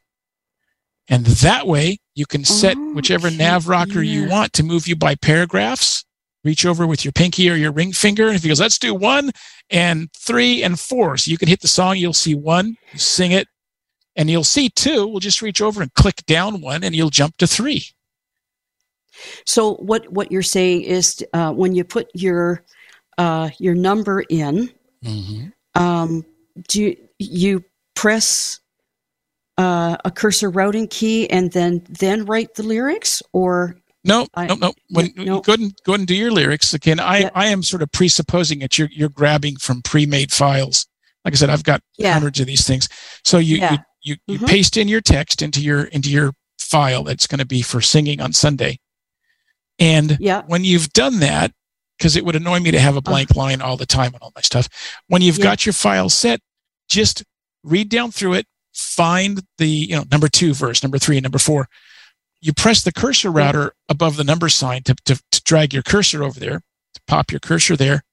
And 1.09 1.26
that 1.26 1.68
way 1.68 1.97
you 2.16 2.26
can 2.26 2.45
set 2.45 2.78
whichever 2.78 3.28
Okay, 3.28 3.36
nav 3.36 3.68
rocker 3.68 4.01
you 4.01 4.28
want 4.30 4.53
to 4.53 4.63
move 4.63 4.88
you 4.88 4.95
by 4.95 5.16
paragraphs. 5.16 6.05
Reach 6.45 6.66
over 6.66 6.88
with 6.88 7.03
your 7.03 7.11
pinky 7.11 7.49
or 7.49 7.55
your 7.55 7.72
ring 7.74 7.91
finger. 7.91 8.28
And 8.28 8.36
if 8.38 8.43
he 8.43 8.47
goes, 8.47 8.61
let's 8.61 8.80
do 8.80 8.93
one 8.93 9.32
and 9.70 10.09
three 10.13 10.63
and 10.63 10.80
four. 10.80 11.18
So 11.18 11.30
you 11.30 11.38
can 11.38 11.49
hit 11.49 11.59
the 11.59 11.68
song, 11.68 11.97
you'll 11.97 12.13
see 12.13 12.36
one, 12.36 12.78
you 12.93 12.99
sing 12.99 13.32
it, 13.34 13.47
and 14.16 14.30
you'll 14.30 14.43
see 14.43 14.70
two. 14.70 15.07
We'll 15.07 15.20
just 15.20 15.41
reach 15.41 15.61
over 15.61 15.82
and 15.82 15.93
click 15.93 16.26
down 16.26 16.61
one 16.61 16.84
and 16.84 16.95
you'll 16.95 17.09
jump 17.09 17.38
to 17.38 17.47
three. 17.47 17.86
So 19.45 19.76
what 19.76 20.09
what 20.11 20.32
you're 20.32 20.41
saying 20.43 20.82
is 20.84 21.24
uh, 21.34 21.51
when 21.53 21.74
you 21.74 21.84
put 21.84 22.09
your 22.13 22.63
uh, 23.18 23.49
your 23.59 23.76
number 23.76 24.22
in, 24.30 24.70
um, 25.76 26.26
do 26.68 26.82
you, 26.84 26.97
you 27.20 27.63
press 27.95 28.59
uh, 29.57 29.95
a 30.03 30.11
cursor 30.11 30.49
routing 30.49 30.88
key 30.88 31.30
and 31.30 31.51
then 31.51 31.82
then 31.89 32.26
write 32.26 32.55
the 32.55 32.63
lyrics, 32.63 33.24
or 33.32 33.78
No, 34.03 34.28
I- 34.34 34.47
no, 34.47 34.55
no. 34.55 34.74
When 34.89 35.13
no. 35.16 35.39
go 35.39 35.53
ahead 35.53 35.59
and 35.61 35.74
go 35.86 35.93
ahead 35.93 36.01
and 36.01 36.07
do 36.07 36.16
your 36.16 36.32
lyrics 36.32 36.74
again, 36.74 36.99
I, 36.99 37.20
Yeah. 37.20 37.30
I 37.34 37.45
am 37.47 37.63
sort 37.63 37.82
of 37.82 37.91
presupposing 37.93 38.59
that 38.59 38.78
you're 38.78 38.89
you're 38.91 39.09
grabbing 39.09 39.55
from 39.57 39.82
pre-made 39.82 40.34
files. 40.34 40.88
Like 41.24 41.34
I 41.34 41.38
said, 41.38 41.49
I've 41.49 41.63
got 41.63 41.82
Yeah. 41.97 42.11
hundreds 42.13 42.41
of 42.41 42.47
these 42.47 42.68
things. 42.68 42.89
So 43.24 43.38
you 43.38 43.57
Yeah. 43.57 43.72
you 43.74 43.78
you, 44.06 44.16
you 44.28 44.39
Mhm. 44.39 44.47
paste 44.47 44.78
in 44.78 44.88
your 44.88 45.01
text 45.01 45.41
into 45.41 45.62
your 45.62 45.84
into 45.86 46.10
your 46.10 46.32
file 46.60 47.03
that's 47.03 47.28
going 47.28 47.39
to 47.39 47.45
be 47.45 47.62
for 47.62 47.82
singing 47.82 48.22
on 48.22 48.32
Sunday. 48.32 48.78
And 49.80 50.18
yeah, 50.22 50.43
when 50.47 50.64
you've 50.64 50.89
done 50.93 51.20
that, 51.20 51.51
because 51.97 52.16
it 52.16 52.24
would 52.26 52.36
annoy 52.36 52.60
me 52.60 52.72
to 52.72 52.80
have 52.80 52.95
a 52.95 53.01
blank 53.01 53.36
line 53.36 53.62
all 53.62 53.78
the 53.78 53.86
time 53.86 54.14
on 54.16 54.20
all 54.22 54.32
my 54.36 54.41
stuff. 54.41 54.70
When 55.08 55.22
you've 55.22 55.38
Yeah. 55.38 55.43
got 55.43 55.66
your 55.66 55.74
file 55.74 56.10
set, 56.10 56.39
just 56.88 57.24
read 57.64 57.89
down 57.89 58.12
through 58.12 58.34
it, 58.36 58.45
find 58.74 59.41
the 59.58 59.68
you 59.68 59.95
know 59.95 60.06
number 60.12 60.28
two 60.30 60.53
verse, 60.53 60.82
number 60.84 60.97
three, 60.99 61.20
number 61.20 61.39
four. 61.39 61.68
You 62.41 62.53
press 62.53 62.84
the 62.84 62.91
cursor 62.93 63.32
router 63.32 63.74
above 63.89 64.18
the 64.18 64.24
number 64.24 64.49
sign 64.49 64.84
to, 64.84 64.95
to, 65.06 65.16
to 65.32 65.41
drag 65.43 65.74
your 65.74 65.82
cursor 65.84 66.24
over 66.24 66.39
there, 66.39 66.62
to 66.93 67.01
pop 67.08 67.32
your 67.32 67.39
cursor 67.39 67.76
there, 67.76 68.03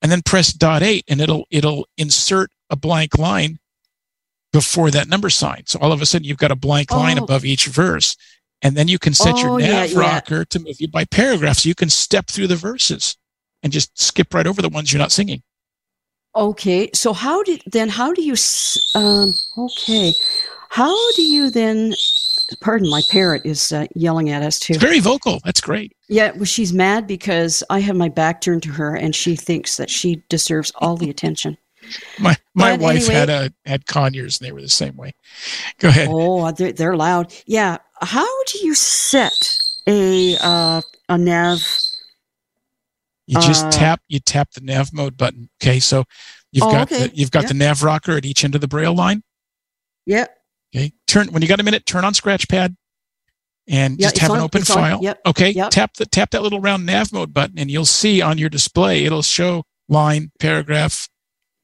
and 0.00 0.12
then 0.12 0.22
press 0.22 0.52
dot 0.52 0.82
eight, 0.82 1.04
and 1.08 1.20
it'll 1.20 1.46
it'll 1.50 1.86
insert 1.98 2.50
a 2.70 2.76
blank 2.76 3.18
line 3.18 3.58
before 4.52 4.90
that 4.90 5.08
number 5.08 5.30
sign. 5.30 5.62
So 5.66 5.78
all 5.80 5.92
of 5.92 6.02
a 6.02 6.06
sudden 6.06 6.24
you've 6.26 6.38
got 6.38 6.50
a 6.50 6.56
blank 6.56 6.90
line 6.90 7.18
Oh. 7.18 7.24
above 7.24 7.44
each 7.44 7.66
verse. 7.66 8.16
And 8.62 8.76
then 8.76 8.88
you 8.88 8.98
can 8.98 9.14
set 9.14 9.38
your 9.38 9.50
Oh, 9.52 9.56
yeah, 9.58 9.68
nav 9.82 9.90
yeah. 9.92 9.98
rocker 9.98 10.44
to 10.44 10.58
move 10.58 10.80
you 10.80 10.88
by 10.88 11.04
paragraphs. 11.06 11.64
You 11.64 11.74
can 11.74 11.88
step 11.88 12.26
through 12.28 12.48
the 12.48 12.56
verses 12.56 13.16
and 13.62 13.72
just 13.72 13.98
skip 13.98 14.34
right 14.34 14.46
over 14.46 14.60
the 14.60 14.68
ones 14.68 14.92
you're 14.92 14.98
not 15.00 15.12
singing. 15.12 15.42
okay. 16.34 16.90
So 16.94 17.12
how 17.12 17.42
did 17.42 17.62
then? 17.66 17.88
How 17.88 18.12
do 18.12 18.22
you? 18.22 18.34
Um, 18.94 19.32
okay, 19.58 20.12
how 20.68 20.94
do 21.12 21.22
you 21.22 21.50
then? 21.50 21.94
Pardon, 22.60 22.90
my 22.90 23.00
parrot 23.10 23.42
is 23.46 23.70
uh, 23.72 23.86
yelling 23.94 24.28
at 24.30 24.42
us 24.42 24.58
too. 24.58 24.72
It's 24.74 24.82
very 24.82 24.98
vocal. 25.00 25.40
That's 25.44 25.60
great. 25.60 25.92
Yeah, 26.08 26.32
well, 26.32 26.44
she's 26.44 26.72
mad 26.72 27.06
because 27.06 27.62
I 27.70 27.78
have 27.80 27.96
my 27.96 28.08
back 28.08 28.40
turned 28.40 28.62
to 28.64 28.70
her, 28.72 28.94
and 28.96 29.14
she 29.14 29.36
thinks 29.36 29.76
that 29.76 29.88
she 29.88 30.22
deserves 30.28 30.72
all 30.76 30.96
the 30.96 31.08
attention. 31.10 31.56
My 32.18 32.36
my 32.54 32.72
But 32.72 32.80
wife 32.80 32.96
anyway- 33.08 33.14
had 33.14 33.30
a 33.30 33.52
had 33.64 33.86
conures 33.86 34.38
and 34.40 34.46
they 34.48 34.52
were 34.52 34.60
the 34.62 34.68
same 34.68 34.96
way. 34.96 35.12
Go 35.78 35.88
ahead. 35.88 36.08
Oh, 36.10 36.50
they're, 36.52 36.72
they're 36.72 36.96
loud. 36.96 37.32
Yeah. 37.46 37.78
How 38.00 38.26
do 38.44 38.58
you 38.64 38.74
set 38.74 39.58
a 39.86 40.36
uh, 40.40 40.80
a 41.08 41.18
nav? 41.18 41.60
You 43.26 43.40
just 43.40 43.66
uh, 43.66 43.70
tap 43.70 44.00
you 44.08 44.18
tap 44.18 44.50
the 44.52 44.60
nav 44.60 44.92
mode 44.92 45.16
button. 45.16 45.48
Okay, 45.62 45.78
so 45.78 46.04
you've 46.52 46.64
Oh, 46.64 46.72
got 46.72 46.90
okay. 46.92 47.06
the, 47.08 47.16
you've 47.16 47.30
got 47.30 47.42
Yeah. 47.44 47.48
the 47.48 47.54
nav 47.54 47.82
rocker 47.82 48.12
at 48.16 48.24
each 48.24 48.44
end 48.44 48.54
of 48.54 48.60
the 48.60 48.68
braille 48.68 48.94
line. 48.94 49.22
Yep. 50.06 50.36
Okay, 50.74 50.92
turn 51.06 51.28
when 51.28 51.42
you 51.42 51.48
got 51.48 51.60
a 51.60 51.62
minute, 51.62 51.86
turn 51.86 52.04
on 52.04 52.12
Scratchpad, 52.12 52.74
and 53.68 54.00
just 54.00 54.18
have 54.18 54.30
an 54.32 54.40
open 54.40 54.62
it's 54.62 54.70
on. 54.70 54.76
file. 54.76 54.98
Yep, 55.02 55.20
Okay, 55.26 55.50
yep. 55.50 55.70
tap 55.70 55.94
the 55.94 56.06
tap 56.06 56.30
that 56.30 56.42
little 56.42 56.60
round 56.60 56.86
nav 56.86 57.12
mode 57.12 57.32
button, 57.32 57.58
and 57.58 57.70
you'll 57.70 57.84
see 57.84 58.20
on 58.20 58.38
your 58.38 58.48
display 58.48 59.04
it'll 59.04 59.22
show 59.22 59.64
line, 59.88 60.32
paragraph, 60.40 61.08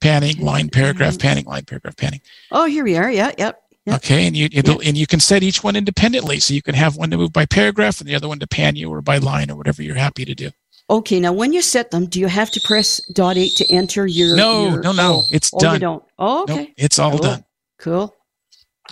panning, 0.07 0.39
line, 0.39 0.69
paragraph, 0.69 1.19
panning, 1.19 1.45
line, 1.47 1.65
paragraph, 1.65 1.97
panning. 1.97 2.21
Oh, 2.53 2.67
here 2.67 2.85
we 2.85 2.97
are. 2.97 3.11
Yeah. 3.11 3.33
Yep. 3.37 3.63
Yep. 3.87 3.95
Okay, 3.97 4.27
and 4.27 4.37
you 4.37 4.49
it'll, 4.53 4.81
and 4.81 4.97
you 4.97 5.07
can 5.07 5.21
set 5.21 5.43
each 5.45 5.63
one 5.63 5.77
independently, 5.77 6.41
so 6.41 6.53
you 6.55 6.63
can 6.63 6.75
have 6.75 6.97
one 6.97 7.11
to 7.11 7.17
move 7.17 7.33
by 7.33 7.47
paragraph 7.47 8.01
and 8.01 8.09
the 8.09 8.15
other 8.17 8.27
one 8.29 8.39
to 8.41 8.47
pan 8.47 8.75
you 8.77 8.91
or 8.93 9.01
by 9.01 9.19
line 9.19 9.49
or 9.51 9.55
whatever 9.57 9.81
you're 9.83 9.95
happy 9.95 10.25
to 10.25 10.35
do. 10.35 10.51
Okay. 10.91 11.21
Now, 11.21 11.33
when 11.33 11.53
you 11.53 11.63
set 11.63 11.91
them, 11.93 12.07
do 12.07 12.19
you 12.21 12.27
have 12.27 12.51
to 12.53 12.61
press 12.65 13.01
dot 13.13 13.37
eight 13.37 13.53
to 13.57 13.73
enter 13.73 14.07
your? 14.07 14.37
No, 14.37 14.69
your- 14.71 14.81
no, 14.83 14.93
no, 14.93 15.13
Oh, 15.15 15.25
it's 15.31 15.51
oh, 15.55 15.59
you 15.59 15.61
done. 15.63 15.81
don't. 15.81 16.05
Oh, 16.19 16.45
Nope, 16.49 16.51
okay. 16.59 16.75
it's 16.77 16.99
all 16.99 17.11
Cool. 17.13 17.19
done. 17.21 17.45
Cool. 17.79 18.15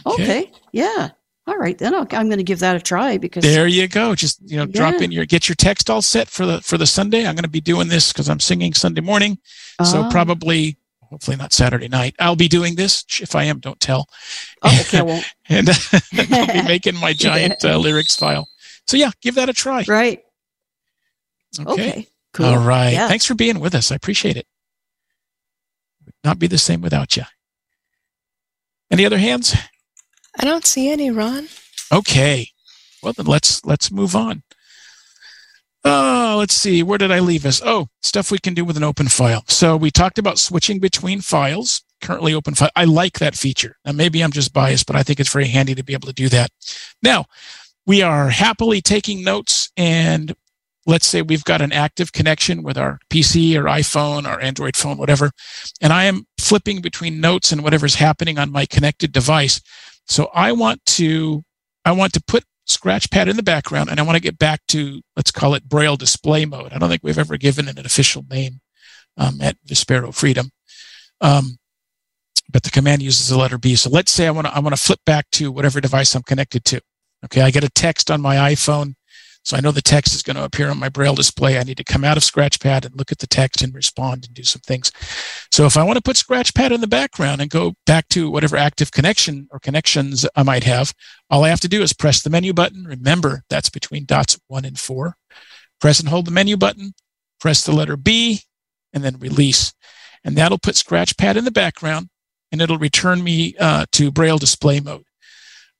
Okay. 0.07 0.23
Okay. 0.23 0.53
Yeah. 0.73 1.11
All 1.47 1.57
right. 1.57 1.77
Then 1.77 1.93
I'll, 1.95 2.07
I'm 2.13 2.29
going 2.29 2.39
to 2.39 2.45
give 2.45 2.61
that 2.61 2.77
a 2.77 2.81
try 2.81 3.19
because. 3.19 3.43
There 3.43 3.67
you 3.67 3.87
go. 3.89 4.15
Just 4.15 4.41
you 4.49 4.57
know, 4.57 4.67
drop 4.67 4.95
in 5.03 5.11
your 5.13 5.25
get 5.27 5.49
your 5.49 5.57
text 5.57 5.91
all 5.91 6.03
set 6.03 6.29
for 6.29 6.47
the 6.47 6.61
for 6.63 6.79
the 6.79 6.87
Sunday. 6.87 7.27
I'm 7.27 7.35
going 7.35 7.43
to 7.45 7.51
be 7.51 7.61
doing 7.61 7.89
this 7.89 8.13
because 8.13 8.29
I'm 8.29 8.41
singing 8.41 8.75
Sunday 8.75 9.01
morning. 9.01 9.39
So 9.83 10.03
Ah. 10.03 10.11
probably, 10.11 10.79
hopefully 11.15 11.37
not 11.37 11.53
Saturday 11.53 11.87
night. 11.87 12.17
I'll 12.19 12.35
be 12.35 12.49
doing 12.49 12.75
this. 12.75 13.05
If 13.23 13.37
I 13.37 13.45
am, 13.45 13.61
don't 13.61 13.79
tell. 13.79 14.09
Oh, 14.63 14.81
okay. 14.81 14.99
I 14.99 15.03
won't. 15.11 15.25
And 15.49 15.71
I'll 16.33 16.47
be 16.53 16.63
making 16.63 16.97
my 16.97 17.13
giant 17.13 17.65
uh, 17.65 17.79
lyrics 17.79 18.17
file. 18.17 18.49
So 18.89 18.97
yeah, 18.97 19.13
give 19.23 19.37
that 19.37 19.49
a 19.49 19.53
try. 19.53 19.85
Right. 19.87 20.23
Okay. 21.61 21.71
Okay. 21.73 22.09
Cool. 22.33 22.47
All 22.47 22.59
right. 22.59 22.95
Yeah. 22.95 23.07
Thanks 23.07 23.27
for 23.27 23.37
being 23.37 23.61
with 23.61 23.77
us. 23.77 23.93
I 23.93 23.95
appreciate 23.95 24.37
it. 24.37 24.47
Would 26.05 26.15
not 26.25 26.41
be 26.41 26.49
the 26.49 26.59
same 26.59 26.81
without 26.81 27.17
you. 27.17 27.23
Any 28.91 29.07
other 29.07 29.19
hands? 29.19 29.55
I 30.37 30.45
don't 30.45 30.67
see 30.67 30.91
any, 30.91 31.13
Ron. 31.13 31.47
Okay. 31.93 32.49
Well, 33.05 33.13
then 33.13 33.27
let's 33.27 33.65
let's 33.65 33.93
move 33.93 34.17
on. 34.17 34.43
Oh, 35.85 36.37
let's 36.39 36.55
see. 36.55 36.83
Where 36.83 36.99
did 36.99 37.13
I 37.13 37.19
leave 37.21 37.45
us? 37.45 37.61
Oh, 37.65 37.89
stuff 38.03 38.31
we 38.31 38.39
can 38.39 38.55
do 38.55 38.65
with 38.65 38.77
an 38.77 38.83
open 38.83 39.09
file. 39.09 39.45
So 39.49 39.77
we 39.77 39.91
talked 39.91 40.19
about 40.19 40.39
switching 40.39 40.79
between 40.79 41.21
files. 41.21 41.83
Currently 42.01 42.35
open 42.35 42.55
file. 42.55 42.71
I 42.75 42.85
like 42.85 43.19
that 43.19 43.35
feature. 43.35 43.77
Now 43.85 43.93
maybe 43.93 44.23
I'm 44.23 44.33
just 44.33 44.53
biased, 44.53 44.87
but 44.87 44.97
I 44.97 45.03
think 45.03 45.21
it's 45.21 45.33
very 45.33 45.49
handy 45.49 45.75
to 45.75 45.85
be 45.85 45.93
able 45.93 46.09
to 46.09 46.15
do 46.15 46.29
that. 46.31 46.51
Now, 47.03 47.27
we 47.87 48.03
are 48.03 48.31
happily 48.31 48.81
taking 48.81 49.23
notes 49.23 49.71
and 49.77 50.35
let's 50.87 51.07
say 51.07 51.23
we've 51.23 51.45
got 51.45 51.61
an 51.61 51.73
active 51.73 52.13
connection 52.13 52.63
with 52.63 52.77
our 52.77 52.99
PC 53.11 53.57
or 53.57 53.65
iPhone 53.65 54.27
or 54.27 54.41
Android 54.41 54.77
phone, 54.77 54.99
whatever, 54.99 55.31
and 55.81 55.93
I 55.93 56.05
am 56.05 56.27
flipping 56.39 56.81
between 56.81 57.21
notes 57.21 57.53
and 57.53 57.63
whatever's 57.63 57.95
happening 57.95 58.39
on 58.39 58.53
my 58.53 58.67
connected 58.67 59.13
device. 59.13 59.61
So 60.07 60.31
I 60.35 60.53
want 60.53 60.85
to 60.87 61.43
I 61.85 61.93
want 61.93 62.13
to 62.15 62.23
put 62.23 62.45
Scratchpad 62.67 63.29
in 63.29 63.37
the 63.37 63.43
background 63.43 63.91
and 63.91 64.01
I 64.01 64.03
want 64.03 64.17
to 64.17 64.23
get 64.23 64.39
back 64.39 64.61
to 64.69 65.03
let's 65.17 65.31
call 65.31 65.55
it 65.55 65.69
Braille 65.69 65.97
display 65.97 66.45
mode. 66.45 66.73
I 66.73 66.79
don't 66.79 66.89
think 66.89 67.03
we've 67.05 67.19
ever 67.19 67.37
given 67.37 67.69
it 67.69 67.79
an 67.79 67.87
official 67.87 68.25
name 68.31 68.61
um, 69.17 69.41
at 69.41 69.57
Vispero 69.67 70.15
Freedom. 70.15 70.51
Um, 71.21 71.59
but 72.51 72.63
the 72.63 72.71
command 72.71 73.03
uses 73.03 73.29
the 73.29 73.39
letter 73.39 73.59
B. 73.59 73.75
So 73.75 73.91
let's 73.91 74.13
say 74.13 74.27
I 74.27 74.31
want 74.31 74.47
to 74.47 74.55
I 74.55 74.61
want 74.61 74.75
to 74.75 74.81
flip 74.81 75.01
back 75.05 75.31
to 75.33 75.51
whatever 75.51 75.81
device 75.81 76.15
I'm 76.15 76.23
connected 76.23 76.65
to. 76.67 76.81
Okay, 77.25 77.41
I 77.41 77.51
get 77.51 77.65
a 77.65 77.71
text 77.71 78.11
on 78.11 78.21
my 78.21 78.37
iPhone, 78.37 78.95
so 79.45 79.57
I 79.57 79.61
know 79.61 79.71
the 79.71 79.83
text 79.83 80.15
is 80.15 80.23
going 80.23 80.37
to 80.37 80.45
appear 80.45 80.71
on 80.71 80.79
my 80.79 80.89
braille 80.89 81.15
display. 81.15 81.59
I 81.59 81.65
need 81.65 81.77
to 81.77 81.85
come 81.85 82.03
out 82.03 82.17
of 82.17 82.23
Scratchpad 82.23 82.87
and 82.87 82.97
look 82.97 83.13
at 83.13 83.19
the 83.19 83.27
text 83.27 83.63
and 83.63 83.75
respond 83.75 84.25
and 84.25 84.35
do 84.35 84.43
some 84.43 84.63
things. 84.63 84.91
So 85.53 85.67
if 85.67 85.77
I 85.77 85.85
want 85.85 85.97
to 85.97 86.03
put 86.03 86.17
Scratchpad 86.17 86.71
in 86.71 86.81
the 86.81 86.87
background 86.87 87.43
and 87.43 87.51
go 87.51 87.75
back 87.85 88.09
to 88.09 88.31
whatever 88.31 88.57
active 88.57 88.91
connection 88.91 89.47
or 89.53 89.59
connections 89.61 90.27
I 90.35 90.43
might 90.43 90.65
have, 90.65 90.95
all 91.29 91.45
I 91.45 91.51
have 91.51 91.61
to 91.61 91.69
do 91.69 91.83
is 91.83 91.93
press 91.93 92.23
the 92.23 92.31
menu 92.31 92.55
button. 92.55 92.85
Remember, 92.85 93.43
that's 93.51 93.69
between 93.69 94.07
dots 94.07 94.41
one 94.49 94.65
and 94.65 94.79
four. 94.79 95.17
Press 95.79 96.01
and 96.01 96.09
hold 96.09 96.27
the 96.27 96.31
menu 96.31 96.57
button, 96.57 96.95
press 97.39 97.65
the 97.65 97.73
letter 97.73 97.99
B, 97.99 98.41
and 98.95 99.05
then 99.05 99.19
release. 99.19 99.75
And 100.25 100.37
that'll 100.37 100.59
put 100.59 100.77
Scratchpad 100.77 101.37
in 101.37 101.45
the 101.45 101.51
background 101.51 102.09
and 102.51 102.63
it'll 102.63 102.79
return 102.79 103.23
me 103.23 103.55
uh, 103.61 103.85
to 103.93 104.11
Braille 104.11 104.39
display 104.39 104.81
mode. 104.81 105.05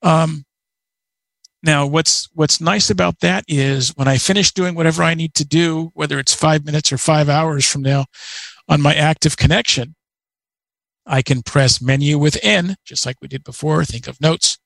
Um, 0.03 0.45
now, 1.65 1.87
what's 1.87 2.29
what's 2.33 2.61
nice 2.61 2.89
about 2.89 3.19
that 3.21 3.43
is 3.47 3.89
when 3.95 4.07
I 4.07 4.17
finish 4.17 4.53
doing 4.53 4.75
whatever 4.75 5.01
I 5.01 5.15
need 5.15 5.33
to 5.33 5.45
do, 5.45 5.91
whether 5.95 6.19
it's 6.19 6.33
five 6.33 6.63
minutes 6.63 6.91
or 6.91 6.97
five 6.97 7.27
hours 7.27 7.65
from 7.67 7.81
now, 7.81 8.05
on 8.69 8.81
my 8.81 8.93
active 8.93 9.35
connection, 9.35 9.95
I 11.05 11.21
can 11.21 11.41
press 11.41 11.81
menu 11.81 12.19
with 12.19 12.37
N, 12.43 12.75
just 12.85 13.05
like 13.05 13.17
we 13.21 13.27
did 13.27 13.43
before. 13.43 13.83
Think 13.83 14.07
of 14.07 14.21
notes. 14.21 14.59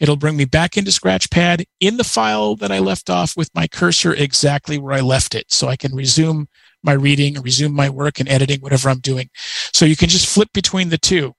It'll 0.00 0.16
bring 0.16 0.36
me 0.36 0.44
back 0.44 0.76
into 0.76 0.90
Scratchpad 0.90 1.64
in 1.78 1.98
the 1.98 2.04
file 2.04 2.56
that 2.56 2.72
I 2.72 2.78
left 2.78 3.10
off 3.10 3.36
with 3.36 3.54
my 3.54 3.68
cursor 3.68 4.12
exactly 4.12 4.78
where 4.78 4.94
I 4.94 5.00
left 5.00 5.34
it. 5.34 5.52
So 5.52 5.68
I 5.68 5.76
can 5.76 5.94
resume 5.94 6.48
my 6.82 6.92
reading, 6.92 7.40
resume 7.40 7.74
my 7.74 7.90
work 7.90 8.18
and 8.18 8.28
editing, 8.28 8.60
whatever 8.60 8.88
I'm 8.88 9.00
doing. 9.00 9.28
So 9.72 9.84
you 9.84 9.96
can 9.96 10.08
just 10.08 10.26
flip 10.26 10.48
between 10.52 10.88
the 10.88 10.98
two. 10.98 11.34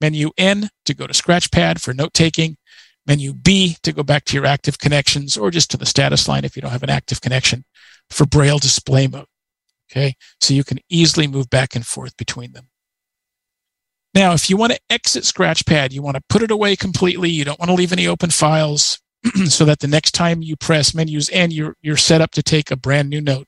Menu 0.00 0.30
N 0.36 0.68
to 0.84 0.94
go 0.94 1.06
to 1.06 1.14
Scratchpad 1.14 1.80
for 1.80 1.94
note 1.94 2.12
taking. 2.12 2.56
Menu 3.06 3.32
B 3.32 3.76
to 3.82 3.92
go 3.92 4.02
back 4.02 4.24
to 4.26 4.36
your 4.36 4.46
active 4.46 4.78
connections 4.78 5.36
or 5.36 5.50
just 5.50 5.70
to 5.70 5.76
the 5.76 5.86
status 5.86 6.28
line 6.28 6.44
if 6.44 6.56
you 6.56 6.62
don't 6.62 6.70
have 6.70 6.82
an 6.82 6.90
active 6.90 7.20
connection 7.20 7.64
for 8.10 8.26
Braille 8.26 8.58
display 8.58 9.06
mode. 9.06 9.26
Okay, 9.90 10.14
so 10.40 10.54
you 10.54 10.64
can 10.64 10.78
easily 10.88 11.26
move 11.26 11.50
back 11.50 11.74
and 11.74 11.86
forth 11.86 12.16
between 12.16 12.52
them. 12.52 12.68
Now, 14.14 14.32
if 14.32 14.48
you 14.48 14.56
want 14.56 14.72
to 14.72 14.80
exit 14.90 15.24
Scratchpad, 15.24 15.92
you 15.92 16.02
want 16.02 16.16
to 16.16 16.22
put 16.28 16.42
it 16.42 16.50
away 16.50 16.76
completely. 16.76 17.30
You 17.30 17.44
don't 17.44 17.58
want 17.58 17.70
to 17.70 17.74
leave 17.74 17.92
any 17.92 18.06
open 18.06 18.30
files 18.30 19.00
so 19.46 19.64
that 19.64 19.80
the 19.80 19.88
next 19.88 20.12
time 20.12 20.42
you 20.42 20.56
press 20.56 20.94
menus 20.94 21.28
and 21.30 21.52
you're, 21.52 21.76
you're 21.82 21.96
set 21.96 22.20
up 22.20 22.30
to 22.32 22.42
take 22.42 22.70
a 22.70 22.76
brand 22.76 23.08
new 23.08 23.20
note 23.20 23.46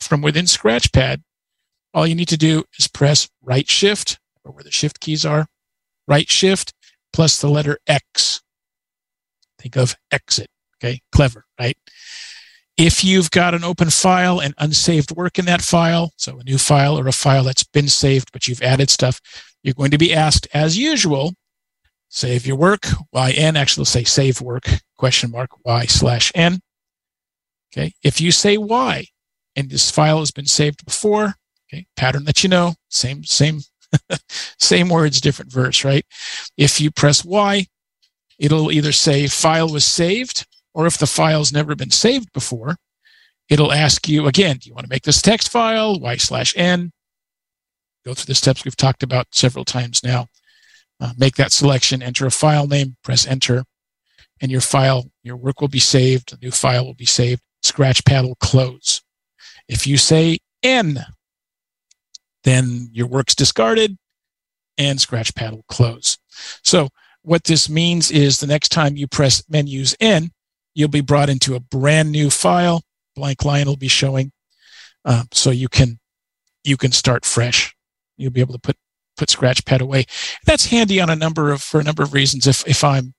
from 0.00 0.20
within 0.22 0.44
Scratchpad. 0.44 1.22
All 1.92 2.06
you 2.06 2.14
need 2.14 2.28
to 2.28 2.36
do 2.36 2.64
is 2.78 2.86
press 2.86 3.28
right 3.42 3.68
shift 3.68 4.18
or 4.44 4.52
where 4.52 4.64
the 4.64 4.70
shift 4.70 5.00
keys 5.00 5.24
are, 5.24 5.46
right 6.06 6.28
shift 6.28 6.72
plus 7.12 7.40
the 7.40 7.48
letter 7.48 7.78
X. 7.86 8.42
Think 9.58 9.76
of 9.76 9.96
exit. 10.10 10.48
Okay. 10.82 11.00
Clever, 11.12 11.44
right? 11.58 11.76
If 12.76 13.04
you've 13.04 13.30
got 13.30 13.54
an 13.54 13.62
open 13.62 13.90
file 13.90 14.40
and 14.40 14.54
unsaved 14.56 15.10
work 15.14 15.38
in 15.38 15.44
that 15.44 15.60
file, 15.60 16.12
so 16.16 16.38
a 16.38 16.44
new 16.44 16.56
file 16.56 16.98
or 16.98 17.06
a 17.06 17.12
file 17.12 17.44
that's 17.44 17.64
been 17.64 17.88
saved, 17.88 18.32
but 18.32 18.48
you've 18.48 18.62
added 18.62 18.88
stuff, 18.88 19.20
you're 19.62 19.74
going 19.74 19.90
to 19.90 19.98
be 19.98 20.14
asked 20.14 20.48
as 20.54 20.78
usual, 20.78 21.34
save 22.08 22.46
your 22.46 22.56
work, 22.56 22.86
YN, 23.12 23.56
actually 23.56 23.84
say 23.84 24.04
save 24.04 24.40
work, 24.40 24.64
question 24.96 25.30
mark, 25.30 25.50
Y 25.64 25.84
slash 25.86 26.32
N. 26.34 26.60
Okay. 27.70 27.92
If 28.02 28.20
you 28.20 28.32
say 28.32 28.56
Y 28.56 29.04
and 29.56 29.68
this 29.68 29.90
file 29.90 30.20
has 30.20 30.30
been 30.30 30.46
saved 30.46 30.82
before, 30.86 31.34
okay, 31.68 31.86
pattern 31.96 32.24
that 32.24 32.42
you 32.42 32.48
know, 32.48 32.74
same, 32.88 33.24
same, 33.24 33.60
same 34.58 34.88
words, 34.88 35.20
different 35.20 35.52
verse, 35.52 35.84
right? 35.84 36.04
If 36.56 36.80
you 36.80 36.90
press 36.90 37.24
Y, 37.24 37.66
it'll 38.38 38.72
either 38.72 38.92
say 38.92 39.26
file 39.26 39.68
was 39.68 39.84
saved 39.84 40.46
or 40.74 40.86
if 40.86 40.98
the 40.98 41.06
file's 41.06 41.52
never 41.52 41.74
been 41.74 41.90
saved 41.90 42.32
before, 42.32 42.76
it'll 43.48 43.72
ask 43.72 44.08
you 44.08 44.26
again, 44.26 44.56
do 44.58 44.68
you 44.68 44.74
want 44.74 44.86
to 44.86 44.90
make 44.90 45.02
this 45.02 45.22
text 45.22 45.50
file? 45.50 45.98
Y 45.98 46.16
slash 46.16 46.54
N. 46.56 46.92
Go 48.04 48.14
through 48.14 48.26
the 48.26 48.34
steps 48.34 48.64
we've 48.64 48.76
talked 48.76 49.02
about 49.02 49.26
several 49.32 49.64
times 49.64 50.02
now. 50.02 50.26
Uh, 51.00 51.12
make 51.18 51.36
that 51.36 51.52
selection, 51.52 52.02
enter 52.02 52.26
a 52.26 52.30
file 52.30 52.66
name, 52.66 52.96
press 53.02 53.26
enter, 53.26 53.64
and 54.40 54.50
your 54.50 54.60
file, 54.60 55.10
your 55.22 55.36
work 55.36 55.60
will 55.60 55.68
be 55.68 55.78
saved. 55.78 56.32
A 56.32 56.38
new 56.42 56.50
file 56.50 56.84
will 56.84 56.94
be 56.94 57.06
saved. 57.06 57.42
Scratchpad 57.64 58.22
will 58.22 58.36
close. 58.36 59.02
If 59.68 59.86
you 59.86 59.96
say 59.96 60.38
N, 60.62 61.04
then 62.44 62.88
your 62.92 63.06
work's 63.06 63.34
discarded 63.34 63.96
and 64.78 65.00
Scratch 65.00 65.34
Pad 65.34 65.52
will 65.52 65.64
close. 65.68 66.18
So 66.64 66.88
what 67.22 67.44
this 67.44 67.68
means 67.68 68.10
is 68.10 68.38
the 68.38 68.46
next 68.46 68.70
time 68.70 68.96
you 68.96 69.06
press 69.06 69.42
menus 69.48 69.94
N, 70.00 70.30
you'll 70.74 70.88
be 70.88 71.02
brought 71.02 71.28
into 71.28 71.54
a 71.54 71.60
brand 71.60 72.10
new 72.10 72.30
file. 72.30 72.82
Blank 73.14 73.44
line 73.44 73.66
will 73.66 73.76
be 73.76 73.88
showing, 73.88 74.32
uh, 75.04 75.24
so 75.32 75.50
you 75.50 75.68
can 75.68 75.98
you 76.64 76.76
can 76.76 76.92
start 76.92 77.24
fresh. 77.24 77.74
You'll 78.16 78.30
be 78.30 78.40
able 78.40 78.54
to 78.54 78.60
put 78.60 78.76
put 79.16 79.28
Scratchpad 79.28 79.80
away. 79.80 80.06
That's 80.46 80.66
handy 80.66 81.00
on 81.00 81.10
a 81.10 81.16
number 81.16 81.50
of 81.50 81.60
for 81.60 81.80
a 81.80 81.84
number 81.84 82.02
of 82.02 82.14
reasons. 82.14 82.46
If 82.46 82.66
if 82.66 82.82
I'm 82.84 83.14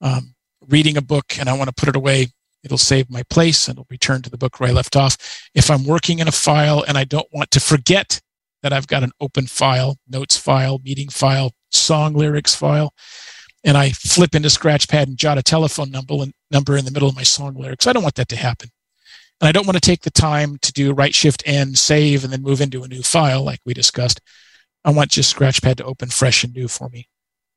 um, 0.00 0.34
reading 0.68 0.96
a 0.96 1.02
book 1.02 1.38
and 1.38 1.48
I 1.48 1.58
want 1.58 1.68
to 1.68 1.74
put 1.74 1.88
it 1.88 1.96
away, 1.96 2.28
it'll 2.62 2.78
save 2.78 3.10
my 3.10 3.24
place 3.24 3.68
and 3.68 3.76
it'll 3.76 3.86
return 3.90 4.22
to 4.22 4.30
the 4.30 4.38
book 4.38 4.58
where 4.58 4.70
I 4.70 4.72
left 4.72 4.96
off. 4.96 5.18
If 5.54 5.70
I'm 5.70 5.84
working 5.84 6.20
in 6.20 6.28
a 6.28 6.32
file 6.32 6.84
and 6.86 6.96
I 6.96 7.04
don't 7.04 7.28
want 7.32 7.50
to 7.50 7.60
forget 7.60 8.20
that 8.64 8.72
I've 8.72 8.86
got 8.86 9.02
an 9.02 9.12
open 9.20 9.46
file, 9.46 9.98
notes 10.08 10.38
file, 10.38 10.80
meeting 10.82 11.10
file, 11.10 11.52
song 11.70 12.14
lyrics 12.14 12.54
file, 12.54 12.94
and 13.62 13.76
I 13.76 13.90
flip 13.90 14.34
into 14.34 14.48
Scratchpad 14.48 15.02
and 15.02 15.18
jot 15.18 15.36
a 15.36 15.42
telephone 15.42 15.90
number 15.90 16.14
number 16.50 16.74
in 16.78 16.86
the 16.86 16.90
middle 16.90 17.08
of 17.08 17.14
my 17.14 17.22
song 17.22 17.54
lyrics. 17.56 17.86
I 17.86 17.92
don't 17.92 18.02
want 18.02 18.14
that 18.14 18.28
to 18.30 18.36
happen. 18.36 18.70
And 19.40 19.48
I 19.48 19.52
don't 19.52 19.66
want 19.66 19.74
to 19.74 19.82
take 19.82 20.00
the 20.00 20.10
time 20.10 20.56
to 20.62 20.72
do 20.72 20.94
right 20.94 21.14
shift 21.14 21.42
N, 21.44 21.74
save, 21.74 22.24
and 22.24 22.32
then 22.32 22.40
move 22.40 22.62
into 22.62 22.84
a 22.84 22.88
new 22.88 23.02
file 23.02 23.44
like 23.44 23.60
we 23.66 23.74
discussed. 23.74 24.22
I 24.82 24.92
want 24.92 25.10
just 25.10 25.36
Scratchpad 25.36 25.76
to 25.76 25.84
open 25.84 26.08
fresh 26.08 26.42
and 26.42 26.54
new 26.54 26.66
for 26.66 26.88
me. 26.88 27.08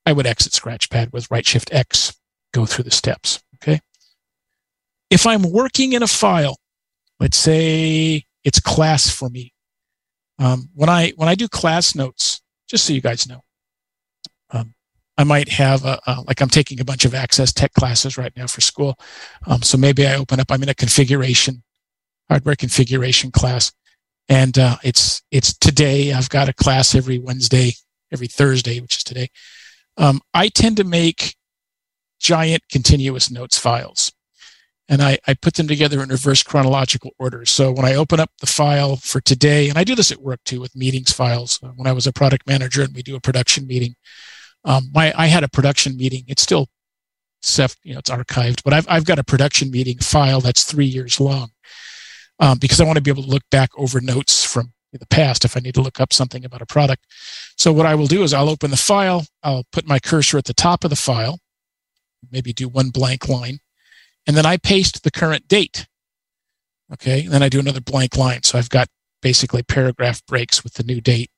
I 0.05 0.12
would 0.12 0.28
exit 0.28 0.51
Scratchpad 0.51 1.14
with 1.14 1.32
right 1.32 1.45
shift 1.45 1.74
X, 1.74 2.20
go 2.53 2.66
through 2.66 2.84
the 2.84 2.91
steps. 2.91 3.41
Okay. 3.55 3.80
If 5.10 5.26
I'm 5.26 5.53
working 5.53 5.93
in 5.93 6.03
a 6.03 6.08
file, 6.08 6.58
let's 7.18 7.38
say 7.38 8.26
it's 8.43 8.60
class 8.60 9.10
for 9.10 9.30
me. 9.30 9.53
Um, 10.40 10.70
when 10.76 10.90
I 10.90 11.12
when 11.16 11.30
I 11.30 11.36
do 11.36 11.48
class 11.48 11.96
notes, 11.96 12.42
just 12.68 12.86
so 12.86 12.94
you 12.94 13.02
guys 13.02 13.28
know, 13.28 13.44
um, 14.52 14.74
I 15.18 15.24
might 15.24 15.50
have 15.50 15.84
a, 15.84 16.00
a, 16.06 16.22
like 16.22 16.42
I'm 16.42 16.50
taking 16.50 16.80
a 16.80 16.86
bunch 16.86 17.06
of 17.06 17.16
access 17.16 17.52
tech 17.52 17.74
classes 17.74 18.18
right 18.18 18.36
now 18.38 18.48
for 18.48 18.62
school. 18.62 19.00
Um, 19.48 19.64
so 19.64 19.78
maybe 19.78 20.06
I 20.06 20.16
open 20.16 20.40
up, 20.40 20.52
I'm 20.52 20.62
in 20.62 20.70
a 20.70 20.76
configuration, 20.76 21.64
hardware 22.30 22.56
configuration 22.56 23.32
class. 23.32 23.72
And, 24.30 24.60
uh, 24.60 24.78
it's, 24.84 25.24
it's 25.32 25.58
today. 25.58 26.14
I've 26.14 26.30
got 26.30 26.50
a 26.50 26.54
class 26.54 26.94
every 26.94 27.18
Wednesday, 27.18 27.74
every 28.12 28.28
Thursday, 28.28 28.80
which 28.80 28.98
is 28.98 29.04
today. 29.04 29.30
Um, 29.96 30.22
I 30.34 30.50
tend 30.50 30.78
to 30.78 30.84
make 30.84 31.36
giant 32.20 32.64
continuous 32.70 33.32
notes 33.32 33.58
files 33.58 34.12
and 34.90 35.02
I, 35.02 35.18
I 35.28 35.34
put 35.34 35.56
them 35.56 35.68
together 35.68 36.02
in 36.02 36.10
reverse 36.10 36.44
chronological 36.44 37.12
order. 37.20 37.46
So 37.46 37.72
when 37.72 37.86
I 37.86 37.96
open 37.96 38.20
up 38.20 38.32
the 38.40 38.48
file 38.48 38.96
for 38.96 39.20
today, 39.20 39.70
and 39.70 39.78
I 39.78 39.84
do 39.84 39.96
this 39.96 40.12
at 40.12 40.22
work 40.22 40.40
too 40.46 40.62
with 40.62 40.76
meetings 40.76 41.12
files. 41.12 41.60
Uh, 41.62 41.70
when 41.76 41.88
I 41.88 41.94
was 41.94 42.08
a 42.08 42.14
product 42.14 42.48
manager 42.48 42.82
and 42.84 42.96
we 42.96 43.04
do 43.04 43.16
a 43.16 43.22
production 43.22 43.68
meeting, 43.68 43.96
um, 44.64 44.90
my 44.94 45.14
I 45.18 45.28
had 45.28 45.44
a 45.44 45.50
production 45.50 45.98
meeting. 45.98 46.24
It's 46.28 46.42
still, 46.42 46.68
you 47.84 47.94
know, 47.94 48.00
it's 48.00 48.10
archived, 48.10 48.64
but 48.64 48.74
I've 48.74 48.88
I've 48.90 49.06
got 49.06 49.20
a 49.20 49.24
production 49.24 49.72
meeting 49.72 49.98
file 50.00 50.42
that's 50.42 50.64
three 50.64 50.86
years 50.86 51.20
long, 51.20 51.50
um, 52.40 52.58
because 52.58 52.80
I 52.82 52.86
want 52.86 52.98
to 52.98 53.04
be 53.04 53.12
able 53.12 53.24
to 53.24 53.30
look 53.30 53.50
back 53.52 53.70
over 53.78 54.02
notes 54.02 54.44
from 54.44 54.74
the 54.94 55.06
past 55.08 55.46
if 55.46 55.56
I 55.56 55.60
need 55.60 55.76
to 55.76 55.82
look 55.82 56.00
up 56.00 56.12
something 56.14 56.44
about 56.44 56.62
a 56.62 56.66
product. 56.66 57.06
So 57.58 57.72
what 57.72 57.86
I 57.86 57.94
will 57.94 58.08
do 58.08 58.24
is 58.24 58.34
I'll 58.34 58.50
open 58.50 58.72
the 58.72 58.78
file. 58.78 59.28
I'll 59.44 59.66
put 59.72 59.86
my 59.86 60.00
cursor 60.00 60.38
at 60.38 60.46
the 60.46 60.54
top 60.54 60.84
of 60.84 60.90
the 60.90 60.96
file, 60.96 61.40
maybe 62.32 62.52
do 62.54 62.68
one 62.68 62.90
blank 62.90 63.30
line, 63.30 63.60
and 64.28 64.38
then 64.38 64.45
I 64.45 64.57
paste 64.57 65.03
the 65.03 65.11
current 65.11 65.47
date. 65.47 65.88
Okay, 66.93 67.23
and 67.23 67.34
then 67.34 67.43
I 67.43 67.49
do 67.49 67.59
another 67.59 67.82
blank 67.82 68.15
line. 68.15 68.43
So 68.43 68.57
I've 68.57 68.69
got 68.69 68.88
basically 69.21 69.63
paragraph 69.63 70.25
breaks 70.25 70.63
with 70.63 70.75
the 70.75 70.84
new 70.84 71.01
date 71.01 71.32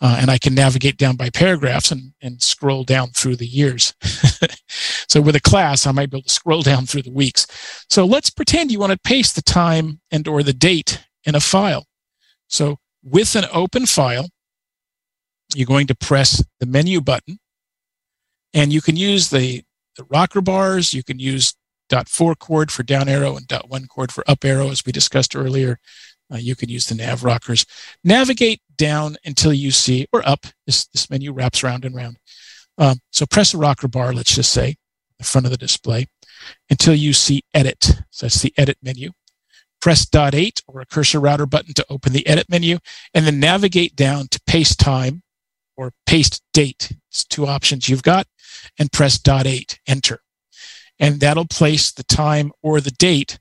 uh, 0.00 0.18
and 0.20 0.30
I 0.30 0.38
can 0.38 0.54
navigate 0.54 0.96
down 0.96 1.16
by 1.16 1.30
paragraphs 1.30 1.90
and, 1.90 2.12
and 2.20 2.42
scroll 2.42 2.84
down 2.84 3.10
through 3.10 3.36
the 3.36 3.46
years. 3.46 3.94
so 4.68 5.20
with 5.20 5.36
a 5.36 5.40
class, 5.40 5.86
I 5.86 5.92
might 5.92 6.10
be 6.10 6.18
able 6.18 6.24
to 6.24 6.30
scroll 6.30 6.62
down 6.62 6.86
through 6.86 7.02
the 7.02 7.12
weeks. 7.12 7.46
So 7.88 8.04
let's 8.04 8.30
pretend 8.30 8.70
you 8.70 8.78
want 8.78 8.92
to 8.92 8.98
paste 8.98 9.34
the 9.34 9.42
time 9.42 10.00
and 10.10 10.26
or 10.26 10.42
the 10.42 10.52
date 10.52 11.04
in 11.24 11.34
a 11.34 11.40
file. 11.40 11.86
So 12.48 12.78
with 13.02 13.34
an 13.36 13.46
open 13.52 13.86
file, 13.86 14.28
you're 15.54 15.66
going 15.66 15.86
to 15.86 15.94
press 15.94 16.44
the 16.58 16.66
menu 16.66 17.00
button 17.00 17.38
and 18.52 18.72
you 18.72 18.82
can 18.82 18.96
use 18.96 19.30
the, 19.30 19.62
the 19.96 20.04
rocker 20.10 20.40
bars. 20.40 20.92
You 20.92 21.04
can 21.04 21.18
use 21.18 21.54
dot 21.88 22.08
four 22.08 22.34
chord 22.34 22.70
for 22.70 22.82
down 22.82 23.08
arrow 23.08 23.36
and 23.36 23.46
dot 23.46 23.68
one 23.68 23.86
chord 23.86 24.12
for 24.12 24.24
up 24.26 24.44
arrow, 24.44 24.70
as 24.70 24.84
we 24.84 24.92
discussed 24.92 25.36
earlier. 25.36 25.78
Uh, 26.32 26.38
you 26.38 26.56
could 26.56 26.70
use 26.70 26.86
the 26.86 26.94
nav 26.94 27.22
rockers. 27.22 27.66
Navigate 28.02 28.60
down 28.76 29.16
until 29.24 29.52
you 29.52 29.70
see, 29.70 30.06
or 30.12 30.26
up. 30.26 30.46
This, 30.66 30.86
this 30.86 31.10
menu 31.10 31.32
wraps 31.32 31.62
round 31.62 31.84
and 31.84 31.94
round. 31.94 32.18
Um, 32.78 33.00
so 33.12 33.26
press 33.26 33.54
a 33.54 33.58
rocker 33.58 33.88
bar, 33.88 34.12
let's 34.12 34.34
just 34.34 34.52
say, 34.52 34.76
the 35.18 35.24
front 35.24 35.46
of 35.46 35.50
the 35.50 35.58
display, 35.58 36.06
until 36.70 36.94
you 36.94 37.12
see 37.12 37.42
edit. 37.52 38.02
So 38.10 38.26
that's 38.26 38.40
the 38.40 38.54
edit 38.56 38.78
menu. 38.82 39.10
Press 39.80 40.06
dot 40.06 40.34
eight 40.34 40.62
or 40.66 40.80
a 40.80 40.86
cursor 40.86 41.20
router 41.20 41.46
button 41.46 41.74
to 41.74 41.86
open 41.90 42.14
the 42.14 42.26
edit 42.26 42.48
menu, 42.48 42.78
and 43.12 43.26
then 43.26 43.38
navigate 43.38 43.94
down 43.94 44.28
to 44.28 44.40
paste 44.46 44.80
time 44.80 45.22
or 45.76 45.92
paste 46.06 46.42
date. 46.54 46.96
It's 47.10 47.24
two 47.24 47.46
options 47.46 47.88
you've 47.88 48.02
got, 48.02 48.26
and 48.78 48.90
press 48.90 49.18
dot 49.18 49.46
eight, 49.46 49.78
enter. 49.86 50.20
And 50.98 51.20
that'll 51.20 51.46
place 51.46 51.92
the 51.92 52.04
time 52.04 52.52
or 52.62 52.80
the 52.80 52.92
date 52.92 53.38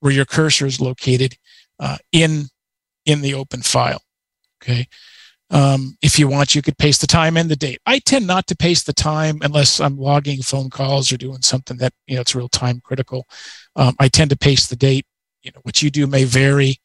where 0.00 0.12
your 0.12 0.24
cursor 0.24 0.66
is 0.66 0.80
located 0.80 1.36
uh, 1.78 1.98
in 2.12 2.46
in 3.06 3.20
the 3.20 3.34
open 3.34 3.62
file. 3.62 4.02
Okay. 4.62 4.86
Um, 5.50 5.96
if 6.02 6.18
you 6.18 6.26
want, 6.26 6.54
you 6.54 6.62
could 6.62 6.78
paste 6.78 7.00
the 7.00 7.06
time 7.06 7.36
and 7.36 7.50
the 7.50 7.56
date. 7.56 7.78
I 7.84 7.98
tend 7.98 8.26
not 8.26 8.46
to 8.46 8.56
paste 8.56 8.86
the 8.86 8.92
time 8.94 9.38
unless 9.42 9.78
I'm 9.78 9.98
logging 9.98 10.42
phone 10.42 10.70
calls 10.70 11.12
or 11.12 11.16
doing 11.18 11.42
something 11.42 11.76
that 11.78 11.92
you 12.06 12.14
know 12.14 12.22
it's 12.22 12.34
real 12.34 12.48
time 12.48 12.80
critical. 12.82 13.26
Um, 13.76 13.94
I 13.98 14.08
tend 14.08 14.30
to 14.30 14.36
paste 14.36 14.70
the 14.70 14.76
date. 14.76 15.06
You 15.42 15.52
know, 15.54 15.60
what 15.62 15.82
you 15.82 15.90
do 15.90 16.06
may 16.06 16.24
vary. 16.24 16.76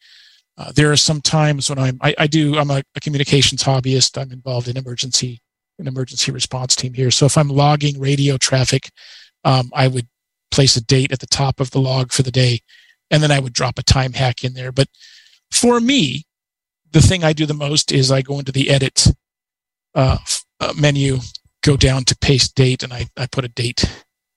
Uh, 0.58 0.74
there 0.76 0.92
are 0.92 0.98
some 0.98 1.22
times 1.22 1.70
when 1.70 1.80
I'm 1.80 1.98
I, 2.02 2.14
I 2.18 2.28
do 2.28 2.58
I'm 2.58 2.70
a, 2.70 2.84
a, 2.96 3.00
communications 3.00 3.64
hobbyist. 3.64 4.22
I'm 4.22 4.32
involved 4.32 4.68
in 4.68 4.76
emergency 4.76 5.42
an 5.80 5.88
emergency 5.88 6.32
response 6.32 6.76
team 6.76 6.94
here. 6.94 7.10
So 7.10 7.26
if 7.26 7.38
I'm 7.38 7.48
logging 7.48 8.00
radio 8.00 8.38
traffic, 8.38 8.92
um, 9.44 9.70
I 9.74 9.88
would 9.88 10.08
place 10.52 10.76
a 10.76 10.84
date 10.84 11.12
at 11.12 11.20
the 11.20 11.28
top 11.28 11.60
of 11.60 11.72
the 11.72 11.80
log 11.80 12.12
for 12.12 12.24
the 12.24 12.32
day, 12.32 12.62
and 13.12 13.22
then 13.22 13.32
I 13.32 13.40
would 13.40 13.54
drop 13.54 13.80
a 13.80 13.84
time 13.84 14.14
hack 14.14 14.44
in 14.44 14.54
there. 14.54 14.72
But 14.72 14.88
for 15.52 15.80
me, 15.80 16.26
the 16.92 17.02
thing 17.02 17.24
I 17.24 17.34
do 17.34 17.46
the 17.46 17.54
most 17.54 17.92
is 17.92 18.12
I 18.12 18.22
go 18.22 18.40
into 18.40 18.52
the 18.52 18.70
edit 18.70 19.08
uh, 19.96 20.18
uh, 20.60 20.74
menu, 20.80 21.20
go 21.64 21.78
down 21.78 22.04
to 22.06 22.18
paste 22.18 22.56
date, 22.56 22.84
and 22.84 22.94
I, 22.94 23.08
I 23.18 23.28
put 23.28 23.46
a 23.46 23.50
date 23.50 23.84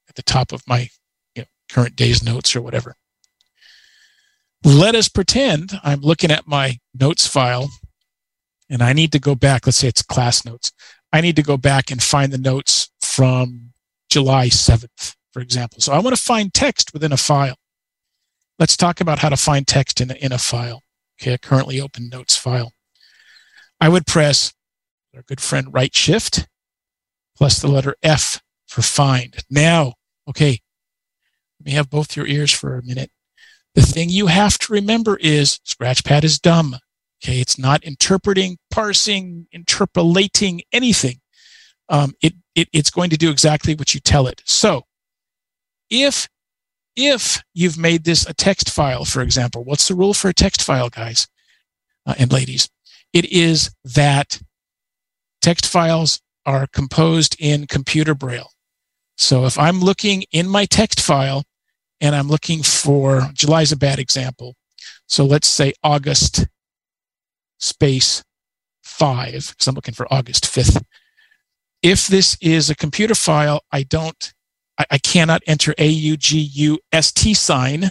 at 0.09 0.14
the 0.14 0.22
top 0.22 0.53
of 0.53 0.62
my 0.66 0.88
you 1.34 1.42
know, 1.42 1.46
current 1.70 1.96
day's 1.96 2.22
notes 2.22 2.55
or 2.55 2.61
whatever. 2.61 2.94
Let 4.64 4.94
us 4.94 5.09
pretend 5.09 5.72
I'm 5.82 6.00
looking 6.00 6.30
at 6.30 6.46
my 6.46 6.78
notes 6.94 7.26
file 7.26 7.70
and 8.70 8.80
I 8.80 8.92
need 8.92 9.12
to 9.12 9.18
go 9.18 9.34
back. 9.34 9.66
Let's 9.66 9.78
say 9.78 9.88
it's 9.88 10.03
class 10.03 10.44
notes. 10.44 10.72
I 11.12 11.20
need 11.20 11.36
to 11.36 11.42
go 11.42 11.57
back 11.57 11.90
and 11.90 12.03
find 12.03 12.32
the 12.32 12.38
notes 12.38 12.90
from 13.00 13.72
July 14.13 14.49
7th, 14.49 15.15
for 15.33 15.41
example. 15.41 15.81
So 15.81 15.93
I 15.93 15.99
want 15.99 16.15
to 16.15 16.23
find 16.23 16.53
text 16.53 16.93
within 16.93 17.13
a 17.13 17.17
file. 17.17 17.57
Let's 18.59 18.77
talk 18.77 19.01
about 19.01 19.21
how 19.21 19.31
to 19.31 19.37
find 19.37 19.67
text 19.67 20.01
in 20.01 20.11
a, 20.11 20.15
in 20.15 20.33
a 20.33 20.39
file 20.39 20.83
okay, 21.23 21.35
a 21.35 21.39
currently 21.39 21.81
open 21.81 22.09
notes 22.09 22.37
file. 22.37 22.73
I 23.81 23.89
would 23.89 24.07
press 24.07 24.53
our 25.15 25.23
good 25.23 25.41
friend 25.41 25.73
right 25.73 25.95
shift 25.95 26.49
plus 27.37 27.61
the 27.61 27.69
letter 27.69 27.97
F 28.03 28.41
for 28.67 28.83
find. 28.83 29.37
Now, 29.49 29.95
okay, 30.29 30.59
let 31.59 31.67
me 31.67 31.73
have 31.73 31.91
both 31.91 32.17
your 32.17 32.27
ears 32.27 32.51
for 32.51 32.77
a 32.77 32.83
minute. 32.83 33.11
The 33.75 33.83
thing 33.83 34.11
you 34.11 34.27
have 34.27 34.59
to 34.59 34.73
remember 34.73 35.17
is 35.17 35.59
Scratchpad 35.67 36.25
is 36.25 36.39
dumb. 36.39 36.77
Okay, 37.25 37.41
it's 37.41 37.59
not 37.59 37.85
interpreting, 37.85 38.59
parsing, 38.71 39.47
interpolating 39.53 40.63
anything. 40.73 41.21
Um, 41.89 42.14
it, 42.22 42.35
it, 42.55 42.68
it's 42.72 42.91
going 42.91 43.11
to 43.11 43.16
do 43.16 43.30
exactly 43.30 43.74
what 43.74 43.95
you 43.95 44.01
tell 44.01 44.26
it. 44.26 44.43
So, 44.45 44.87
if 45.91 46.28
if 46.95 47.43
you've 47.55 47.78
made 47.78 48.05
this 48.05 48.26
a 48.26 48.35
text 48.35 48.70
file, 48.70 49.05
for 49.05 49.22
example, 49.22 49.64
what's 49.64 49.89
the 49.89 49.95
rule 49.95 50.14
for 50.14 50.28
a 50.28 50.35
text 50.35 50.62
file, 50.62 50.91
guys 50.91 51.26
uh, 52.07 52.14
and 52.18 52.33
ladies? 52.33 52.68
It 53.12 53.30
is 53.33 53.74
that 53.85 54.41
text 55.41 55.66
files 55.66 56.20
are 56.45 56.66
composed 56.66 57.37
in 57.39 57.66
computer 57.66 58.14
braille. 58.14 58.51
So 59.16 59.47
if 59.47 59.59
I'm 59.59 59.80
looking 59.80 60.24
in 60.33 60.49
my 60.49 60.64
text 60.64 61.01
file 61.01 61.45
and 62.01 62.14
I'm 62.14 62.28
looking 62.28 62.62
for 62.62 63.30
July's 63.33 63.72
a 63.72 63.76
bad 63.76 63.99
example. 63.99 64.57
So 65.07 65.24
let's 65.24 65.49
say 65.49 65.72
August 65.83 66.47
space 67.59 68.24
five, 68.83 69.51
because 69.51 69.66
I'm 69.68 69.74
looking 69.74 69.95
for 69.95 70.12
August 70.12 70.45
5th. 70.45 70.83
If 71.83 72.07
this 72.07 72.37
is 72.41 72.70
a 72.70 72.76
computer 72.76 73.14
file, 73.14 73.62
I 73.72 73.83
don't 73.83 74.33
I, 74.78 74.87
I 74.93 74.99
cannot 74.99 75.43
enter 75.47 75.74
A 75.78 75.89
U 75.89 76.16
G 76.16 76.39
U 76.39 76.78
S 76.93 77.12
T 77.12 77.35
sign 77.35 77.91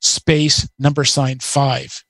space 0.00 0.68
number 0.78 1.04
sign 1.04 1.38
five 1.38 2.02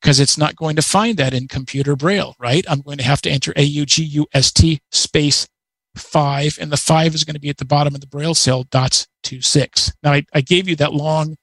because 0.00 0.20
it's 0.20 0.38
not 0.38 0.54
going 0.56 0.76
to 0.76 0.82
find 0.82 1.16
that 1.16 1.34
in 1.34 1.48
computer 1.48 1.96
braille, 1.96 2.36
right? 2.38 2.64
I'm 2.68 2.80
going 2.80 2.98
to 2.98 3.04
have 3.04 3.22
to 3.22 3.30
enter 3.30 3.52
A 3.56 3.62
U 3.62 3.86
G 3.86 4.04
U 4.04 4.26
S 4.34 4.52
T 4.52 4.80
space 4.92 5.48
five, 5.96 6.58
and 6.60 6.70
the 6.70 6.76
five 6.76 7.14
is 7.14 7.24
going 7.24 7.34
to 7.34 7.40
be 7.40 7.48
at 7.48 7.58
the 7.58 7.64
bottom 7.64 7.94
of 7.94 8.00
the 8.00 8.06
braille 8.06 8.34
cell 8.34 8.64
dots 8.64 9.06
two 9.22 9.40
six. 9.40 9.92
Now 10.02 10.12
I, 10.12 10.24
I 10.32 10.40
gave 10.40 10.68
you 10.68 10.76
that 10.76 10.92
long 10.92 11.36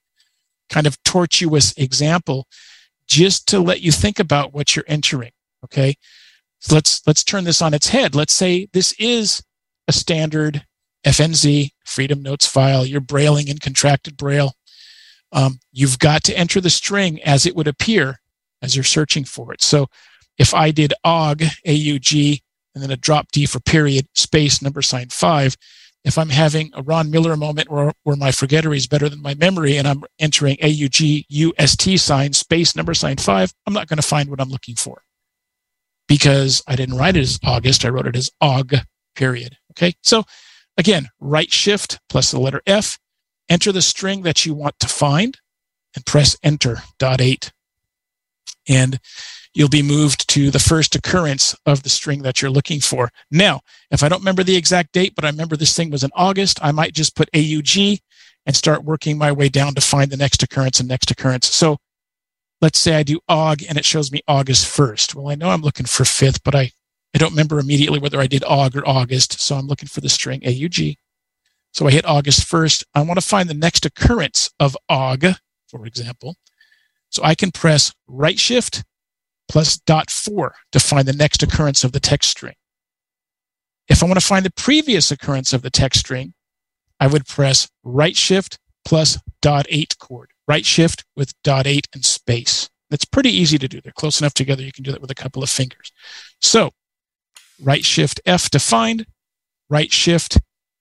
kind 0.68 0.86
of 0.86 1.02
tortuous 1.02 1.72
example 1.76 2.46
just 3.06 3.48
to 3.48 3.60
let 3.60 3.80
you 3.80 3.92
think 3.92 4.18
about 4.18 4.54
what 4.54 4.74
you're 4.74 4.84
entering. 4.88 5.32
Okay. 5.64 5.96
So 6.62 6.76
let's 6.76 7.04
let's 7.08 7.24
turn 7.24 7.42
this 7.42 7.60
on 7.60 7.74
its 7.74 7.88
head. 7.88 8.14
Let's 8.14 8.32
say 8.32 8.68
this 8.72 8.94
is 8.98 9.42
a 9.88 9.92
standard 9.92 10.64
FNZ, 11.04 11.70
Freedom 11.84 12.22
Notes 12.22 12.46
file, 12.46 12.86
you're 12.86 13.00
brailing 13.00 13.48
in 13.48 13.58
contracted 13.58 14.16
braille. 14.16 14.54
Um, 15.32 15.58
you've 15.72 15.98
got 15.98 16.22
to 16.24 16.38
enter 16.38 16.60
the 16.60 16.70
string 16.70 17.20
as 17.24 17.46
it 17.46 17.56
would 17.56 17.66
appear 17.66 18.20
as 18.60 18.76
you're 18.76 18.84
searching 18.84 19.24
for 19.24 19.52
it. 19.52 19.60
So 19.60 19.88
if 20.38 20.54
I 20.54 20.70
did 20.70 20.94
AUG, 21.04 21.50
A-U-G, 21.66 22.42
and 22.74 22.82
then 22.82 22.92
a 22.92 22.96
drop 22.96 23.32
D 23.32 23.44
for 23.44 23.58
period, 23.58 24.06
space, 24.14 24.62
number 24.62 24.82
sign 24.82 25.08
five, 25.08 25.56
if 26.04 26.16
I'm 26.16 26.28
having 26.28 26.70
a 26.74 26.82
Ron 26.82 27.10
Miller 27.10 27.36
moment 27.36 27.70
where, 27.70 27.92
where 28.04 28.16
my 28.16 28.30
forgettery 28.30 28.76
is 28.76 28.86
better 28.86 29.08
than 29.08 29.20
my 29.20 29.34
memory 29.34 29.78
and 29.78 29.88
I'm 29.88 30.04
entering 30.20 30.58
A-U-G-U-S-T 30.60 31.96
sign, 31.96 32.32
space, 32.32 32.76
number 32.76 32.94
sign 32.94 33.16
five, 33.16 33.52
I'm 33.66 33.74
not 33.74 33.88
going 33.88 33.98
to 33.98 34.02
find 34.02 34.30
what 34.30 34.40
I'm 34.40 34.48
looking 34.48 34.76
for 34.76 35.02
because 36.12 36.62
I 36.66 36.76
didn't 36.76 36.98
write 36.98 37.16
it 37.16 37.22
as 37.22 37.38
August. 37.42 37.84
I 37.84 37.88
wrote 37.88 38.06
it 38.06 38.16
as 38.16 38.28
AUG, 38.42 38.84
period. 39.14 39.56
Okay. 39.72 39.94
So 40.02 40.24
Again, 40.78 41.08
right 41.20 41.52
shift 41.52 42.00
plus 42.08 42.30
the 42.30 42.40
letter 42.40 42.62
F, 42.66 42.98
enter 43.48 43.72
the 43.72 43.82
string 43.82 44.22
that 44.22 44.46
you 44.46 44.54
want 44.54 44.78
to 44.80 44.88
find, 44.88 45.38
and 45.94 46.06
press 46.06 46.36
enter, 46.42 46.78
dot 46.98 47.20
eight. 47.20 47.52
And 48.68 48.98
you'll 49.52 49.68
be 49.68 49.82
moved 49.82 50.28
to 50.30 50.50
the 50.50 50.58
first 50.58 50.94
occurrence 50.94 51.54
of 51.66 51.82
the 51.82 51.90
string 51.90 52.22
that 52.22 52.40
you're 52.40 52.50
looking 52.50 52.80
for. 52.80 53.10
Now, 53.30 53.60
if 53.90 54.02
I 54.02 54.08
don't 54.08 54.20
remember 54.20 54.42
the 54.42 54.56
exact 54.56 54.92
date, 54.92 55.14
but 55.14 55.24
I 55.24 55.28
remember 55.28 55.56
this 55.56 55.76
thing 55.76 55.90
was 55.90 56.04
in 56.04 56.10
August, 56.14 56.58
I 56.62 56.72
might 56.72 56.94
just 56.94 57.14
put 57.14 57.30
AUG 57.32 58.00
and 58.46 58.56
start 58.56 58.84
working 58.84 59.18
my 59.18 59.30
way 59.30 59.48
down 59.48 59.74
to 59.74 59.80
find 59.80 60.10
the 60.10 60.16
next 60.16 60.42
occurrence 60.42 60.80
and 60.80 60.88
next 60.88 61.10
occurrence. 61.10 61.48
So 61.48 61.76
let's 62.62 62.78
say 62.78 62.94
I 62.94 63.02
do 63.02 63.20
AUG 63.28 63.66
and 63.68 63.76
it 63.76 63.84
shows 63.84 64.12
me 64.12 64.22
August 64.28 64.66
1st. 64.66 65.14
Well, 65.14 65.28
I 65.28 65.34
know 65.34 65.50
I'm 65.50 65.62
looking 65.62 65.84
for 65.84 66.04
5th, 66.04 66.40
but 66.44 66.54
I 66.54 66.70
I 67.14 67.18
don't 67.18 67.32
remember 67.32 67.58
immediately 67.58 67.98
whether 67.98 68.20
I 68.20 68.26
did 68.26 68.40
Aug 68.42 68.74
or 68.74 68.88
August, 68.88 69.38
so 69.38 69.56
I'm 69.56 69.66
looking 69.66 69.88
for 69.88 70.00
the 70.00 70.08
string 70.08 70.40
AUG. 70.40 70.96
So 71.72 71.86
I 71.86 71.90
hit 71.90 72.06
August 72.06 72.48
1st. 72.50 72.84
I 72.94 73.02
want 73.02 73.20
to 73.20 73.26
find 73.26 73.50
the 73.50 73.54
next 73.54 73.84
occurrence 73.84 74.50
of 74.58 74.74
Aug, 74.90 75.36
for 75.68 75.84
example. 75.84 76.36
So 77.10 77.22
I 77.22 77.34
can 77.34 77.50
press 77.50 77.92
right 78.06 78.38
shift 78.38 78.82
plus 79.48 79.76
dot 79.76 80.10
four 80.10 80.54
to 80.70 80.80
find 80.80 81.06
the 81.06 81.12
next 81.12 81.42
occurrence 81.42 81.84
of 81.84 81.92
the 81.92 82.00
text 82.00 82.30
string. 82.30 82.54
If 83.88 84.02
I 84.02 84.06
want 84.06 84.18
to 84.18 84.26
find 84.26 84.46
the 84.46 84.52
previous 84.52 85.10
occurrence 85.10 85.52
of 85.52 85.60
the 85.60 85.70
text 85.70 86.00
string, 86.00 86.32
I 86.98 87.08
would 87.08 87.26
press 87.26 87.68
right 87.82 88.16
shift 88.16 88.58
plus 88.86 89.18
dot 89.42 89.66
eight 89.68 89.98
chord, 89.98 90.30
right 90.48 90.64
shift 90.64 91.04
with 91.14 91.34
dot 91.42 91.66
eight 91.66 91.88
and 91.92 92.02
space. 92.26 92.68
That's 92.90 93.04
pretty 93.04 93.30
easy 93.30 93.58
to 93.58 93.68
do. 93.68 93.80
They're 93.80 93.92
close 93.92 94.20
enough 94.20 94.34
together. 94.34 94.62
You 94.62 94.72
can 94.72 94.84
do 94.84 94.92
that 94.92 95.00
with 95.00 95.10
a 95.10 95.14
couple 95.14 95.42
of 95.42 95.50
fingers. 95.50 95.92
So 96.40 96.70
right 97.60 97.84
shift 97.84 98.20
F 98.26 98.50
to 98.50 98.58
find, 98.58 99.06
right 99.70 99.90
shift 99.90 100.38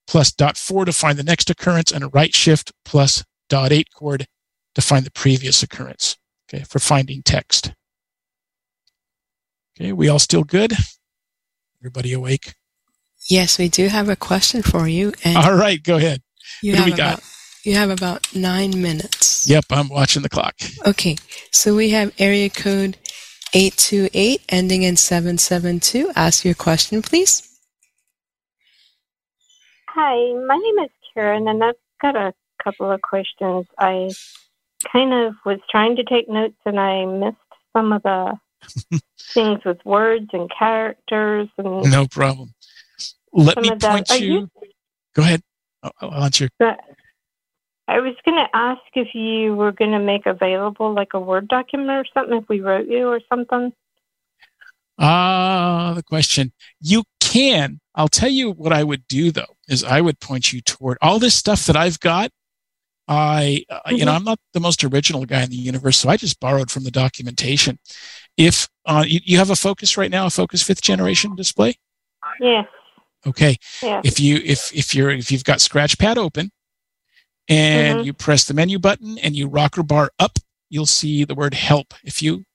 plus 0.07 0.31
dot 0.31 0.57
four 0.57 0.85
to 0.85 0.91
find 0.91 1.17
the 1.17 1.23
next 1.23 1.49
occurrence, 1.49 1.91
and 1.91 2.03
a 2.03 2.07
right 2.09 2.35
shift 2.35 2.73
plus 2.83 3.23
dot 3.49 3.71
eight 3.71 3.87
chord 3.95 4.27
to 4.75 4.81
find 4.81 5.05
the 5.05 5.11
previous 5.11 5.63
occurrence. 5.63 6.17
Okay, 6.49 6.63
for 6.63 6.79
finding 6.79 7.21
text. 7.23 7.73
Okay, 9.79 9.93
we 9.93 10.09
all 10.09 10.19
still 10.19 10.43
good? 10.43 10.73
Everybody 11.79 12.11
awake? 12.11 12.55
Yes, 13.29 13.57
we 13.57 13.69
do 13.69 13.87
have 13.87 14.09
a 14.09 14.15
question 14.15 14.61
for 14.63 14.87
you. 14.87 15.13
And 15.23 15.37
all 15.37 15.55
right, 15.55 15.81
go 15.81 15.95
ahead. 15.95 16.21
You 16.61 16.73
what 16.73 16.85
do 16.85 16.91
we 16.91 16.97
got? 16.97 17.23
About, 17.61 17.69
you 17.69 17.75
have 17.77 17.89
about 17.89 18.35
nine 18.35 18.81
minutes. 18.81 19.47
Yep, 19.47 19.65
I'm 19.69 19.89
watching 19.89 20.21
the 20.23 20.29
clock. 20.29 20.55
Okay, 20.85 21.15
so 21.51 21.75
we 21.75 21.89
have 21.91 22.13
area 22.17 22.49
code 22.49 22.97
828 23.53 24.41
ending 24.49 24.83
in 24.83 24.95
772. 24.97 26.11
Ask 26.15 26.43
your 26.45 26.55
question, 26.55 27.01
please. 27.01 27.47
Hi, 29.89 30.15
my 30.47 30.55
name 30.55 30.85
is 30.85 30.91
Karen, 31.13 31.47
and 31.47 31.63
I've 31.63 31.75
got 32.01 32.15
a 32.15 32.33
couple 32.63 32.91
of 32.91 33.01
questions. 33.01 33.65
I 33.77 34.09
kind 34.91 35.13
of 35.13 35.35
was 35.45 35.59
trying 35.69 35.95
to 35.97 36.03
take 36.03 36.27
notes 36.29 36.55
and 36.65 36.79
I 36.79 37.05
missed 37.05 37.37
some 37.73 37.91
of 37.93 38.01
the 38.03 38.37
things 39.33 39.59
with 39.65 39.77
words 39.85 40.29
and 40.33 40.49
characters 40.57 41.49
and 41.57 41.91
No 41.91 42.07
problem. 42.07 42.53
Let 43.33 43.57
me 43.61 43.69
of 43.69 43.79
that. 43.79 43.91
point 43.91 44.11
Are 44.11 44.17
you. 44.17 44.33
you- 44.33 44.49
Go 45.13 45.23
ahead. 45.23 45.41
I'll, 45.83 45.91
I'll 46.01 46.23
answer. 46.23 46.47
But 46.57 46.79
I 47.91 47.99
was 47.99 48.15
going 48.23 48.37
to 48.37 48.47
ask 48.55 48.81
if 48.95 49.13
you 49.13 49.53
were 49.55 49.71
going 49.73 49.91
to 49.91 49.99
make 49.99 50.25
available 50.25 50.93
like 50.93 51.13
a 51.13 51.19
Word 51.19 51.47
document 51.47 51.89
or 51.89 52.05
something 52.13 52.37
if 52.37 52.47
we 52.47 52.61
wrote 52.61 52.87
you 52.87 53.07
or 53.07 53.19
something. 53.29 53.73
Ah, 54.97 55.93
the 55.95 56.03
question. 56.03 56.53
You 56.79 57.03
can. 57.19 57.79
I'll 57.95 58.07
tell 58.07 58.29
you 58.29 58.51
what 58.51 58.71
I 58.71 58.83
would 58.83 59.07
do 59.07 59.31
though, 59.31 59.55
is 59.67 59.83
I 59.83 59.99
would 60.01 60.19
point 60.19 60.53
you 60.53 60.61
toward 60.61 60.97
all 61.01 61.19
this 61.19 61.35
stuff 61.35 61.65
that 61.65 61.75
I've 61.75 61.99
got. 61.99 62.31
I, 63.07 63.65
uh, 63.69 63.79
you 63.89 64.05
know, 64.05 64.11
Mhm. 64.11 64.15
I'm 64.15 64.23
not 64.23 64.39
the 64.53 64.59
most 64.61 64.83
original 64.83 65.25
guy 65.25 65.41
in 65.43 65.49
the 65.49 65.55
universe, 65.57 65.97
so 65.97 66.07
I 66.07 66.15
just 66.17 66.39
borrowed 66.39 66.71
from 66.71 66.83
the 66.83 66.91
documentation. 66.91 67.77
If 68.37 68.69
uh, 68.85 69.03
you, 69.05 69.19
you 69.25 69.37
have 69.37 69.49
a 69.49 69.55
Focus 69.55 69.97
right 69.97 70.11
now, 70.11 70.27
a 70.27 70.29
Focus 70.29 70.63
fifth 70.63 70.81
generation 70.81 71.35
display, 71.35 71.75
Yeah. 72.39 72.63
okay. 73.27 73.57
Yes. 73.81 74.01
If 74.05 74.19
you 74.19 74.37
if 74.37 74.71
if 74.73 74.95
you're 74.95 75.11
if 75.11 75.31
you've 75.31 75.43
got 75.43 75.57
Scratchpad 75.59 76.15
open, 76.17 76.51
and 77.51 77.99
Mhm. 77.99 78.05
you 78.05 78.13
press 78.13 78.45
the 78.45 78.53
menu 78.53 78.79
button 78.79 79.17
and 79.19 79.35
you 79.35 79.47
rocker 79.47 79.83
bar 79.83 80.11
up, 80.19 80.39
you'll 80.69 80.85
see 80.85 81.23
the 81.25 81.35
word 81.35 81.53
Help. 81.53 81.93
If 82.03 82.21
you 82.23 82.45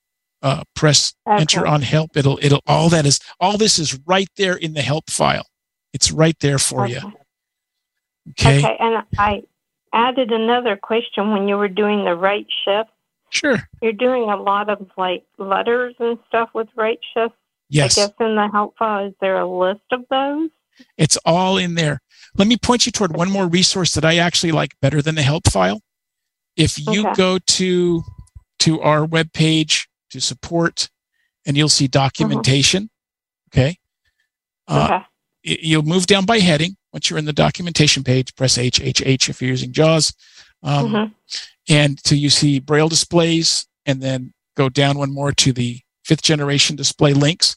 uh, 0.43 0.63
press 0.75 1.13
enter 1.27 1.65
on 1.65 1.81
help 1.81 2.15
it'll 2.15 2.37
it'll 2.43 2.61
all 2.67 2.89
that 2.89 3.07
is 3.07 3.19
all 3.39 3.57
this 3.57 3.79
is 3.79 3.99
right 4.05 4.29
there 4.37 4.55
in 4.55 4.73
the 4.75 4.83
help 4.83 5.09
file 5.09 5.47
it's 5.93 6.11
right 6.11 6.37
there 6.41 6.59
for 6.59 6.85
you 6.87 6.99
okay, 8.29 8.59
Okay. 8.59 8.77
And 8.79 9.03
I 9.17 9.41
added 9.93 10.31
another 10.31 10.75
question 10.77 11.31
when 11.31 11.47
you 11.47 11.57
were 11.57 11.67
doing 11.67 12.05
the 12.05 12.13
right 12.15 12.45
shift. 12.63 12.91
sure 13.31 13.67
You're 13.81 13.93
doing 13.93 14.29
a 14.29 14.37
lot 14.37 14.69
of 14.69 14.87
like 14.95 15.23
letters 15.39 15.95
and 15.99 16.19
stuff 16.27 16.49
with 16.53 16.67
right 16.75 16.99
shifts. 17.15 17.35
yes 17.69 17.97
I 17.97 18.01
guess 18.05 18.13
in 18.19 18.35
the 18.35 18.47
help 18.47 18.77
file, 18.77 19.07
is 19.07 19.15
there 19.19 19.39
a 19.39 19.47
list 19.47 19.81
of 19.91 20.01
those? 20.11 20.49
it's 20.99 21.17
all 21.25 21.57
in 21.57 21.73
there 21.73 21.99
let 22.37 22.47
me 22.47 22.57
point 22.57 22.85
you 22.85 22.91
toward 22.91 23.15
one 23.15 23.29
more 23.31 23.47
resource 23.47 23.93
that 23.93 24.05
i 24.05 24.17
actually 24.17 24.51
like 24.51 24.75
better 24.81 25.01
than 25.01 25.15
the 25.15 25.21
help 25.23 25.47
file 25.49 25.81
if 26.55 26.77
you 26.79 27.01
Okay. 27.07 27.13
go 27.15 27.37
to 27.39 28.03
to 28.59 28.81
our 28.81 29.05
web 29.05 29.31
page 29.33 29.87
to 30.09 30.19
support 30.19 30.89
and 31.45 31.55
you'll 31.57 31.69
see 31.69 31.87
documentation 31.87 32.89
okay 33.51 33.77
uh, 34.67 34.85
okay. 34.85 35.05
you'll 35.61 35.83
move 35.83 36.05
down 36.07 36.25
by 36.25 36.39
heading 36.39 36.75
once 36.93 37.09
you're 37.09 37.19
in 37.19 37.25
the 37.25 37.33
documentation 37.33 38.03
page 38.03 38.33
press 38.35 38.57
h 38.57 38.81
h 38.81 39.01
h 39.05 39.29
if 39.29 39.41
you're 39.41 39.51
using 39.51 39.71
jaws 39.71 40.13
um, 40.63 40.91
Mhm. 40.91 41.13
and 41.69 42.03
till 42.03 42.17
you 42.17 42.29
see 42.29 42.59
braille 42.59 42.89
displays 42.89 43.67
and 43.85 44.01
then 44.01 44.33
go 44.55 44.69
down 44.69 44.97
one 44.97 45.13
more 45.13 45.31
to 45.31 45.53
the 45.53 45.79
fifth 46.03 46.21
generation 46.23 46.75
display 46.75 47.13
links 47.13 47.55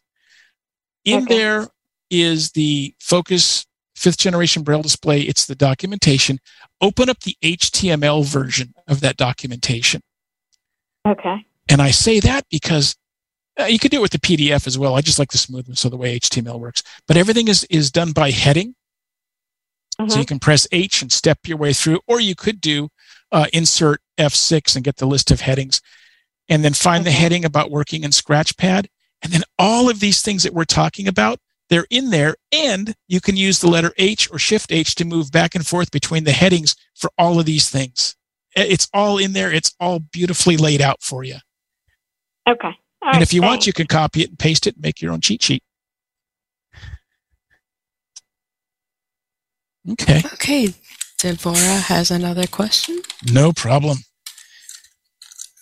in 1.05 1.23
Okay. 1.23 1.39
there 1.39 1.69
is 2.11 2.51
the 2.53 2.95
focus 3.01 3.65
fifth 4.01 4.19
generation 4.19 4.63
braille 4.63 4.83
display 4.83 5.21
it's 5.21 5.45
the 5.47 5.55
documentation 5.55 6.39
open 6.81 7.09
up 7.11 7.21
the 7.21 7.37
html 7.43 8.25
version 8.25 8.73
of 8.89 9.01
that 9.01 9.17
documentation 9.17 10.01
Okay. 11.07 11.45
and 11.69 11.81
i 11.83 11.91
say 11.91 12.21
that 12.21 12.45
because 12.51 12.97
uh, 13.61 13.65
you 13.65 13.79
could 13.79 13.91
do 13.91 13.99
it 13.99 14.03
with 14.03 14.13
the 14.13 14.19
pdf 14.19 14.67
as 14.67 14.79
well 14.79 14.95
i 14.95 15.01
just 15.01 15.19
like 15.19 15.31
the 15.31 15.39
smoothness 15.39 15.85
of 15.85 15.91
the 15.91 15.97
way 15.97 16.19
html 16.19 16.59
works 16.59 16.83
but 17.07 17.17
everything 17.17 17.49
is 17.49 17.65
is 17.65 17.91
done 17.91 18.13
by 18.13 18.31
heading 18.31 18.75
so 20.09 20.17
Mhm. 20.17 20.19
you 20.21 20.25
can 20.25 20.39
press 20.39 20.67
H 20.73 21.03
and 21.03 21.13
step 21.13 21.41
your 21.47 21.59
way 21.59 21.75
through, 21.75 22.01
or 22.07 22.21
you 22.21 22.35
could 22.35 22.59
do 22.59 22.89
uh, 23.33 23.49
insert 23.53 24.01
F6 24.17 24.75
and 24.75 24.83
get 24.83 24.97
the 24.97 25.05
list 25.07 25.31
of 25.31 25.43
headings, 25.43 25.83
and 26.49 26.65
then 26.65 26.73
find 26.73 27.05
the 27.05 27.11
heading 27.11 27.45
about 27.45 27.71
working 27.71 28.03
in 28.03 28.11
Scratchpad. 28.11 28.87
And 29.21 29.31
then 29.31 29.43
all 29.59 29.91
of 29.91 30.01
these 30.01 30.23
things 30.23 30.43
that 30.45 30.55
we're 30.55 30.65
talking 30.65 31.07
about, 31.07 31.39
they're 31.71 31.87
in 31.91 32.11
there, 32.11 32.37
and 32.53 32.95
you 33.09 33.21
can 33.21 33.37
use 33.37 33.61
the 33.61 33.69
letter 33.71 33.93
H 33.97 34.31
or 34.33 34.39
Shift 34.39 34.73
H 34.73 34.95
to 34.97 35.05
move 35.05 35.33
back 35.33 35.55
and 35.55 35.67
forth 35.67 35.91
between 35.93 36.25
the 36.25 36.33
headings 36.33 36.77
for 36.95 37.11
all 37.17 37.41
of 37.41 37.47
these 37.47 37.71
things. 37.71 38.17
It's 38.57 38.89
all 38.93 39.19
in 39.19 39.33
there. 39.33 39.53
It's 39.53 39.75
all 39.81 40.01
beautifully 40.01 40.57
laid 40.57 40.83
out 40.83 41.03
for 41.03 41.25
you. 41.25 41.37
Okay. 42.49 42.69
All 43.03 43.09
and 43.09 43.15
right, 43.15 43.23
if 43.23 43.33
you 43.33 43.43
want, 43.43 43.67
you 43.67 43.73
can 43.73 43.87
copy 43.87 44.23
it 44.23 44.31
and 44.31 44.39
paste 44.39 44.67
it 44.67 44.75
and 44.75 44.83
make 44.83 45.01
your 45.01 45.13
own 45.13 45.21
cheat 45.21 45.43
sheet. 45.43 45.63
Okay, 49.91 50.23
Okay, 50.35 50.75
Deborah 51.19 51.55
has 51.89 52.11
another 52.11 52.47
question. 52.47 53.01
no 53.33 53.53
problem. 53.53 53.99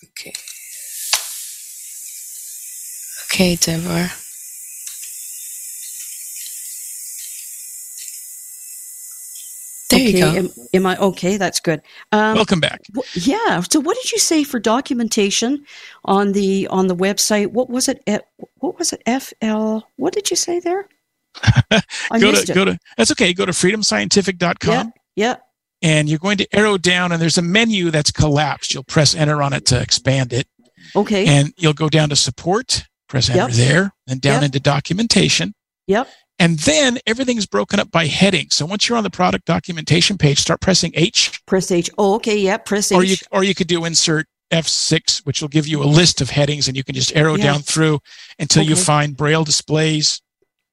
Okay. 0.05 0.33
Okay, 3.27 3.57
Deborah. 3.57 4.11
Okay. 10.09 10.39
Am, 10.39 10.49
am 10.75 10.87
I 10.87 10.97
okay? 10.99 11.37
That's 11.37 11.61
good. 11.61 11.81
Um, 12.13 12.35
Welcome 12.37 12.61
back. 12.61 12.81
wh- 12.97 13.27
yeah. 13.27 13.61
So, 13.63 13.81
what 13.81 13.97
did 13.97 14.13
you 14.13 14.19
say 14.19 14.45
for 14.45 14.59
documentation 14.61 15.65
on 16.05 16.33
the 16.33 16.67
on 16.69 16.87
the 16.87 16.97
website? 16.97 17.49
What 17.53 17.69
was 17.71 17.89
it? 17.89 18.03
F- 18.07 18.23
What 18.59 18.79
was 18.79 18.93
it? 18.93 19.03
FL. 19.07 19.79
What 19.97 20.13
did 20.15 20.31
you 20.31 20.37
say 20.37 20.61
there? 20.61 20.89
Go 22.21 22.33
to 22.33 22.39
it. 22.39 22.55
go 22.55 22.65
to 22.65 22.79
that's 22.97 23.11
okay 23.13 23.33
go 23.33 23.47
to 23.47 23.53
freedomscientific.com 23.53 24.73
Yeah. 24.73 24.85
Yeah. 25.15 25.37
and 25.83 26.09
you're 26.09 26.19
going 26.19 26.39
to 26.39 26.47
arrow 26.57 26.79
down 26.79 27.13
and 27.13 27.21
there's 27.23 27.39
a 27.39 27.43
menu 27.43 27.91
that's 27.91 28.11
collapsed 28.11 28.75
you'll 28.75 28.83
press 28.85 29.15
enter 29.15 29.41
on 29.43 29.53
it 29.53 29.65
to 29.67 29.81
expand 29.81 30.33
it 30.33 30.49
Okay. 30.97 31.27
and 31.27 31.53
you'll 31.59 31.75
go 31.75 31.89
down 31.89 32.09
to 32.09 32.17
support 32.17 32.85
press 33.09 33.29
enter 33.31 33.43
Yep. 33.43 33.51
there 33.53 33.93
and 34.09 34.21
down 34.21 34.37
Yep. 34.37 34.43
into 34.45 34.61
documentation 34.61 35.55
Yep. 35.89 36.09
and 36.39 36.59
then 36.61 36.99
everything's 37.07 37.47
broken 37.47 37.81
up 37.81 37.91
by 37.91 38.07
heading 38.07 38.47
so 38.51 38.65
once 38.67 38.89
you're 38.89 38.97
on 38.99 39.03
the 39.05 39.11
product 39.11 39.45
documentation 39.47 40.17
page 40.17 40.39
start 40.39 40.61
pressing 40.61 40.93
h 40.95 41.41
Press 41.47 41.71
H. 41.73 41.91
Oh, 41.99 42.15
okay. 42.17 42.39
Yeah. 42.39 42.59
Press 42.59 42.93
H. 42.93 42.97
or 42.97 43.03
you 43.05 43.17
or 43.33 43.43
you 43.43 43.55
could 43.55 43.67
do 43.69 43.85
insert 43.85 44.27
f6 44.53 45.27
which 45.27 45.41
will 45.43 45.49
give 45.49 45.67
you 45.67 45.83
a 45.83 45.85
list 46.01 46.21
of 46.21 46.31
headings 46.31 46.69
and 46.69 46.77
you 46.77 46.85
can 46.85 46.95
just 46.95 47.15
arrow 47.17 47.35
Yeah. 47.37 47.45
down 47.45 47.61
through 47.63 48.01
until 48.39 48.63
you 48.63 48.77
find 48.77 49.17
braille 49.17 49.45
displays 49.45 50.21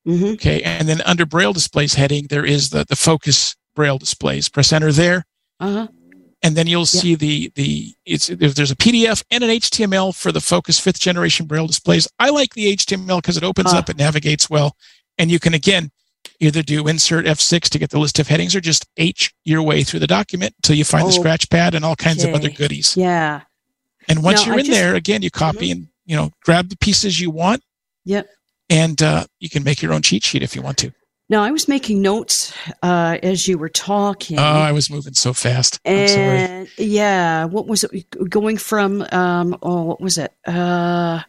hmm 0.05 0.33
Okay, 0.33 0.61
and 0.61 0.87
then 0.87 1.01
under 1.01 1.25
Braille 1.25 1.51
displays 1.53 1.95
heading, 1.95 2.27
there 2.29 2.45
is 2.45 2.69
the 2.69 2.85
the 2.87 2.95
focus 2.95 3.55
Braille 3.75 3.97
displays. 3.97 4.47
Press 4.49 4.71
enter 4.71 4.91
there, 4.91 5.25
Uh 5.59 5.71
huh. 5.73 5.87
and 6.43 6.55
then 6.55 6.67
you'll 6.67 6.81
Yeah. 6.93 7.01
see 7.01 7.15
the 7.15 7.51
the 7.55 7.95
it's 8.05 8.27
there's 8.27 8.69
a 8.69 8.75
PDF 8.75 9.23
and 9.31 9.43
an 9.43 9.49
HTML 9.49 10.13
for 10.15 10.31
the 10.31 10.41
focus 10.41 10.79
fifth 10.79 10.99
generation 10.99 11.47
Braille 11.47 11.65
displays. 11.65 12.07
I 12.19 12.29
like 12.29 12.53
the 12.53 12.67
HTML 12.77 13.17
because 13.19 13.35
it 13.35 13.43
opens 13.43 13.73
Ah. 13.73 13.79
up, 13.79 13.89
it 13.89 13.97
navigates 13.97 14.47
well, 14.47 14.75
and 15.17 15.31
you 15.31 15.39
can 15.39 15.53
again 15.53 15.91
either 16.39 16.61
do 16.61 16.87
insert 16.87 17.25
F6 17.25 17.69
to 17.69 17.79
get 17.79 17.91
the 17.91 17.99
list 17.99 18.19
of 18.19 18.27
headings 18.27 18.55
or 18.55 18.61
just 18.61 18.85
H 18.97 19.33
your 19.45 19.61
way 19.63 19.83
through 19.83 19.99
the 19.99 20.07
document 20.07 20.53
until 20.57 20.75
you 20.75 20.83
find 20.83 21.05
the 21.05 21.13
Oh, 21.13 21.19
scratch 21.19 21.49
pad 21.49 21.75
and 21.75 21.85
all 21.85 21.95
kinds 21.95 22.23
of 22.23 22.33
other 22.33 22.49
goodies. 22.49 22.97
Yeah. 22.97 23.41
And 24.09 24.21
once 24.23 24.41
Now, 24.41 24.47
you're 24.47 24.55
I 24.55 24.59
in 24.59 24.65
just- 24.65 24.77
there, 24.77 24.95
again, 24.95 25.21
you 25.21 25.31
copy 25.31 25.71
and 25.71 25.87
you 26.05 26.15
know 26.15 26.31
grab 26.43 26.69
the 26.69 26.77
pieces 26.77 27.19
you 27.19 27.29
want, 27.31 27.63
Yep. 28.05 28.27
and 28.69 29.01
uh, 29.01 29.25
you 29.39 29.49
can 29.49 29.63
make 29.63 29.81
your 29.81 29.93
own 29.93 30.01
cheat 30.01 30.23
sheet 30.23 30.43
if 30.43 30.55
you 30.55 30.61
want 30.61 30.77
to. 30.79 30.91
Now 31.27 31.41
I 31.41 31.49
was 31.49 31.67
making 31.67 32.03
notes 32.03 32.53
uh, 32.83 33.17
as 33.23 33.47
you 33.47 33.57
were 33.57 33.69
talking. 33.69 34.37
Oh, 34.37 34.43
I 34.43 34.71
was 34.73 34.91
moving 34.91 35.13
so 35.15 35.33
fast. 35.33 35.79
I'm 35.85 36.07
sorry. 36.07 36.21
and 36.37 36.69
yeah, 36.77 37.45
what 37.45 37.65
was 37.67 37.83
it 37.83 38.29
going 38.29 38.57
from? 38.57 39.01
Um, 39.11 39.57
oh, 39.63 39.83
what 39.83 39.99
was 40.01 40.19
it? 40.19 40.31
Uh, 40.45 41.21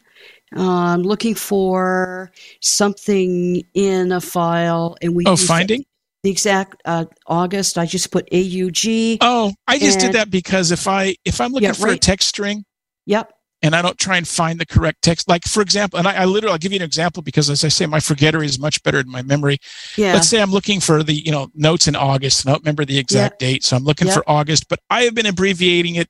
I'm 0.52 1.02
looking 1.02 1.34
for 1.34 2.30
something 2.60 3.62
in 3.74 4.12
a 4.12 4.20
file, 4.20 4.96
and 5.02 5.14
we 5.14 5.24
Oh, 5.26 5.36
finding? 5.36 5.84
the 6.22 6.30
exact 6.30 6.80
uh, 6.84 7.04
August. 7.26 7.78
I 7.78 7.86
just 7.86 8.10
put 8.10 8.28
AUG. 8.30 9.18
Oh, 9.20 9.52
I 9.68 9.78
just 9.78 10.00
did 10.00 10.12
that 10.12 10.30
because 10.30 10.70
if 10.72 10.88
I 10.88 11.16
if 11.24 11.40
I'm 11.40 11.52
looking 11.52 11.68
Yeah, 11.68 11.72
for 11.72 11.88
a 11.88 11.96
text 11.98 12.28
string 12.28 12.64
Yep. 13.06 13.32
and 13.62 13.76
I 13.76 13.82
don't 13.82 13.96
try 13.98 14.16
and 14.16 14.26
find 14.26 14.58
the 14.58 14.66
correct 14.66 15.02
text, 15.02 15.28
like 15.28 15.44
for 15.44 15.60
example, 15.62 15.98
and 16.00 16.08
I, 16.08 16.22
I 16.22 16.24
literally 16.24 16.52
I'll 16.52 16.58
give 16.58 16.72
you 16.72 16.78
an 16.78 16.82
example 16.84 17.22
because 17.22 17.48
as 17.48 17.64
I 17.64 17.68
say, 17.68 17.86
my 17.86 18.00
forgetter 18.00 18.42
is 18.42 18.58
much 18.58 18.82
better 18.82 19.02
than 19.02 19.12
my 19.12 19.22
memory. 19.22 19.58
Yeah. 19.96 20.14
Let's 20.14 20.28
say 20.28 20.40
I'm 20.40 20.50
looking 20.50 20.80
for 20.80 21.02
the 21.04 21.12
you 21.14 21.30
know 21.30 21.48
notes 21.54 21.86
in 21.86 21.94
August 21.94 22.44
and 22.44 22.50
I 22.50 22.54
don't 22.54 22.64
remember 22.64 22.84
the 22.84 22.98
exact 22.98 23.38
date, 23.38 23.62
so 23.62 23.76
I'm 23.76 23.84
looking 23.84 24.08
Yeah. 24.08 24.14
for 24.14 24.24
August, 24.28 24.68
but 24.68 24.80
I 24.90 25.02
have 25.02 25.14
been 25.14 25.26
abbreviating 25.26 25.94
it 25.96 26.08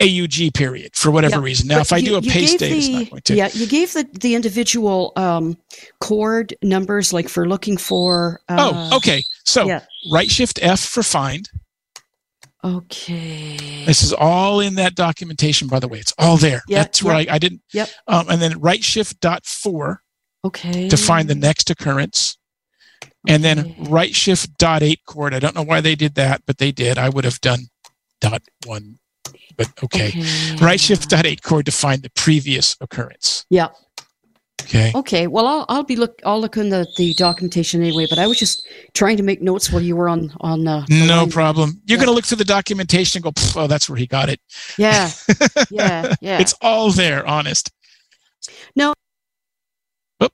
AUG 0.00 0.52
period 0.54 0.94
for 0.96 1.10
whatever 1.10 1.36
Yeah, 1.36 1.42
reason. 1.44 1.68
Now, 1.68 1.80
if 1.80 1.92
I 1.92 1.98
you- 1.98 2.08
do 2.08 2.16
a 2.16 2.22
paste 2.22 2.58
date, 2.58 2.72
it's 2.76 2.88
not 2.88 3.10
going 3.10 3.22
to. 3.22 3.34
Yeah, 3.36 3.48
you 3.52 3.66
gave 3.66 3.92
the 3.92 4.06
the 4.20 4.34
individual 4.34 5.12
um, 5.16 5.56
chord 6.00 6.54
numbers, 6.62 7.12
like 7.12 7.28
for 7.28 7.46
looking 7.48 7.76
for. 7.76 8.40
Uh, 8.48 8.88
oh, 8.90 8.96
okay. 8.96 9.22
So 9.44 9.66
Yeah. 9.66 9.84
right 10.10 10.30
shift 10.30 10.58
F 10.62 10.80
for 10.80 11.02
find. 11.02 11.48
Okay. 12.62 13.84
This 13.84 14.02
is 14.02 14.12
all 14.12 14.60
in 14.60 14.76
that 14.76 14.94
documentation, 14.94 15.68
by 15.68 15.80
the 15.80 15.88
way. 15.88 15.98
It's 15.98 16.14
all 16.18 16.38
there. 16.38 16.62
That's 16.68 17.02
right. 17.02 17.30
I 17.30 17.38
didn't. 17.38 17.60
Yep. 17.72 17.88
Um, 18.08 18.28
and 18.30 18.40
then 18.40 18.58
right 18.58 18.82
shift 18.82 19.20
dot 19.20 19.44
four. 19.46 20.00
Okay. 20.46 20.90
to 20.90 20.96
find 20.98 21.26
the 21.28 21.34
next 21.34 21.70
occurrence. 21.70 22.36
And 23.26 23.42
then 23.42 23.74
right 23.78 24.14
shift 24.14 24.58
dot 24.58 24.82
eight 24.82 25.00
chord. 25.06 25.32
I 25.32 25.38
don't 25.38 25.54
know 25.54 25.62
why 25.62 25.80
they 25.80 25.94
did 25.94 26.16
that, 26.16 26.42
but 26.46 26.58
they 26.58 26.70
did. 26.70 26.98
I 26.98 27.08
would 27.08 27.24
have 27.24 27.40
done 27.40 27.68
dot 28.20 28.42
one 28.66 28.98
but 29.56 29.70
okay. 29.84 30.12
Right 30.60 30.80
shift 30.80 31.08
dot 31.10 31.26
eight 31.26 31.42
chord 31.42 31.66
to 31.66 31.72
find 31.72 32.02
the 32.02 32.10
previous 32.10 32.76
occurrence. 32.80 33.44
Yeah. 33.50 33.68
Okay. 34.62 34.92
Okay. 34.94 35.26
Well, 35.26 35.46
I'll, 35.46 35.66
I'll 35.68 35.82
be 35.84 35.94
look. 35.96 36.22
I'll 36.24 36.40
look 36.40 36.56
in 36.56 36.70
the, 36.70 36.86
the 36.96 37.12
documentation 37.14 37.82
anyway. 37.82 38.06
But 38.08 38.18
I 38.18 38.26
was 38.26 38.38
just 38.38 38.66
trying 38.94 39.18
to 39.18 39.22
make 39.22 39.42
notes 39.42 39.70
while 39.70 39.82
you 39.82 39.94
were 39.94 40.08
on 40.08 40.32
on. 40.40 40.66
Uh, 40.66 40.86
the 40.88 41.06
No 41.06 41.16
line. 41.22 41.30
problem. 41.30 41.82
You're 41.84 41.98
Yeah. 41.98 42.04
going 42.04 42.08
to 42.08 42.14
look 42.14 42.24
through 42.24 42.38
the 42.38 42.44
documentation 42.46 43.18
and 43.22 43.34
go, 43.34 43.60
oh, 43.60 43.66
that's 43.66 43.90
where 43.90 43.98
he 43.98 44.06
got 44.06 44.28
it. 44.30 44.40
Yeah. 44.78 45.10
Yeah. 45.70 46.14
Yeah. 46.20 46.38
It's 46.40 46.54
all 46.62 46.90
there, 46.90 47.26
honest. 47.26 47.70
No. 48.76 48.94
Oop. 50.22 50.32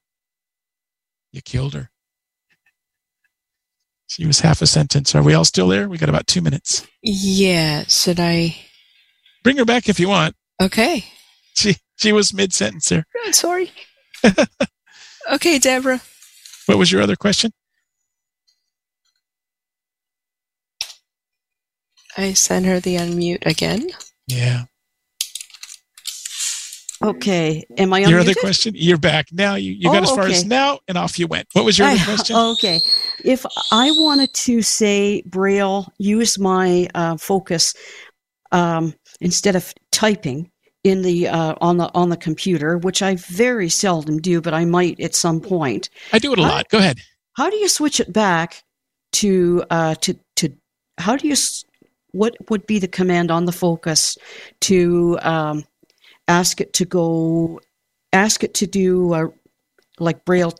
You 1.32 1.40
killed 1.42 1.74
her. 1.74 1.90
She 4.06 4.26
was 4.26 4.40
half 4.40 4.60
a 4.60 4.66
sentence. 4.66 5.14
Are 5.14 5.22
we 5.22 5.34
all 5.34 5.44
still 5.44 5.68
there? 5.68 5.88
We 5.88 5.96
got 5.98 6.08
about 6.08 6.26
two 6.26 6.40
minutes. 6.40 6.86
Yeah. 7.02 7.84
Should 7.88 8.18
I? 8.20 8.56
Bring 9.42 9.56
her 9.56 9.64
back 9.64 9.88
if 9.88 9.98
you 9.98 10.08
want. 10.08 10.34
Okay. 10.60 11.04
She 11.54 11.76
she 11.96 12.12
was 12.12 12.34
mid 12.34 12.52
sentence 12.52 12.88
there. 12.88 13.06
I'm 13.24 13.32
sorry. 13.32 13.70
okay, 15.32 15.58
Deborah. 15.58 16.00
What 16.66 16.78
was 16.78 16.92
your 16.92 17.02
other 17.02 17.16
question? 17.16 17.52
I 22.16 22.32
sent 22.34 22.66
her 22.66 22.80
the 22.80 22.96
unmute 22.96 23.46
again. 23.46 23.88
Yeah. 24.26 24.64
okay. 27.02 27.64
Am 27.78 27.92
I 27.92 28.04
on 28.04 28.10
Your 28.10 28.20
other 28.20 28.34
question? 28.34 28.74
You're 28.76 28.98
back. 28.98 29.26
Now 29.32 29.54
you, 29.54 29.72
you 29.72 29.84
got 29.84 30.00
Oh, 30.00 30.02
as 30.02 30.10
far 30.10 30.26
as 30.26 30.44
now 30.44 30.80
and 30.86 30.98
off 30.98 31.18
you 31.18 31.26
went. 31.26 31.48
What 31.52 31.64
was 31.64 31.78
your 31.78 31.88
other 31.88 31.98
I- 32.00 32.04
question? 32.04 32.36
Okay. 32.36 32.80
If 33.24 33.46
I 33.72 33.90
wanted 33.92 34.32
to 34.34 34.60
say 34.62 35.22
Braille, 35.26 35.90
use 35.98 36.38
my 36.38 36.88
uh, 36.94 37.16
focus 37.16 37.74
um, 38.52 38.94
instead 39.20 39.56
of 39.56 39.72
typing 39.92 40.50
in 40.84 41.02
the 41.02 41.28
uh, 41.28 41.54
on 41.60 41.76
the 41.76 41.90
on 41.94 42.08
the 42.08 42.16
computer, 42.16 42.78
which 42.78 43.02
I 43.02 43.16
very 43.16 43.68
seldom 43.68 44.18
do, 44.18 44.40
but 44.40 44.54
I 44.54 44.64
might 44.64 44.98
at 45.00 45.14
some 45.14 45.40
point. 45.40 45.90
I 46.12 46.18
do 46.18 46.32
it 46.32 46.38
a 46.38 46.42
Huh? 46.42 46.48
lot. 46.48 46.68
Go 46.68 46.78
ahead. 46.78 46.98
How 47.34 47.50
do 47.50 47.56
you 47.56 47.68
switch 47.68 48.00
it 48.00 48.12
back 48.12 48.64
to 49.12 49.64
uh, 49.70 49.94
to 49.96 50.18
to? 50.36 50.52
How 50.98 51.16
do 51.16 51.28
you? 51.28 51.36
What 52.12 52.34
would 52.48 52.66
be 52.66 52.78
the 52.78 52.88
command 52.88 53.30
on 53.30 53.44
the 53.44 53.52
focus 53.52 54.18
to 54.62 55.18
um, 55.22 55.64
ask 56.28 56.60
it 56.60 56.72
to 56.74 56.84
go? 56.84 57.60
Ask 58.12 58.42
it 58.42 58.54
to 58.54 58.66
do 58.66 59.12
uh, 59.12 59.26
like 60.00 60.24
Braille 60.24 60.52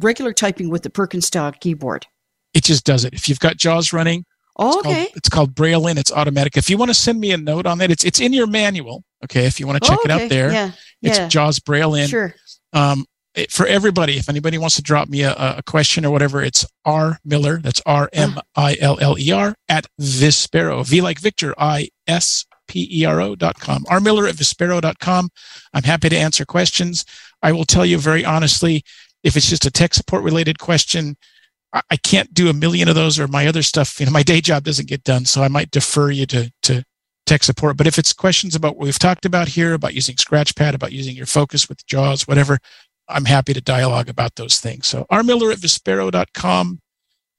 regular 0.00 0.32
typing 0.32 0.68
with 0.68 0.82
the 0.82 0.90
Perkins 0.90 1.26
style 1.26 1.52
keyboard. 1.52 2.06
It 2.52 2.64
just 2.64 2.84
does 2.84 3.04
it. 3.04 3.14
If 3.14 3.28
you've 3.28 3.40
got 3.40 3.56
JAWS 3.56 3.92
running, 3.92 4.24
Oh, 4.58 4.66
It's 4.68 4.82
called- 4.82 4.86
okay. 4.96 5.08
it's 5.14 5.28
called 5.28 5.54
Braille 5.54 5.86
in. 5.86 5.98
It's 5.98 6.10
automatic. 6.12 6.56
If 6.56 6.68
you 6.68 6.76
want 6.76 6.90
to 6.90 6.94
send 6.94 7.20
me 7.20 7.30
a 7.32 7.36
note 7.36 7.66
on 7.66 7.78
that, 7.78 7.90
it's 7.90 8.04
it's 8.04 8.20
in 8.20 8.32
your 8.32 8.46
manual. 8.46 9.04
Okay. 9.24 9.46
If 9.46 9.58
you 9.60 9.66
want 9.66 9.82
to 9.82 9.88
check 9.88 9.98
Oh, 10.00 10.04
it 10.04 10.10
out 10.10 10.28
there, 10.28 10.50
Yeah. 10.52 10.70
it's 11.02 11.18
yeah. 11.18 11.28
JAWS 11.28 11.60
Braille 11.60 11.94
in. 11.94 12.08
Sure. 12.08 12.34
Um, 12.72 13.06
it- 13.34 13.52
for 13.52 13.66
everybody, 13.66 14.16
if 14.16 14.28
anybody 14.28 14.58
wants 14.58 14.76
to 14.76 14.82
drop 14.82 15.08
me 15.08 15.22
a, 15.22 15.32
a 15.58 15.62
question 15.64 16.04
or 16.04 16.10
whatever, 16.10 16.42
it's 16.42 16.66
R 16.84 17.18
Miller. 17.24 17.60
That's 17.62 17.80
R 17.86 18.08
M 18.12 18.40
I 18.56 18.76
L 18.80 18.98
L 19.00 19.16
E 19.18 19.30
R 19.30 19.54
at 19.68 19.86
Vispero. 20.00 20.84
V 20.84 21.00
like 21.00 21.20
Victor. 21.20 21.54
I 21.56 21.88
S 22.06 22.44
P 22.66 22.88
E 22.90 23.04
R 23.04 23.20
O 23.20 23.34
dot 23.36 23.60
com. 23.60 23.84
R 23.88 24.00
Miller 24.00 24.26
at 24.26 24.34
Vispero 24.34 24.80
dot 24.80 24.98
com. 24.98 25.28
I'm 25.72 25.84
happy 25.84 26.08
to 26.08 26.16
answer 26.16 26.44
questions. 26.44 27.04
I 27.42 27.52
will 27.52 27.64
tell 27.64 27.86
you 27.86 27.98
very 27.98 28.24
honestly, 28.24 28.82
if 29.22 29.36
it's 29.36 29.48
just 29.48 29.66
a 29.66 29.70
tech 29.70 29.94
support 29.94 30.22
related 30.24 30.58
question, 30.58 31.16
I 31.72 31.96
can't 31.96 32.32
do 32.32 32.48
a 32.48 32.54
million 32.54 32.88
of 32.88 32.94
those 32.94 33.18
or 33.18 33.28
my 33.28 33.46
other 33.46 33.62
stuff. 33.62 34.00
You 34.00 34.06
know, 34.06 34.12
my 34.12 34.22
day 34.22 34.40
job 34.40 34.64
doesn't 34.64 34.88
get 34.88 35.04
done, 35.04 35.26
so 35.26 35.42
I 35.42 35.48
might 35.48 35.70
defer 35.70 36.10
you 36.10 36.24
to 36.26 36.50
to 36.62 36.84
tech 37.26 37.44
support. 37.44 37.76
But 37.76 37.86
if 37.86 37.98
it's 37.98 38.12
questions 38.12 38.54
about 38.54 38.76
what 38.76 38.86
we've 38.86 38.98
talked 38.98 39.26
about 39.26 39.48
here, 39.48 39.74
about 39.74 39.94
using 39.94 40.16
Scratchpad, 40.16 40.74
about 40.74 40.92
using 40.92 41.14
your 41.14 41.26
focus 41.26 41.68
with 41.68 41.86
JAWS, 41.86 42.26
whatever, 42.26 42.58
I'm 43.08 43.26
happy 43.26 43.52
to 43.52 43.60
dialogue 43.60 44.08
about 44.08 44.36
those 44.36 44.60
things. 44.60 44.86
So 44.86 45.06
rmiller 45.10 45.52
at 45.52 45.58
vispero.com. 45.58 46.80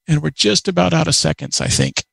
And 0.07 0.23
we're 0.23 0.31
just 0.31 0.67
about 0.67 0.91
out 0.91 1.07
of 1.07 1.13
seconds, 1.13 1.61
I 1.61 1.67
think. 1.67 2.03